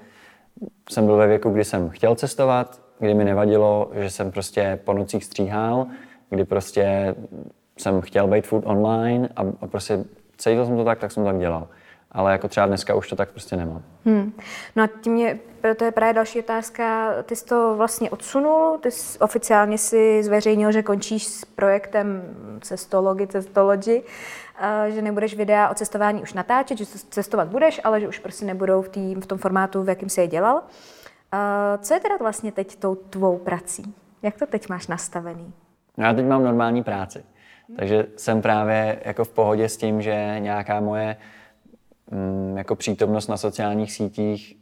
jsem 0.91 1.07
byl 1.07 1.17
ve 1.17 1.27
věku, 1.27 1.51
kdy 1.51 1.65
jsem 1.65 1.91
chtěl 1.91 2.15
cestovat, 2.15 2.81
kdy 2.99 3.15
mi 3.15 3.25
nevadilo, 3.25 3.91
že 3.95 4.11
jsem 4.11 4.31
prostě 4.31 4.79
po 4.85 4.93
nocích 4.93 5.25
stříhal, 5.25 5.87
kdy 6.31 6.45
prostě 6.45 7.15
jsem 7.79 8.01
chtěl 8.01 8.27
být 8.27 8.47
food 8.47 8.65
online 8.67 9.29
a, 9.37 9.43
a 9.61 9.67
prostě 9.67 10.05
cítil 10.37 10.67
jsem 10.67 10.77
to 10.77 10.85
tak, 10.85 10.99
tak 10.99 11.13
jsem 11.13 11.23
to 11.23 11.29
tak 11.31 11.39
dělal 11.39 11.69
ale 12.13 12.33
jako 12.33 12.49
třeba 12.49 12.67
dneska 12.67 12.95
už 12.95 13.09
to 13.09 13.17
tak 13.17 13.31
prostě 13.31 13.57
nemám. 13.57 13.83
Hmm. 14.05 14.33
No 14.77 14.85
a 14.85 14.89
tím 15.01 15.17
je, 15.17 15.39
to 15.77 15.85
je 15.85 15.93
právě 15.93 16.15
další 16.15 16.39
otázka, 16.39 17.15
ty 17.23 17.37
jsi 17.37 17.45
to 17.45 17.75
vlastně 17.77 18.11
odsunul, 18.11 18.79
ty 18.79 18.91
jsi, 18.91 19.19
oficiálně 19.19 19.79
si 19.79 20.23
zveřejnil, 20.23 20.73
že 20.73 20.83
končíš 20.83 21.27
s 21.27 21.45
projektem 21.45 22.23
Cestology, 22.61 23.27
Cestology, 23.27 24.03
že 24.89 25.03
nebudeš 25.03 25.35
videa 25.35 25.69
o 25.69 25.75
cestování 25.75 26.23
už 26.23 26.33
natáčet, 26.33 26.79
že 26.79 26.87
cestovat 26.87 27.49
budeš, 27.49 27.81
ale 27.85 28.01
že 28.01 28.09
už 28.09 28.19
prostě 28.19 28.45
nebudou 28.45 28.83
v, 28.83 28.89
tý, 28.89 29.15
v 29.15 29.27
tom 29.27 29.39
formátu, 29.39 29.83
v 29.83 29.89
jakém 29.89 30.09
si 30.09 30.21
je 30.21 30.27
dělal. 30.27 30.63
Co 31.79 31.95
je 31.95 32.01
teda 32.01 32.17
vlastně 32.21 32.53
teď 32.53 32.77
tou 32.77 32.95
tvou 32.95 33.39
prací? 33.39 33.95
Jak 34.23 34.39
to 34.39 34.47
teď 34.47 34.69
máš 34.69 34.87
nastavený? 34.87 35.53
Já 35.97 36.13
teď 36.15 36.27
mám 36.27 36.45
normální 36.45 36.83
práci, 36.83 37.25
takže 37.79 38.07
jsem 38.17 38.43
právě 38.43 39.03
jako 39.05 39.25
v 39.25 39.29
pohodě 39.29 39.69
s 39.69 39.77
tím, 39.77 40.03
že 40.03 40.37
nějaká 40.39 40.81
moje 40.81 41.17
Mm, 41.17 41.42
jako 42.57 42.77
přítomnost 42.77 43.29
na 43.29 43.37
sociálních 43.37 43.93
sítích 43.93 44.57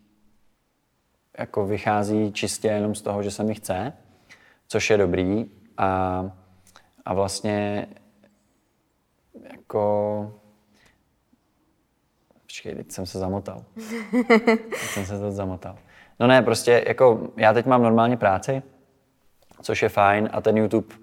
jako 1.38 1.66
vychází 1.66 2.32
čistě 2.32 2.68
jenom 2.68 2.94
z 2.94 3.02
toho, 3.02 3.22
že 3.22 3.30
se 3.30 3.44
mi 3.44 3.54
chce, 3.54 3.92
což 4.68 4.90
je 4.90 4.96
dobrý 4.96 5.50
a, 5.76 6.30
a 7.04 7.14
vlastně 7.14 7.86
jako 9.52 10.34
Počkej, 12.50 12.74
teď 12.74 12.92
jsem 12.92 13.06
se 13.06 13.18
zamotal. 13.18 13.64
teď 14.70 14.80
jsem 14.80 15.06
se 15.06 15.18
to 15.18 15.30
zamotal. 15.30 15.78
No 16.20 16.26
ne, 16.26 16.42
prostě 16.42 16.84
jako 16.88 17.28
já 17.36 17.52
teď 17.52 17.66
mám 17.66 17.82
normálně 17.82 18.16
práci, 18.16 18.62
což 19.62 19.82
je 19.82 19.88
fajn 19.88 20.28
a 20.32 20.40
ten 20.40 20.56
YouTube, 20.56 20.94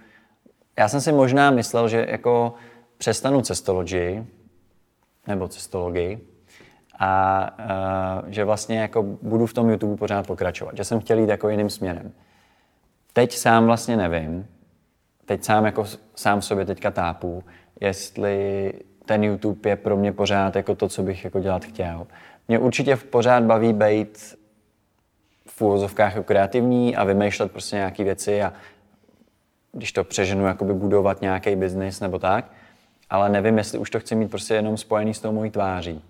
já 0.78 0.90
jsem 0.90 1.02
si 1.02 1.12
možná 1.12 1.52
myslel, 1.52 1.88
že 1.88 2.06
jako 2.10 2.54
přestanu 2.98 3.42
cestologii, 3.42 4.28
nebo 5.28 5.48
cestologii, 5.48 6.28
a 7.00 7.50
uh, 8.24 8.30
že 8.32 8.44
vlastně 8.44 8.80
jako 8.80 9.04
budu 9.04 9.46
v 9.46 9.54
tom 9.54 9.70
YouTube 9.70 9.98
pořád 9.98 10.28
pokračovat, 10.28 10.78
že 10.78 10.84
jsem 10.84 11.00
chtěl 11.00 11.20
jít 11.20 11.30
jako 11.30 11.50
jiným 11.50 11.70
směrem. 11.70 12.12
Teď 13.14 13.34
sám 13.34 13.66
vlastně 13.66 13.98
nevím, 13.98 14.48
teď 15.26 15.44
sám 15.44 15.66
jako 15.66 15.86
sám 16.16 16.42
sobě 16.42 16.66
teďka 16.66 16.92
tápu, 16.92 17.44
jestli 17.82 18.74
ten 19.06 19.24
YouTube 19.24 19.70
je 19.70 19.76
pro 19.76 19.98
mě 19.98 20.12
pořád 20.12 20.56
jako 20.56 20.76
to, 20.76 20.90
co 20.90 21.04
bych 21.04 21.24
jako 21.24 21.40
dělat 21.40 21.66
chtěl. 21.66 22.08
Mě 22.48 22.60
určitě 22.60 22.96
pořád 22.96 23.44
baví 23.44 23.74
být 23.74 24.36
v 25.48 25.62
úvozovkách 25.62 26.16
jako 26.16 26.24
kreativní 26.24 26.96
a 26.96 27.04
vymýšlet 27.04 27.52
prostě 27.52 27.76
nějaké 27.76 28.04
věci 28.04 28.44
a 28.44 28.54
když 29.72 29.92
to 29.92 30.04
přeženu, 30.04 30.46
jakoby 30.46 30.74
budovat 30.74 31.22
nějaký 31.22 31.56
biznis 31.56 32.00
nebo 32.00 32.20
tak, 32.20 32.52
ale 33.10 33.30
nevím, 33.30 33.58
jestli 33.58 33.78
už 33.78 33.90
to 33.90 34.00
chci 34.00 34.16
mít 34.16 34.30
prostě 34.30 34.54
jenom 34.54 34.78
spojený 34.78 35.14
s 35.14 35.20
tou 35.20 35.32
mojí 35.32 35.52
tváří. 35.52 36.04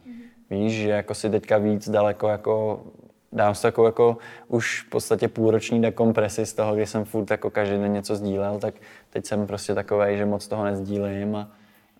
Víš, 0.49 0.73
že 0.73 0.89
jako 0.89 1.13
si 1.13 1.29
teďka 1.29 1.57
víc 1.57 1.89
daleko 1.89 2.27
jako 2.27 2.83
dám 3.31 3.55
si 3.55 3.61
takovou 3.61 3.85
jako 3.85 4.17
už 4.47 4.81
v 4.81 4.89
podstatě 4.89 5.27
půlroční 5.27 5.81
dekompresi 5.81 6.45
z 6.45 6.53
toho, 6.53 6.75
kdy 6.75 6.85
jsem 6.85 7.05
furt 7.05 7.31
jako 7.31 7.49
každý 7.49 7.77
den 7.77 7.93
něco 7.93 8.15
sdílel, 8.15 8.59
tak 8.59 8.73
teď 9.09 9.25
jsem 9.25 9.47
prostě 9.47 9.75
takový, 9.75 10.17
že 10.17 10.25
moc 10.25 10.47
toho 10.47 10.63
nezdílím 10.63 11.35
a, 11.35 11.51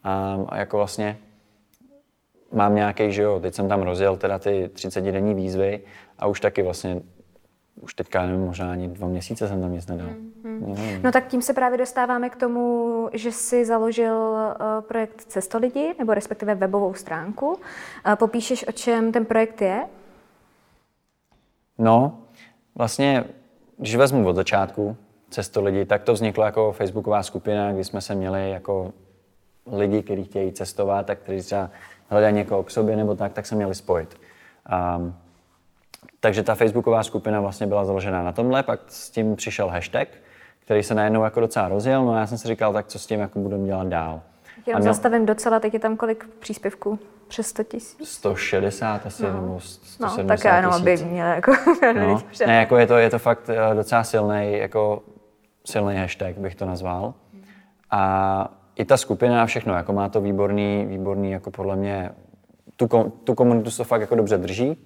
a, 0.04 0.38
a 0.50 0.58
jako 0.58 0.78
vlastně 0.78 1.18
mám 2.52 2.76
nějaký, 2.76 3.12
že 3.12 3.22
jo, 3.22 3.40
teď 3.40 3.54
jsem 3.54 3.70
tam 3.70 3.82
rozjel 3.82 4.18
teda 4.18 4.40
ty 4.40 4.70
30 4.74 5.02
denní 5.02 5.34
výzvy 5.34 5.82
a 6.20 6.28
už 6.28 6.40
taky 6.40 6.62
vlastně, 6.62 7.02
už 7.82 7.94
teďka 7.94 8.26
nevím, 8.26 8.46
možná 8.46 8.72
ani 8.72 8.88
dva 8.88 9.08
měsíce 9.08 9.48
jsem 9.48 9.62
tam 9.62 9.72
nic 9.72 9.88
nedal. 9.88 10.08
Mm. 10.44 10.76
No 11.04 11.12
tak 11.12 11.28
tím 11.28 11.42
se 11.42 11.54
právě 11.54 11.78
dostáváme 11.78 12.30
k 12.30 12.36
tomu, 12.36 13.10
že 13.14 13.32
jsi 13.32 13.66
založil 13.66 14.38
eh, 14.38 14.82
projekt 14.82 15.22
Cestolidi, 15.22 15.96
nebo 16.00 16.14
respektive 16.14 16.56
webovou 16.56 16.94
stránku. 16.94 17.60
Eh, 18.06 18.16
Popíšeš, 18.16 18.68
o 18.68 18.72
čem 18.72 19.12
ten 19.12 19.26
projekt 19.26 19.62
je? 19.62 19.84
No, 21.78 22.20
vlastně, 22.76 23.24
když 23.78 23.96
vezmu 23.96 24.28
od 24.28 24.36
začátku 24.36 24.98
cesto 25.30 25.62
lidi, 25.62 25.86
tak 25.86 26.04
to 26.04 26.14
vzniklo 26.14 26.46
jako 26.46 26.72
facebooková 26.72 27.24
skupina, 27.24 27.74
kdy 27.74 27.84
jsme 27.84 28.02
se 28.02 28.16
měli 28.16 28.52
jako 28.52 28.94
lidi, 29.72 30.04
kteří 30.04 30.24
chtějí 30.24 30.52
cestovat, 30.52 31.06
tak 31.06 31.20
kteří 31.20 31.42
třeba 31.42 31.70
hledají 32.10 32.36
někoho 32.36 32.64
k 32.64 32.72
sobě 32.72 32.96
nebo 32.96 33.16
tak, 33.16 33.34
tak 33.34 33.46
se 33.46 33.56
měli 33.56 33.76
spojit. 33.76 34.20
Um, 34.98 35.16
takže 36.20 36.44
ta 36.44 36.56
facebooková 36.56 37.04
skupina 37.04 37.42
vlastně 37.42 37.68
byla 37.68 37.86
založená 37.86 38.24
na 38.24 38.32
tomhle, 38.32 38.64
pak 38.64 38.80
s 38.88 39.10
tím 39.10 39.36
přišel 39.36 39.68
hashtag, 39.68 40.08
který 40.60 40.84
se 40.84 40.96
najednou 40.96 41.24
jako 41.24 41.40
docela 41.40 41.68
rozjel, 41.68 42.06
no 42.06 42.14
a 42.14 42.20
já 42.20 42.28
jsem 42.28 42.38
si 42.38 42.48
říkal, 42.48 42.74
tak 42.74 42.88
co 42.88 43.00
s 43.00 43.06
tím 43.06 43.20
jako 43.20 43.40
budeme 43.40 43.66
dělat 43.66 43.88
dál. 43.88 44.22
Jenom 44.68 44.82
měl- 44.82 44.94
zastavím 44.94 45.26
docela, 45.26 45.60
teď 45.60 45.74
je 45.74 45.80
tam 45.80 45.98
kolik 45.98 46.30
příspěvků? 46.40 47.00
Přes 47.28 47.48
100 47.48 47.64
tisíc? 47.64 48.10
160 48.10 49.06
asi, 49.06 49.24
no. 49.24 49.34
nebo 49.34 49.60
170 49.60 50.22
No, 50.22 50.28
tak 50.28 50.44
já 50.46 50.56
jenom, 50.56 50.74
aby 50.74 50.98
měla 50.98 51.30
jako... 51.30 51.52
No, 51.96 52.22
ne, 52.48 52.56
jako 52.56 52.78
je 52.78 52.88
to, 52.88 52.98
je 52.98 53.10
to 53.10 53.20
fakt 53.20 53.50
eh, 53.50 53.76
docela 53.76 54.04
silný, 54.04 54.58
jako 54.58 55.04
silný 55.66 55.98
hashtag 55.98 56.38
bych 56.38 56.56
to 56.56 56.66
nazval. 56.66 57.14
A 57.92 58.52
i 58.76 58.86
ta 58.86 58.98
skupina 58.98 59.44
a 59.44 59.46
všechno, 59.46 59.74
jako 59.74 59.94
má 59.94 60.10
to 60.10 60.22
výborný, 60.22 60.86
výborný, 60.86 61.32
jako 61.32 61.52
podle 61.52 61.76
mě, 61.76 62.10
tu, 62.76 62.88
tu 63.24 63.36
komunitu 63.36 63.72
se 63.72 63.78
to 63.78 63.84
fakt 63.84 64.02
jako 64.02 64.16
dobře 64.16 64.38
drží. 64.38 64.78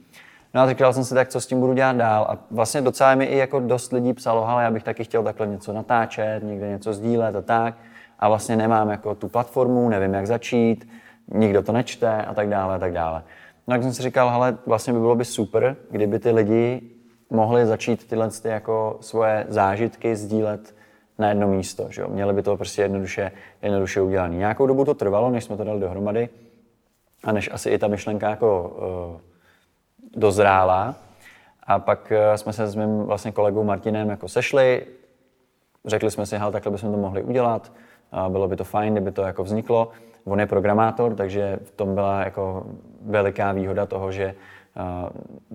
No 0.54 0.62
a 0.62 0.70
říkal 0.70 0.94
jsem 0.94 1.04
si 1.04 1.14
tak, 1.14 1.28
co 1.28 1.42
s 1.42 1.48
tím 1.48 1.60
budu 1.60 1.74
dělat 1.74 1.96
dál. 1.96 2.24
A 2.30 2.38
vlastně 2.52 2.82
docela 2.82 3.16
mi 3.16 3.26
i 3.26 3.38
jako 3.38 3.60
dost 3.60 3.94
lidí 3.94 4.14
psalo, 4.14 4.48
ale 4.48 4.64
já 4.64 4.72
bych 4.72 4.84
taky 4.84 5.04
chtěl 5.04 5.24
takhle 5.24 5.48
něco 5.48 5.74
natáčet, 5.74 6.44
někde 6.44 6.70
něco 6.70 6.94
sdílet 6.94 7.36
a 7.36 7.42
tak. 7.42 7.76
A 8.20 8.28
vlastně 8.28 8.56
nemám 8.56 8.90
jako 8.90 9.16
tu 9.16 9.28
platformu, 9.28 9.90
nevím, 9.90 10.14
jak 10.14 10.28
začít, 10.28 10.88
nikdo 11.34 11.64
to 11.64 11.72
nečte 11.72 12.26
a 12.26 12.34
tak 12.34 12.50
dále 12.50 12.76
a 12.76 12.80
tak 12.80 12.94
dále. 12.94 13.24
No 13.68 13.74
tak 13.74 13.84
jsem 13.84 13.94
si 13.94 14.04
říkal, 14.04 14.30
hele, 14.30 14.58
vlastně 14.66 14.94
by 14.94 15.00
bylo 15.00 15.16
by 15.16 15.26
super, 15.26 15.76
kdyby 15.92 16.20
ty 16.20 16.32
lidi 16.32 16.82
mohli 17.30 17.66
začít 17.66 18.08
tyhle 18.08 18.30
ty 18.30 18.48
jako 18.48 18.98
svoje 19.02 19.46
zážitky 19.50 20.16
sdílet 20.16 20.76
na 21.20 21.30
jedno 21.30 21.48
místo. 21.48 21.88
Že 21.90 22.02
jo? 22.02 22.08
Měli 22.08 22.34
by 22.34 22.42
to 22.42 22.58
prostě 22.58 22.82
jednoduše, 22.82 23.32
jednoduše 23.62 24.02
udělané. 24.02 24.36
Nějakou 24.36 24.68
dobu 24.68 24.86
to 24.86 24.94
trvalo, 24.94 25.30
než 25.30 25.44
jsme 25.44 25.58
to 25.58 25.64
dali 25.64 25.80
dohromady 25.80 26.30
a 27.24 27.32
než 27.32 27.50
asi 27.54 27.70
i 27.70 27.78
ta 27.78 27.88
myšlenka 27.88 28.30
jako 28.30 28.76
uh, 29.16 29.31
dozrála. 30.16 30.96
A 31.64 31.80
pak 31.80 32.12
uh, 32.12 32.36
jsme 32.36 32.54
se 32.54 32.68
s 32.68 32.76
mým 32.76 33.04
vlastně 33.04 33.32
kolegou 33.32 33.64
Martinem 33.64 34.10
jako 34.10 34.28
sešli, 34.28 34.86
řekli 35.86 36.12
jsme 36.12 36.26
si, 36.26 36.38
hele, 36.38 36.52
takhle 36.52 36.72
bychom 36.72 36.92
to 36.92 36.98
mohli 36.98 37.24
udělat, 37.24 37.72
bylo 38.30 38.48
by 38.48 38.56
to 38.56 38.64
fajn, 38.64 38.94
kdyby 38.94 39.12
to 39.12 39.22
jako 39.22 39.44
vzniklo. 39.44 39.90
On 40.26 40.40
je 40.40 40.46
programátor, 40.46 41.16
takže 41.16 41.60
v 41.64 41.72
tom 41.72 41.96
byla 41.96 42.24
jako 42.24 42.66
veliká 43.02 43.52
výhoda 43.52 43.86
toho, 43.86 44.12
že 44.12 44.36
a, 44.76 45.10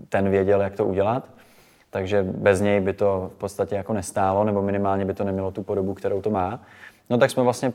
ten 0.09 0.31
věděl, 0.31 0.61
jak 0.61 0.75
to 0.75 0.85
udělat. 0.85 1.29
Takže 1.91 2.23
bez 2.23 2.61
něj 2.61 2.81
by 2.81 2.93
to 2.93 3.31
v 3.35 3.39
podstatě 3.39 3.75
jako 3.75 3.93
nestálo, 3.93 4.45
nebo 4.45 4.63
minimálně 4.63 5.05
by 5.05 5.15
to 5.15 5.25
nemělo 5.25 5.51
tu 5.51 5.63
podobu, 5.63 5.95
kterou 5.95 6.23
to 6.23 6.31
má. 6.31 6.61
No 7.11 7.19
tak 7.19 7.31
jsme 7.31 7.43
vlastně 7.43 7.73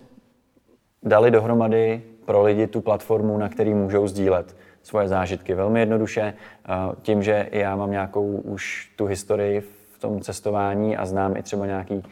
dali 1.03 1.31
dohromady 1.31 2.03
pro 2.25 2.43
lidi 2.43 2.67
tu 2.67 2.81
platformu, 2.81 3.37
na 3.37 3.49
který 3.49 3.73
můžou 3.73 4.07
sdílet 4.07 4.55
svoje 4.83 5.07
zážitky. 5.07 5.53
Velmi 5.53 5.79
jednoduše, 5.79 6.33
a 6.65 6.91
tím, 7.01 7.23
že 7.23 7.47
i 7.51 7.59
já 7.59 7.75
mám 7.75 7.91
nějakou 7.91 8.27
už 8.27 8.91
tu 8.95 9.05
historii 9.05 9.61
v 9.61 9.99
tom 9.99 10.21
cestování 10.21 10.97
a 10.97 11.05
znám 11.05 11.37
i 11.37 11.43
třeba 11.43 11.65
nějaký 11.65 12.03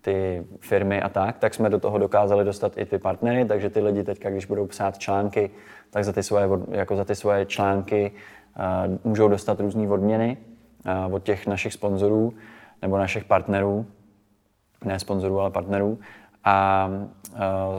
ty 0.00 0.44
firmy 0.60 1.02
a 1.02 1.08
tak, 1.08 1.38
tak 1.38 1.54
jsme 1.54 1.70
do 1.70 1.80
toho 1.80 1.98
dokázali 1.98 2.44
dostat 2.44 2.78
i 2.78 2.84
ty 2.84 2.98
partnery, 2.98 3.44
takže 3.44 3.70
ty 3.70 3.80
lidi 3.80 4.04
teďka, 4.04 4.30
když 4.30 4.46
budou 4.46 4.66
psát 4.66 4.98
články, 4.98 5.50
tak 5.90 6.04
za 6.04 6.12
ty 6.12 6.22
svoje, 6.22 6.48
jako 6.70 6.96
za 6.96 7.04
ty 7.04 7.14
svoje 7.14 7.46
články 7.46 8.12
uh, 8.12 8.96
můžou 9.04 9.28
dostat 9.28 9.60
různé 9.60 9.88
odměny 9.88 10.36
uh, 11.06 11.14
od 11.14 11.22
těch 11.22 11.46
našich 11.46 11.72
sponzorů 11.72 12.34
nebo 12.82 12.98
našich 12.98 13.24
partnerů, 13.24 13.86
ne 14.84 14.98
sponzorů, 14.98 15.40
ale 15.40 15.50
partnerů. 15.50 15.98
A 16.44 16.88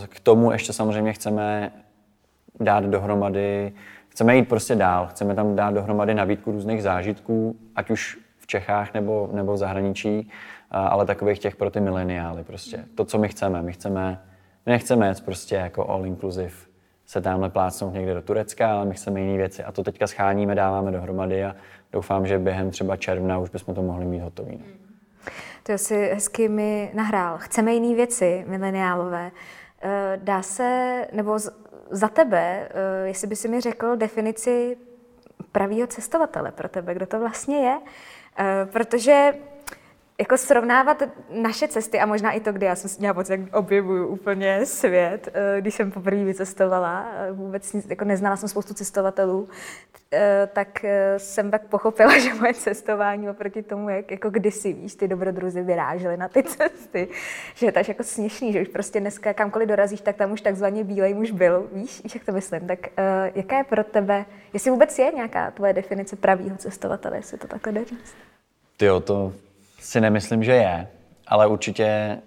k 0.09 0.19
tomu 0.19 0.51
ještě 0.51 0.73
samozřejmě 0.73 1.13
chceme 1.13 1.71
dát 2.59 2.83
dohromady, 2.83 3.73
chceme 4.19 4.35
jít 4.35 4.49
prostě 4.49 4.75
dál, 4.75 5.07
chceme 5.07 5.35
tam 5.35 5.55
dát 5.55 5.73
dohromady 5.73 6.13
nabídku 6.13 6.51
různých 6.51 6.83
zážitků, 6.83 7.55
ať 7.75 7.89
už 7.89 8.17
v 8.37 8.47
Čechách 8.47 8.93
nebo, 8.93 9.29
nebo 9.33 9.53
v 9.53 9.57
zahraničí, 9.57 10.31
ale 10.71 11.05
takových 11.05 11.39
těch 11.39 11.55
pro 11.55 11.69
ty 11.69 11.79
mileniály 11.79 12.43
prostě. 12.43 12.85
To, 12.95 13.05
co 13.05 13.17
my 13.17 13.27
chceme, 13.27 13.61
my 13.61 13.73
chceme, 13.73 14.21
my 14.65 14.71
nechceme 14.71 15.07
jet 15.07 15.25
prostě 15.25 15.55
jako 15.55 15.89
all 15.89 16.05
inclusive 16.05 16.51
se 17.05 17.21
tamhle 17.21 17.49
plácnout 17.49 17.93
někde 17.93 18.13
do 18.13 18.21
Turecka, 18.21 18.73
ale 18.73 18.85
my 18.85 18.93
chceme 18.93 19.21
jiné 19.21 19.37
věci 19.37 19.63
a 19.63 19.71
to 19.71 19.83
teďka 19.83 20.07
scháníme, 20.07 20.55
dáváme 20.55 20.91
dohromady 20.91 21.45
a 21.45 21.55
doufám, 21.91 22.27
že 22.27 22.39
během 22.39 22.71
třeba 22.71 22.95
června 22.95 23.39
už 23.39 23.49
bychom 23.49 23.75
to 23.75 23.81
mohli 23.81 24.05
mít 24.05 24.19
hotový. 24.19 24.57
No. 24.57 24.65
To 25.63 25.77
si 25.77 26.09
hezky 26.13 26.49
mi 26.49 26.91
nahrál. 26.93 27.37
Chceme 27.37 27.73
jiné 27.73 27.95
věci, 27.95 28.45
mileniálové. 28.47 29.31
Eh, 29.81 30.19
Dá 30.23 30.41
se, 30.41 31.07
nebo 31.13 31.39
za 31.89 32.07
tebe, 32.07 32.69
eh, 32.69 33.07
jestli 33.07 33.27
by 33.27 33.35
si 33.35 33.47
mi 33.47 33.61
řekl 33.61 33.95
definici 33.95 34.77
pravýho 35.51 35.87
cestovatele 35.87 36.51
pro 36.51 36.69
tebe, 36.69 36.93
kdo 36.93 37.05
to 37.05 37.19
vlastně 37.19 37.57
je? 37.57 37.79
Eh, 38.39 38.65
Protože 38.65 39.33
jako 40.19 40.37
srovnávat 40.37 41.03
naše 41.29 41.67
cesty 41.67 41.99
a 41.99 42.05
možná 42.05 42.31
i 42.31 42.39
to, 42.39 42.51
kdy 42.51 42.65
já 42.65 42.75
jsem 42.75 42.89
měla 42.99 43.13
pocit, 43.13 43.31
jak 43.31 43.55
objevuju 43.55 44.07
úplně 44.07 44.65
svět, 44.65 45.29
eh, 45.33 45.61
když 45.61 45.73
jsem 45.73 45.91
poprvé 45.91 46.23
vycestovala, 46.23 47.11
eh, 47.13 47.31
vůbec 47.31 47.75
jako 47.89 48.05
neznala 48.05 48.35
jsem 48.35 48.49
spoustu 48.49 48.73
cestovatelů, 48.73 49.49
eh, 50.13 50.49
tak 50.53 50.85
jsem 51.17 51.51
tak 51.51 51.67
pochopila, 51.67 52.17
že 52.19 52.33
moje 52.33 52.53
cestování 52.53 53.29
oproti 53.29 53.63
tomu, 53.63 53.89
jak 53.89 54.11
jako 54.11 54.29
kdysi, 54.29 54.73
víš, 54.73 54.95
ty 54.95 55.07
dobrodruzi 55.07 55.61
vyrážely 55.61 56.17
na 56.17 56.27
ty 56.27 56.43
cesty, 56.43 57.07
že 57.55 57.65
je 57.65 57.71
to 57.71 57.79
jako 57.87 58.03
směšný, 58.03 58.53
že 58.53 58.61
už 58.61 58.67
prostě 58.67 58.99
dneska 58.99 59.33
kamkoliv 59.33 59.67
dorazíš, 59.67 60.01
tak 60.01 60.15
tam 60.15 60.31
už 60.31 60.41
takzvaně 60.41 60.83
bílej 60.83 61.13
muž 61.13 61.31
byl, 61.31 61.69
víš, 61.71 62.03
víš, 62.03 62.15
jak 62.15 62.25
to 62.25 62.31
myslím. 62.31 62.67
Tak 62.67 62.79
jaká 63.35 63.57
je 63.57 63.63
pro 63.63 63.83
tebe, 63.83 64.25
jestli 64.53 64.71
vůbec 64.71 64.99
je 64.99 65.11
nějaká 65.15 65.51
tvoje 65.51 65.73
definice 65.73 66.15
pravýho 66.15 66.57
cestovatele, 66.57 67.17
jestli 67.17 67.37
to 67.37 67.47
takhle 67.47 67.73
jde 67.73 67.85
říct? 67.85 68.15
Tyjo, 68.77 68.99
to 68.99 69.33
si 69.79 70.01
nemyslím, 70.01 70.43
že 70.43 70.51
je, 70.51 70.87
ale 71.27 71.47
určitě 71.47 72.17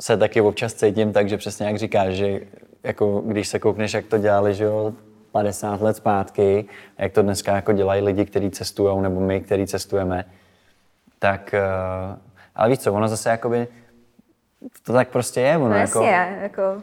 se 0.00 0.16
taky 0.16 0.40
občas 0.40 0.74
cítím 0.74 1.12
tak, 1.12 1.28
že 1.28 1.36
přesně 1.36 1.66
jak 1.66 1.78
říkáš, 1.78 2.14
že 2.14 2.40
jako 2.82 3.20
když 3.20 3.48
se 3.48 3.58
koukneš, 3.58 3.94
jak 3.94 4.06
to 4.06 4.18
dělali, 4.18 4.54
že 4.54 4.64
jo, 4.64 4.92
50 5.32 5.80
let 5.80 5.96
zpátky, 5.96 6.64
jak 6.98 7.12
to 7.12 7.22
dneska 7.22 7.54
jako 7.54 7.72
dělají 7.72 8.02
lidi, 8.02 8.24
kteří 8.24 8.50
cestují, 8.50 9.00
nebo 9.00 9.20
my, 9.20 9.40
kteří 9.40 9.66
cestujeme, 9.66 10.24
tak, 11.18 11.54
eh, 11.54 11.60
ale 12.54 12.68
víš 12.68 12.78
co, 12.78 12.92
ono 12.92 13.08
zase 13.08 13.30
jakoby, 13.30 13.68
to 14.82 14.92
tak 14.92 15.08
prostě 15.08 15.40
je, 15.40 15.56
ono 15.56 15.68
No 15.68 15.76
jako, 15.76 16.02
jasně, 16.02 16.38
jako 16.42 16.82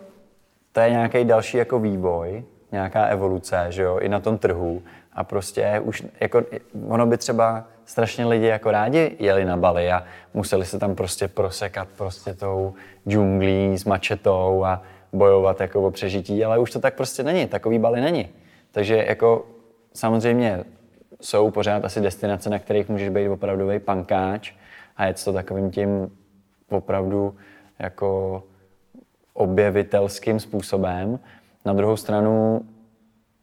to 0.71 0.79
je 0.79 0.89
nějaký 0.89 1.25
další 1.25 1.57
jako 1.57 1.79
vývoj, 1.79 2.43
nějaká 2.71 3.05
evoluce, 3.05 3.65
že 3.69 3.83
jo, 3.83 3.97
i 3.97 4.09
na 4.09 4.19
tom 4.19 4.37
trhu. 4.37 4.81
A 5.13 5.23
prostě 5.23 5.81
už, 5.83 6.03
jako, 6.19 6.43
ono 6.87 7.05
by 7.05 7.17
třeba 7.17 7.65
strašně 7.87 8.25
lidi 8.25 8.45
jako 8.45 8.71
rádi 8.71 9.15
jeli 9.19 9.45
na 9.45 9.57
Bali 9.57 9.91
a 9.91 10.03
museli 10.33 10.65
se 10.65 10.79
tam 10.79 10.95
prostě 10.95 11.27
prosekat 11.27 11.87
prostě 11.97 12.33
tou 12.33 12.73
džunglí 13.07 13.77
s 13.77 13.85
mačetou 13.85 14.65
a 14.65 14.81
bojovat 15.13 15.61
jako 15.61 15.87
o 15.87 15.91
přežití, 15.91 16.45
ale 16.45 16.59
už 16.59 16.71
to 16.71 16.79
tak 16.79 16.95
prostě 16.95 17.23
není, 17.23 17.47
takový 17.47 17.79
Bali 17.79 18.01
není. 18.01 18.29
Takže 18.71 19.05
jako 19.07 19.45
samozřejmě 19.93 20.63
jsou 21.21 21.51
pořád 21.51 21.85
asi 21.85 22.01
destinace, 22.01 22.49
na 22.49 22.59
kterých 22.59 22.89
můžeš 22.89 23.09
být 23.09 23.29
opravdový 23.29 23.79
pankáč 23.79 24.53
a 24.97 25.05
jet 25.05 25.23
to 25.23 25.33
takovým 25.33 25.71
tím 25.71 26.17
opravdu 26.69 27.35
jako 27.79 28.43
objevitelským 29.33 30.39
způsobem. 30.39 31.19
Na 31.65 31.73
druhou 31.73 31.97
stranu 31.97 32.61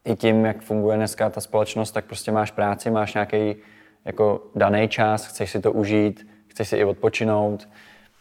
i 0.05 0.16
tím, 0.16 0.45
jak 0.45 0.62
funguje 0.62 0.97
dneska 0.97 1.30
ta 1.30 1.40
společnost, 1.40 1.92
tak 1.92 2.05
prostě 2.05 2.32
máš 2.32 2.51
práci, 2.51 2.90
máš 2.90 3.14
nějaký 3.14 3.57
jako 4.05 4.42
daný 4.55 4.88
čas, 4.88 5.26
chceš 5.26 5.50
si 5.50 5.61
to 5.61 5.72
užít, 5.72 6.26
chceš 6.46 6.68
si 6.68 6.76
i 6.76 6.84
odpočinout. 6.84 7.68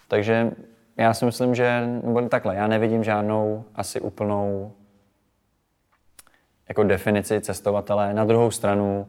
Takže 0.07 0.51
já 0.97 1.13
si 1.13 1.25
myslím, 1.25 1.55
že, 1.55 1.88
nebo 2.03 2.21
takhle, 2.21 2.55
já 2.55 2.67
nevidím 2.67 3.03
žádnou 3.03 3.63
asi 3.75 4.01
úplnou 4.01 4.71
jako 6.69 6.84
definici 6.84 7.41
cestovatele. 7.41 8.13
Na 8.13 8.25
druhou 8.25 8.51
stranu 8.51 9.07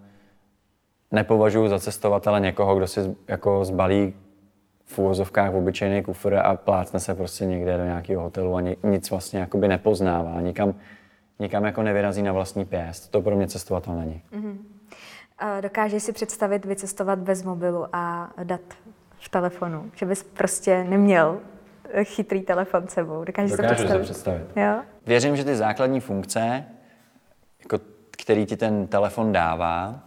nepovažuji 1.10 1.68
za 1.68 1.78
cestovatele 1.78 2.40
někoho, 2.40 2.76
kdo 2.76 2.86
si 2.86 3.16
jako 3.28 3.64
zbalí 3.64 4.14
v 4.84 4.98
úvozovkách 4.98 5.54
obyčejný 5.54 6.02
kufr 6.02 6.34
a 6.34 6.56
plácne 6.56 7.00
se 7.00 7.14
prostě 7.14 7.46
někde 7.46 7.76
do 7.76 7.84
nějakého 7.84 8.22
hotelu 8.22 8.56
a 8.56 8.60
nic 8.82 9.10
vlastně 9.10 9.40
jakoby 9.40 9.68
nepoznává, 9.68 10.40
nikam, 10.40 10.74
nikam 11.38 11.64
jako 11.64 11.82
nevyrazí 11.82 12.22
na 12.22 12.32
vlastní 12.32 12.64
pěst. 12.64 13.10
To 13.10 13.22
pro 13.22 13.36
mě 13.36 13.46
cestovatel 13.46 13.94
není. 13.94 14.22
Mm-hmm. 14.32 14.56
Dokážeš 15.60 16.02
si 16.02 16.12
představit 16.12 16.64
vycestovat 16.64 17.18
bez 17.18 17.42
mobilu 17.42 17.86
a 17.92 18.32
dat 18.44 18.60
v 19.18 19.28
telefonu? 19.28 19.90
Že 19.94 20.06
bys 20.06 20.22
prostě 20.22 20.84
neměl 20.84 21.40
chytrý 22.02 22.42
telefon 22.42 22.88
sebou. 22.88 23.24
Dokážeš 23.24 23.50
si 23.50 23.56
to 23.56 23.62
představit? 23.62 23.98
Si 23.98 24.12
představit. 24.12 24.46
Jo? 24.56 24.82
Věřím, 25.06 25.36
že 25.36 25.44
ty 25.44 25.56
základní 25.56 26.00
funkce, 26.00 26.64
jako, 27.62 27.78
který 28.10 28.46
ti 28.46 28.56
ten 28.56 28.86
telefon 28.86 29.32
dává, 29.32 30.00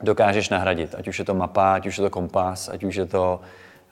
dokážeš 0.00 0.48
nahradit. 0.50 0.94
Ať 0.98 1.08
už 1.08 1.18
je 1.18 1.24
to 1.24 1.34
mapa, 1.34 1.74
ať 1.74 1.86
už 1.86 1.98
je 1.98 2.04
to 2.04 2.10
kompas, 2.10 2.68
ať 2.68 2.84
už 2.84 2.94
je 2.94 3.06
to, 3.06 3.40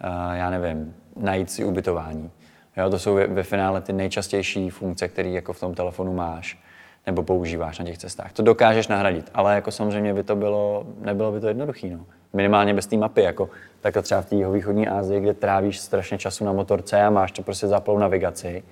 uh, 0.05 0.35
já 0.35 0.51
nevím, 0.51 0.95
najít 1.17 1.51
si 1.51 1.65
ubytování. 1.65 2.31
Jo, 2.77 2.91
to 2.91 2.99
jsou 2.99 3.15
ve, 3.15 3.27
ve 3.27 3.43
finále 3.43 3.81
ty 3.81 3.93
nejčastější 3.93 4.71
funkce, 4.71 5.09
které 5.09 5.29
jako 5.29 5.53
v 5.53 5.61
tom 5.61 5.75
telefonu 5.75 6.15
máš 6.15 6.59
nebo 7.07 7.23
používáš 7.23 7.79
na 7.79 7.85
těch 7.85 7.99
cestách. 7.99 8.33
To 8.33 8.43
dokážeš 8.43 8.89
nahradit, 8.89 9.31
ale 9.35 9.55
jako 9.55 9.71
samozřejmě 9.71 10.15
by 10.15 10.23
to 10.23 10.37
bylo, 10.37 10.87
nebylo 10.99 11.33
by 11.33 11.41
to 11.41 11.49
jednoduché. 11.49 11.87
No. 11.91 12.07
Minimálně 12.33 12.75
bez 12.75 12.87
té 12.87 12.97
mapy, 12.97 13.23
jako 13.23 13.51
tak 13.81 13.95
třeba 14.03 14.23
v 14.23 14.27
té 14.27 14.51
východní 14.51 14.89
Asii, 14.89 15.21
kde 15.21 15.35
trávíš 15.35 15.81
strašně 15.81 16.19
času 16.19 16.45
na 16.45 16.53
motorce 16.53 17.03
a 17.03 17.11
máš 17.11 17.33
to 17.33 17.43
prostě 17.43 17.67
zaplou 17.67 17.99
navigaci. 17.99 18.63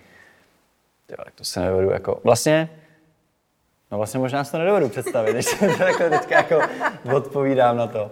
Jo, 1.10 1.16
tak 1.24 1.34
to 1.34 1.44
se 1.44 1.60
nedovedu 1.60 1.90
jako... 1.90 2.20
Vlastně 2.24 2.68
No 3.90 3.98
vlastně 3.98 4.20
možná 4.20 4.44
si 4.44 4.52
to 4.52 4.58
nedovedu 4.58 4.88
představit, 4.88 5.32
když 5.32 5.46
se 5.46 5.68
takhle 5.78 6.10
teďka 6.10 6.36
jako 6.36 6.60
odpovídám 7.16 7.76
na 7.76 7.86
to. 7.86 8.10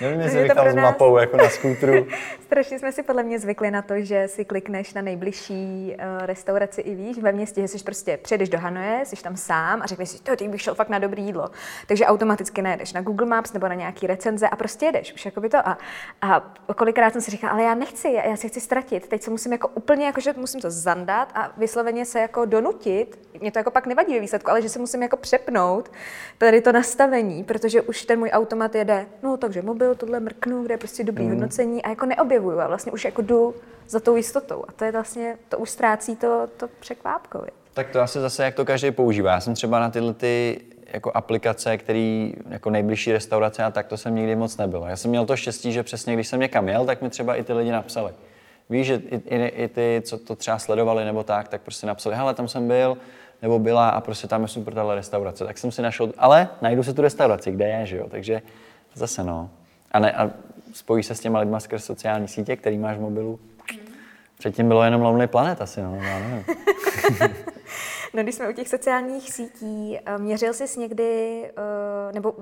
Nevím, 0.00 0.20
jestli 0.20 0.42
bych 0.42 0.54
tam 0.54 0.70
s 0.70 0.74
mapou 0.74 1.18
jako 1.18 1.36
na 1.36 1.48
skútru. 1.48 2.06
Strašně 2.46 2.78
jsme 2.78 2.92
si 2.92 3.02
podle 3.02 3.22
mě 3.22 3.38
zvykli 3.38 3.70
na 3.70 3.82
to, 3.82 3.94
že 3.98 4.28
si 4.28 4.44
klikneš 4.44 4.94
na 4.94 5.02
nejbližší 5.02 5.96
uh, 5.98 6.26
restauraci 6.26 6.80
i 6.80 6.94
víš 6.94 7.18
ve 7.18 7.32
městě, 7.32 7.60
že 7.60 7.68
jsi 7.68 7.84
prostě 7.84 8.16
přijedeš 8.16 8.48
do 8.48 8.58
Hanoje, 8.58 9.00
jsi 9.04 9.16
tam 9.16 9.36
sám 9.36 9.82
a 9.82 9.86
řekneš 9.86 10.08
si, 10.08 10.22
to 10.22 10.48
bych 10.48 10.62
šel 10.62 10.74
fakt 10.74 10.88
na 10.88 10.98
dobrý 10.98 11.22
jídlo. 11.22 11.50
Takže 11.86 12.06
automaticky 12.06 12.62
najedeš 12.62 12.92
na 12.92 13.00
Google 13.00 13.26
Maps 13.26 13.52
nebo 13.52 13.68
na 13.68 13.74
nějaký 13.74 14.06
recenze 14.06 14.48
a 14.48 14.56
prostě 14.56 14.86
jedeš 14.86 15.14
už 15.14 15.24
jako 15.24 15.40
by 15.40 15.48
to. 15.48 15.58
A, 15.58 15.78
a 16.22 16.42
kolikrát 16.74 17.12
jsem 17.12 17.22
si 17.22 17.30
říkala, 17.30 17.52
ale 17.52 17.62
já 17.62 17.74
nechci, 17.74 18.08
já, 18.08 18.26
já 18.26 18.36
si 18.36 18.48
chci 18.48 18.60
ztratit. 18.60 19.08
Teď 19.08 19.22
se 19.22 19.30
musím 19.30 19.52
jako 19.52 19.68
úplně, 19.68 20.06
jako, 20.06 20.20
že 20.20 20.34
musím 20.36 20.60
to 20.60 20.70
zandat 20.70 21.28
a 21.34 21.52
vysloveně 21.56 22.04
se 22.04 22.20
jako 22.20 22.44
donutit. 22.44 23.18
Mě 23.40 23.52
to 23.52 23.58
jako 23.58 23.70
pak 23.70 23.86
nevadí 23.86 24.14
ve 24.14 24.20
výsledku, 24.20 24.50
ale 24.50 24.62
že 24.62 24.68
se 24.68 24.78
musím 24.78 25.02
jako 25.02 25.16
přepnout 25.16 25.92
tady 26.38 26.60
to 26.60 26.72
nastavení, 26.72 27.44
protože 27.44 27.82
už 27.82 28.04
ten 28.04 28.18
můj 28.18 28.30
automat 28.32 28.74
jede, 28.74 29.06
no 29.22 29.36
takže 29.36 29.62
mobil, 29.76 29.94
tohle 29.94 30.20
mrknu, 30.20 30.62
kde 30.62 30.74
je 30.74 30.78
prostě 30.78 31.04
dobrý 31.04 31.24
mm. 31.24 31.30
hodnocení 31.30 31.82
a 31.82 31.88
jako 31.88 32.06
neobjevuju 32.06 32.60
a 32.60 32.68
vlastně 32.68 32.92
už 32.92 33.04
jako 33.04 33.22
jdu 33.22 33.54
za 33.88 34.00
tou 34.00 34.16
jistotou. 34.16 34.64
A 34.68 34.72
to 34.72 34.84
je 34.84 34.92
vlastně, 34.92 35.36
to 35.48 35.58
už 35.58 35.70
ztrácí 35.70 36.16
to, 36.16 36.48
to 36.56 36.68
překvápkově. 36.80 37.50
Tak 37.74 37.90
to 37.90 38.00
asi 38.00 38.20
zase, 38.20 38.44
jak 38.44 38.54
to 38.54 38.64
každý 38.64 38.90
používá. 38.90 39.32
Já 39.32 39.40
jsem 39.40 39.54
třeba 39.54 39.80
na 39.80 39.90
tyhle 39.90 40.14
ty 40.14 40.60
jako 40.92 41.10
aplikace, 41.14 41.78
který 41.78 42.34
jako 42.48 42.70
nejbližší 42.70 43.12
restaurace 43.12 43.64
a 43.64 43.70
tak 43.70 43.86
to 43.86 43.96
jsem 43.96 44.14
nikdy 44.14 44.36
moc 44.36 44.56
nebyl. 44.56 44.84
Já 44.88 44.96
jsem 44.96 45.10
měl 45.10 45.26
to 45.26 45.36
štěstí, 45.36 45.72
že 45.72 45.82
přesně 45.82 46.14
když 46.14 46.28
jsem 46.28 46.40
někam 46.40 46.68
jel, 46.68 46.86
tak 46.86 47.02
mi 47.02 47.10
třeba 47.10 47.34
i 47.34 47.44
ty 47.44 47.52
lidi 47.52 47.70
napsali. 47.70 48.12
Víš, 48.70 48.86
že 48.86 48.94
i, 48.94 49.16
i, 49.16 49.46
i 49.46 49.68
ty, 49.68 50.02
co 50.04 50.18
to 50.18 50.36
třeba 50.36 50.58
sledovali 50.58 51.04
nebo 51.04 51.22
tak, 51.22 51.48
tak 51.48 51.62
prostě 51.62 51.86
napsali, 51.86 52.16
hele, 52.16 52.34
tam 52.34 52.48
jsem 52.48 52.68
byl, 52.68 52.96
nebo 53.42 53.58
byla 53.58 53.88
a 53.88 54.00
prostě 54.00 54.28
tam 54.28 54.42
je 54.42 54.48
super 54.48 54.74
tahle 54.74 54.94
restaurace. 54.94 55.44
Tak 55.44 55.58
jsem 55.58 55.70
si 55.70 55.82
našel, 55.82 56.12
ale 56.18 56.48
najdu 56.62 56.82
si 56.82 56.94
tu 56.94 57.02
restauraci, 57.02 57.52
kde 57.52 57.68
je, 57.68 57.86
že 57.86 57.96
jo. 57.96 58.06
Takže 58.10 58.42
zase 58.94 59.24
no. 59.24 59.50
A, 59.96 59.98
ne, 59.98 60.12
a 60.12 60.30
spojí 60.72 61.02
se 61.02 61.14
s 61.14 61.20
těma 61.20 61.38
lidma 61.40 61.60
skrz 61.60 61.84
sociální 61.84 62.28
sítě, 62.28 62.56
který 62.56 62.78
máš 62.78 62.96
v 62.96 63.00
mobilu. 63.00 63.40
Předtím 64.38 64.68
bylo 64.68 64.82
jenom 64.82 65.02
Lonely 65.02 65.26
Planet 65.26 65.60
asi, 65.62 65.82
no, 65.82 65.94
já 65.94 66.18
nevím. 66.18 66.44
no, 68.14 68.22
když 68.22 68.34
jsme 68.34 68.48
u 68.48 68.52
těch 68.52 68.68
sociálních 68.68 69.32
sítí, 69.32 69.98
eh, 69.98 70.18
měřil 70.18 70.54
jsi 70.54 70.80
někdy, 70.80 71.42
eh, 71.44 72.12
nebo 72.12 72.34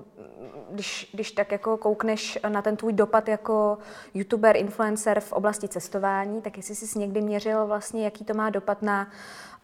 když, 0.70 1.11
když 1.12 1.32
tak 1.32 1.52
jako 1.52 1.76
koukneš 1.76 2.38
na 2.48 2.62
ten 2.62 2.76
tvůj 2.76 2.92
dopad 2.92 3.28
jako 3.28 3.78
youtuber, 4.14 4.57
influencer 4.57 5.20
v 5.20 5.32
oblasti 5.32 5.68
cestování, 5.68 6.42
tak 6.42 6.57
jestli 6.57 6.74
jsi 6.74 6.98
někdy 6.98 7.20
měřil 7.20 7.66
vlastně, 7.66 8.05
jaký 8.05 8.24
to 8.24 8.34
má 8.34 8.50
dopad 8.50 8.82
na 8.82 9.09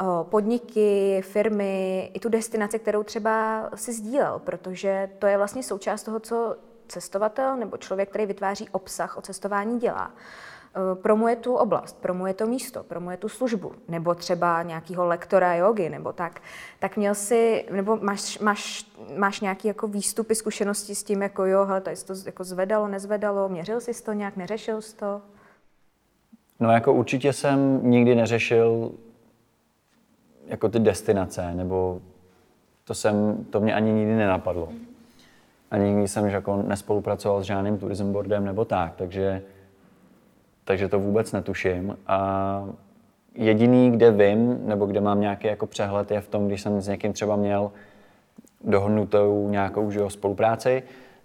eh, 0.01 0.05
podniky, 0.23 1.21
firmy, 1.25 2.11
i 2.15 2.21
tu 2.21 2.29
destinaci, 2.29 2.79
kterou 2.79 3.03
třeba 3.03 3.65
si 3.75 3.93
sdílel, 3.93 4.39
protože 4.45 5.11
to 5.19 5.27
je 5.27 5.37
vlastně 5.37 5.63
součást 5.63 6.03
toho, 6.03 6.21
co 6.21 6.57
cestovatel 6.91 7.57
nebo 7.57 7.77
člověk, 7.77 8.09
který 8.09 8.27
vytváří 8.27 8.69
obsah 8.69 9.17
o 9.17 9.23
cestování 9.23 9.79
dělá, 9.79 10.11
eh, 10.13 10.95
promuje 10.95 11.37
tu 11.37 11.55
oblast, 11.55 12.01
promuje 12.01 12.35
to 12.35 12.47
místo, 12.47 12.83
promuje 12.83 13.17
tu 13.17 13.29
službu, 13.29 13.73
nebo 13.89 14.15
třeba 14.15 14.63
nějakého 14.63 15.07
lektora 15.07 15.55
jogy, 15.55 15.89
nebo 15.89 16.13
tak, 16.13 16.41
tak 16.79 16.97
měl 16.97 17.15
si, 17.15 17.65
nebo 17.71 17.97
máš, 17.97 18.39
máš, 18.39 18.87
máš 19.17 19.41
nějaký 19.41 19.69
jako 19.69 19.89
výstupy, 19.89 20.35
zkušenosti 20.35 20.95
s 20.95 21.05
tím, 21.05 21.23
jako 21.23 21.45
jo, 21.45 21.65
hele, 21.65 21.81
tady 21.81 21.97
to 21.97 22.15
jako 22.27 22.45
zvedalo, 22.45 22.89
nezvedalo, 22.89 23.49
měřil 23.49 23.81
jsi 23.81 24.05
to 24.05 24.13
nějak, 24.13 24.37
neřešil 24.37 24.83
jsi 24.83 24.97
to? 24.97 25.23
No 26.61 26.73
jako 26.73 26.93
určitě 26.93 27.33
jsem 27.33 27.91
nikdy 27.91 28.15
neřešil 28.15 28.93
jako 30.47 30.69
ty 30.69 30.79
destinace, 30.79 31.55
nebo 31.55 32.01
to, 32.85 32.95
jsem, 32.95 33.45
to 33.51 33.61
mě 33.61 33.75
ani 33.75 33.93
nikdy 33.93 34.15
nenapadlo. 34.15 34.69
Mm 34.71 34.90
a 35.71 35.77
nikdy 35.77 36.09
jsem 36.09 36.27
jako 36.27 36.63
nespolupracoval 36.63 37.43
s 37.43 37.47
žádným 37.47 37.79
tourism 37.79 38.13
boardem 38.13 38.45
nebo 38.45 38.65
tak, 38.65 38.93
takže, 38.97 39.43
takže 40.65 40.89
to 40.89 41.01
vůbec 41.01 41.33
netuším. 41.33 41.99
A 42.07 42.69
jediný, 43.35 43.91
kde 43.91 44.11
vím, 44.11 44.67
nebo 44.67 44.87
kde 44.87 45.01
mám 45.01 45.21
nějaký 45.21 45.47
jako 45.47 45.67
přehled, 45.67 46.11
je 46.11 46.21
v 46.21 46.29
tom, 46.29 46.47
když 46.47 46.63
jsem 46.63 46.81
s 46.81 46.89
někým 46.89 47.13
třeba 47.13 47.37
měl 47.37 47.73
dohodnutou 48.65 49.49
nějakou 49.49 49.91
že 49.91 49.99
jo, 49.99 50.11
spolupráci, 50.11 50.83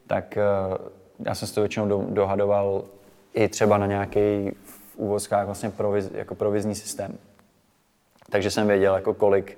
tak 0.08 0.38
uh, 0.38 0.78
já 1.26 1.36
jsem 1.36 1.48
si 1.48 1.56
to 1.56 1.62
většinou 1.62 1.88
do, 1.88 2.06
dohadoval 2.10 2.84
i 3.34 3.48
třeba 3.48 3.78
na 3.78 3.86
nějaký 3.86 4.52
v 4.64 4.96
úvozkách 4.96 5.46
vlastně 5.46 5.70
proviz, 5.70 6.12
jako 6.14 6.36
provizní 6.36 6.76
systém. 6.76 7.18
Takže 8.30 8.52
jsem 8.52 8.68
věděl, 8.68 8.96
jako 8.96 9.14
kolik 9.14 9.58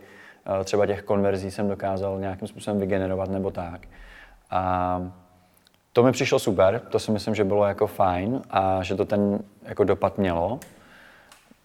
uh, 0.58 0.64
třeba 0.64 0.86
těch 0.86 1.04
konverzí 1.04 1.52
jsem 1.52 1.68
dokázal 1.68 2.20
nějakým 2.20 2.48
způsobem 2.48 2.80
vygenerovat 2.80 3.30
nebo 3.30 3.52
tak. 3.52 3.82
A 4.52 5.02
to 5.94 6.04
mi 6.04 6.12
přišlo 6.12 6.40
super, 6.40 6.80
to 6.80 7.00
si 7.00 7.12
myslím, 7.12 7.36
že 7.36 7.44
bylo 7.44 7.66
jako 7.66 7.88
fajn 7.88 8.42
a 8.50 8.84
že 8.84 8.96
to 8.96 9.06
ten 9.06 9.40
jako 9.64 9.84
dopad 9.84 10.18
mělo. 10.18 10.60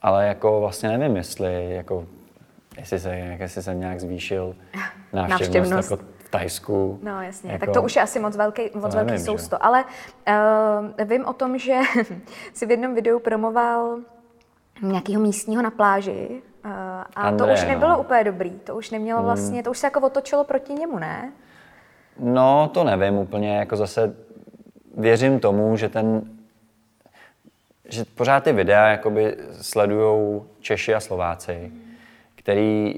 Ale 0.02 0.26
jako 0.26 0.60
vlastně 0.60 0.98
nevím, 0.98 1.16
jestli 1.16 1.74
jako 1.74 2.06
jestli 2.78 2.98
se, 2.98 3.16
jestli 3.16 3.62
jsem 3.62 3.80
nějak 3.80 4.00
zvýšil 4.00 4.56
návštěvnost, 5.12 5.40
návštěvnost. 5.40 5.90
jako 5.90 6.04
v 6.18 6.30
Tajsku. 6.30 6.98
No 7.02 7.22
jasně, 7.22 7.52
jako, 7.52 7.66
tak 7.66 7.74
to 7.74 7.82
už 7.82 7.96
je 7.96 8.02
asi 8.02 8.20
moc 8.20 8.36
velký, 8.36 8.62
moc 8.74 8.94
velký 8.94 9.10
nevím, 9.10 9.26
sousto. 9.26 9.56
Že? 9.56 9.60
Ale 9.60 9.84
uh, 10.98 11.08
vím 11.08 11.24
o 11.24 11.32
tom, 11.32 11.58
že 11.58 11.80
si 12.54 12.66
v 12.66 12.70
jednom 12.70 12.94
videu 12.94 13.18
promoval 13.18 13.98
nějakého 14.82 15.22
místního 15.22 15.62
na 15.62 15.70
pláži 15.70 16.42
uh, 16.64 16.70
a 16.70 17.04
André, 17.14 17.46
to 17.46 17.52
už 17.52 17.64
nebylo 17.64 17.90
no. 17.90 18.00
úplně 18.00 18.24
dobrý. 18.24 18.50
To 18.50 18.76
už 18.76 18.90
nemělo 18.90 19.18
hmm. 19.20 19.26
vlastně, 19.26 19.62
to 19.62 19.70
už 19.70 19.78
se 19.78 19.86
jako 19.86 20.00
otočilo 20.00 20.44
proti 20.44 20.72
němu, 20.72 20.98
ne? 20.98 21.32
No, 22.18 22.70
to 22.74 22.84
nevím 22.84 23.14
úplně, 23.14 23.56
jako 23.56 23.76
zase 23.76 24.14
věřím 24.96 25.40
tomu, 25.40 25.76
že 25.76 25.88
ten, 25.88 26.22
že 27.88 28.04
pořád 28.04 28.44
ty 28.44 28.52
videa 28.52 28.88
jakoby 28.88 29.36
sledujou 29.60 30.46
Češi 30.60 30.94
a 30.94 31.00
Slováci, 31.00 31.72
který, 32.34 32.94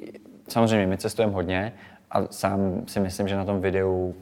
samozřejmě 0.48 0.86
my 0.86 0.98
cestujeme 0.98 1.34
hodně 1.34 1.72
a 2.10 2.26
sám 2.30 2.82
si 2.86 3.00
myslím, 3.00 3.28
že 3.28 3.36
na 3.36 3.44
tom 3.44 3.60
videu, 3.60 4.14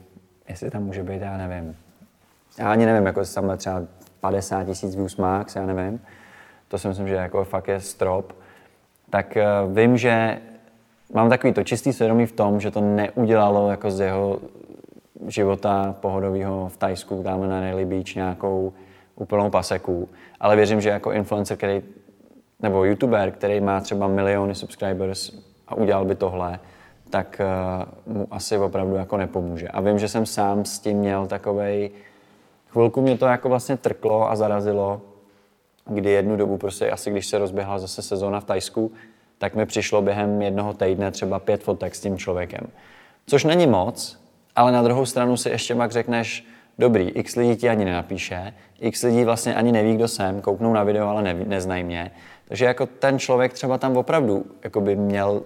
jestli 0.49 0.71
tam 0.71 0.83
může 0.83 1.03
být, 1.03 1.21
já 1.21 1.37
nevím, 1.37 1.75
já 2.59 2.71
ani 2.71 2.85
nevím, 2.85 3.05
jako 3.05 3.21
tam 3.25 3.57
třeba 3.57 3.83
50 4.19 4.63
tisíc 4.63 4.95
views 4.95 5.17
max, 5.17 5.55
já 5.55 5.65
nevím, 5.65 6.01
to 6.67 6.77
si 6.77 6.87
myslím, 6.87 7.07
že 7.07 7.15
jako 7.15 7.43
fakt 7.43 7.67
je 7.67 7.79
strop, 7.79 8.33
tak 9.09 9.37
uh, 9.65 9.73
vím, 9.75 9.97
že 9.97 10.41
mám 11.13 11.29
takový 11.29 11.53
to 11.53 11.63
čistý 11.63 11.93
svědomí 11.93 12.25
v 12.25 12.31
tom, 12.31 12.59
že 12.59 12.71
to 12.71 12.81
neudělalo 12.81 13.71
jako 13.71 13.91
z 13.91 13.99
jeho 13.99 14.39
života 15.27 15.95
pohodového 15.99 16.69
v 16.69 16.77
Tajsku, 16.77 17.23
tam 17.23 17.49
na 17.49 17.61
Nelly 17.61 17.85
Beach 17.85 18.15
nějakou 18.15 18.73
úplnou 19.15 19.49
paseku. 19.49 20.09
Ale 20.39 20.55
věřím, 20.55 20.81
že 20.81 20.89
jako 20.89 21.11
influencer, 21.11 21.57
který 21.57 21.81
nebo 22.59 22.85
youtuber, 22.85 23.31
který 23.31 23.61
má 23.61 23.79
třeba 23.79 24.07
miliony 24.07 24.55
subscribers 24.55 25.31
a 25.67 25.75
udělal 25.75 26.05
by 26.05 26.15
tohle, 26.15 26.59
tak 27.09 27.41
uh, 28.07 28.13
mu 28.13 28.27
asi 28.31 28.57
opravdu 28.57 28.95
jako 28.95 29.17
nepomůže. 29.17 29.67
A 29.67 29.81
vím, 29.81 29.99
že 29.99 30.07
jsem 30.07 30.25
sám 30.25 30.65
s 30.65 30.79
tím 30.79 30.97
měl 30.97 31.27
takovej, 31.27 31.91
chvilku 32.67 33.01
mě 33.01 33.17
to 33.17 33.25
jako 33.25 33.49
vlastně 33.49 33.77
trklo 33.77 34.31
a 34.31 34.35
zarazilo, 34.35 35.01
kdy 35.85 36.11
jednu 36.11 36.35
dobu 36.35 36.57
prostě 36.57 36.91
asi 36.91 37.11
když 37.11 37.27
se 37.27 37.37
rozběhla 37.37 37.79
zase 37.79 38.01
sezóna 38.01 38.39
v 38.39 38.45
Tajsku, 38.45 38.91
tak 39.37 39.55
mi 39.55 39.65
přišlo 39.65 40.01
během 40.01 40.41
jednoho 40.41 40.73
týdne 40.73 41.11
třeba 41.11 41.39
pět 41.39 41.63
fotek 41.63 41.95
s 41.95 42.01
tím 42.01 42.17
člověkem. 42.17 42.67
Což 43.27 43.43
není 43.43 43.67
moc, 43.67 44.22
ale 44.55 44.71
na 44.71 44.83
druhou 44.83 45.05
stranu 45.05 45.37
si 45.37 45.49
ještě 45.49 45.75
pak 45.75 45.91
řekneš, 45.91 46.45
dobrý, 46.79 47.09
x 47.09 47.35
lidí 47.35 47.55
ti 47.55 47.69
ani 47.69 47.85
nenapíše, 47.85 48.53
x 48.79 49.03
lidí 49.03 49.23
vlastně 49.23 49.55
ani 49.55 49.71
neví, 49.71 49.95
kdo 49.95 50.07
jsem, 50.07 50.41
kouknou 50.41 50.73
na 50.73 50.83
video, 50.83 51.07
ale 51.07 51.21
neví, 51.21 51.45
neznají 51.47 51.83
mě. 51.83 52.11
Takže 52.47 52.65
jako 52.65 52.85
ten 52.85 53.19
člověk 53.19 53.53
třeba 53.53 53.77
tam 53.77 53.97
opravdu 53.97 54.45
jako 54.63 54.81
by 54.81 54.95
měl 54.95 55.41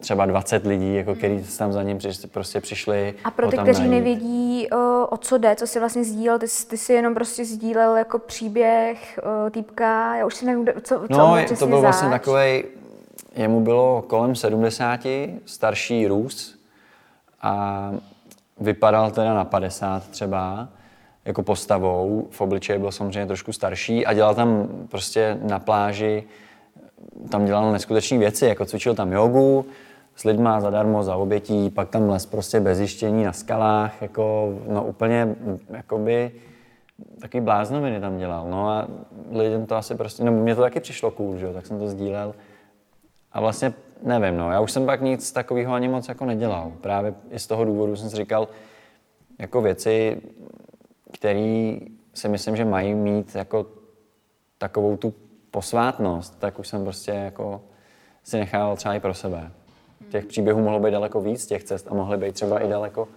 třeba 0.00 0.26
20 0.26 0.66
lidí, 0.66 0.94
jako 0.94 1.14
který 1.14 1.44
tam 1.58 1.72
za 1.72 1.82
ním 1.82 1.98
prostě 2.32 2.60
přišli. 2.60 3.14
A 3.24 3.30
pro 3.30 3.50
ty, 3.50 3.58
kteří 3.58 3.80
najít. 3.80 3.90
nevědí, 3.90 4.68
o, 5.10 5.16
co 5.16 5.38
jde, 5.38 5.56
co 5.56 5.66
si 5.66 5.78
vlastně 5.78 6.04
sdílel, 6.04 6.38
ty, 6.38 6.46
ty 6.68 6.76
si 6.76 6.92
jenom 6.92 7.14
prostě 7.14 7.44
sdílel 7.44 7.96
jako 7.96 8.18
příběh 8.18 9.20
týpka, 9.50 10.16
já 10.16 10.26
už 10.26 10.34
si 10.34 10.46
nevím, 10.46 10.66
co, 10.82 11.00
co 11.00 11.06
No, 11.10 11.36
to 11.58 11.66
byl 11.66 11.80
vlastně 11.80 12.10
takový, 12.10 12.64
jemu 13.36 13.60
bylo 13.60 14.04
kolem 14.06 14.34
70, 14.36 15.00
starší 15.46 16.06
Rus 16.06 16.61
a 17.42 17.92
vypadal 18.60 19.10
teda 19.10 19.34
na 19.34 19.44
50 19.44 20.08
třeba, 20.08 20.68
jako 21.24 21.42
postavou, 21.42 22.28
v 22.30 22.40
obličeji 22.40 22.78
byl 22.78 22.92
samozřejmě 22.92 23.26
trošku 23.26 23.52
starší 23.52 24.06
a 24.06 24.12
dělal 24.12 24.34
tam 24.34 24.68
prostě 24.90 25.38
na 25.42 25.58
pláži, 25.58 26.24
tam 27.30 27.44
dělal 27.44 27.72
neskutečné 27.72 28.18
věci, 28.18 28.46
jako 28.46 28.64
cvičil 28.64 28.94
tam 28.94 29.12
jogu, 29.12 29.66
s 30.16 30.24
lidma 30.24 30.60
zadarmo, 30.60 31.02
za 31.02 31.16
obětí, 31.16 31.70
pak 31.70 31.88
tam 31.88 32.08
les 32.08 32.26
prostě 32.26 32.60
bez 32.60 32.78
zjištění 32.78 33.24
na 33.24 33.32
skalách, 33.32 34.02
jako, 34.02 34.54
no 34.68 34.84
úplně, 34.84 35.36
jakoby, 35.70 36.32
takový 37.20 37.40
bláznoviny 37.40 38.00
tam 38.00 38.18
dělal, 38.18 38.50
no 38.50 38.70
a 38.70 38.88
lidem 39.30 39.66
to 39.66 39.76
asi 39.76 39.94
prostě, 39.94 40.24
no 40.24 40.32
mně 40.32 40.54
to 40.54 40.60
taky 40.60 40.80
přišlo 40.80 41.10
cool, 41.10 41.36
že 41.36 41.46
jo, 41.46 41.52
tak 41.52 41.66
jsem 41.66 41.78
to 41.78 41.88
sdílel. 41.88 42.34
A 43.32 43.40
vlastně 43.40 43.72
nevím, 44.02 44.36
no, 44.36 44.52
já 44.52 44.60
už 44.60 44.72
jsem 44.72 44.86
pak 44.86 45.00
nic 45.00 45.32
takového 45.32 45.72
ani 45.72 45.88
moc 45.88 46.08
jako 46.08 46.24
nedělal. 46.24 46.72
Právě 46.80 47.14
i 47.30 47.38
z 47.38 47.46
toho 47.46 47.64
důvodu 47.64 47.96
jsem 47.96 48.10
si 48.10 48.16
říkal, 48.16 48.48
jako 49.38 49.60
věci, 49.60 50.22
které 51.12 51.76
si 52.14 52.28
myslím, 52.28 52.56
že 52.56 52.64
mají 52.64 52.94
mít 52.94 53.34
jako 53.34 53.66
takovou 54.58 54.96
tu 54.96 55.14
posvátnost, 55.50 56.38
tak 56.38 56.58
už 56.58 56.68
jsem 56.68 56.84
prostě 56.84 57.10
jako 57.10 57.62
si 58.24 58.38
nechával 58.38 58.76
třeba 58.76 58.94
i 58.94 59.00
pro 59.00 59.14
sebe. 59.14 59.50
Těch 60.10 60.26
příběhů 60.26 60.60
mohlo 60.60 60.80
být 60.80 60.90
daleko 60.90 61.20
víc, 61.20 61.46
těch 61.46 61.64
cest 61.64 61.86
a 61.90 61.94
mohly 61.94 62.16
být 62.16 62.34
třeba 62.34 62.58
i 62.58 62.68
daleko 62.68 63.08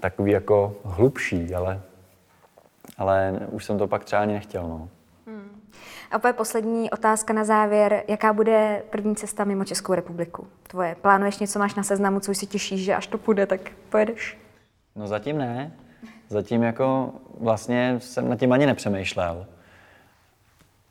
takový 0.00 0.32
jako 0.32 0.76
hlubší, 0.84 1.54
ale, 1.54 1.80
ale 2.98 3.40
už 3.50 3.64
jsem 3.64 3.78
to 3.78 3.86
pak 3.86 4.04
třeba 4.04 4.22
ani 4.22 4.32
nechtěl. 4.32 4.68
No. 4.68 4.88
A 6.10 6.16
úplně 6.16 6.32
poslední 6.32 6.90
otázka 6.90 7.32
na 7.32 7.44
závěr. 7.44 8.02
Jaká 8.08 8.32
bude 8.32 8.82
první 8.90 9.16
cesta 9.16 9.44
mimo 9.44 9.64
Českou 9.64 9.94
republiku? 9.94 10.46
Tvoje. 10.62 10.96
Plánuješ 11.02 11.38
něco, 11.38 11.58
máš 11.58 11.74
na 11.74 11.82
seznamu, 11.82 12.20
co 12.20 12.30
už 12.30 12.38
si 12.38 12.46
těšíš, 12.46 12.84
že 12.84 12.94
až 12.94 13.06
to 13.06 13.18
půjde, 13.18 13.46
tak 13.46 13.60
pojedeš? 13.88 14.38
No 14.96 15.06
zatím 15.06 15.38
ne. 15.38 15.72
Zatím 16.28 16.62
jako 16.62 17.12
vlastně 17.40 17.96
jsem 17.98 18.28
na 18.28 18.36
tím 18.36 18.52
ani 18.52 18.66
nepřemýšlel. 18.66 19.46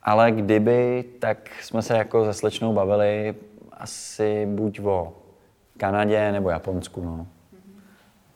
Ale 0.04 0.32
kdyby, 0.32 1.06
tak 1.20 1.50
jsme 1.62 1.82
se 1.82 1.98
jako 1.98 2.26
se 2.26 2.34
slečnou 2.34 2.74
bavili 2.74 3.36
asi 3.72 4.46
buď 4.46 4.80
o 4.80 5.14
Kanadě 5.78 6.32
nebo 6.32 6.50
Japonsku. 6.50 7.04
No. 7.04 7.28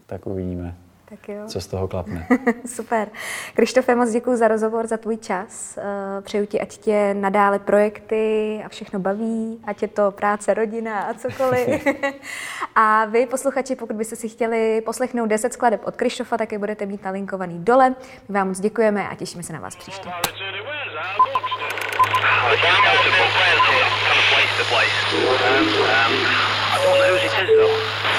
Tak 0.06 0.28
uvidíme. 0.28 0.76
Tak 1.14 1.30
jo. 1.30 1.44
Co 1.48 1.62
z 1.62 1.68
toho 1.68 1.88
klapne. 1.88 2.28
Super. 2.76 3.08
Krištofe, 3.54 3.96
moc 3.96 4.12
děkuji 4.12 4.38
za 4.38 4.48
rozhovor, 4.48 4.88
za 4.88 4.98
tvůj 4.98 5.18
čas. 5.18 5.78
Eh, 5.78 6.22
přeju 6.22 6.46
ti, 6.46 6.62
ať 6.62 6.78
tě 6.78 7.14
nadále 7.14 7.60
projekty 7.60 8.62
a 8.66 8.70
všechno 8.70 9.00
baví, 9.00 9.62
ať 9.64 9.82
je 9.82 9.88
to 9.88 10.12
práce, 10.12 10.54
rodina 10.54 11.02
a 11.02 11.14
cokoliv. 11.14 11.88
a 12.76 13.06
vy, 13.06 13.26
posluchači, 13.26 13.76
pokud 13.76 13.96
byste 13.96 14.16
si 14.16 14.30
chtěli 14.30 14.82
poslechnout 14.82 15.26
10 15.26 15.54
skladeb 15.54 15.82
od 15.86 15.96
Krištofa, 15.96 16.38
tak 16.38 16.52
je 16.52 16.60
budete 16.60 16.86
mít 16.86 17.04
nalinkovaný 17.04 17.60
dole. 17.60 17.96
My 18.30 18.36
vám 18.36 18.48
moc 18.48 18.60
děkujeme 18.60 19.10
a 19.10 19.16
těšíme 19.16 19.44
se 19.44 19.54
na 19.54 19.60
vás 19.60 19.76
příště. 19.76 20.10
Um, 20.10 20.14
um, 28.08 28.13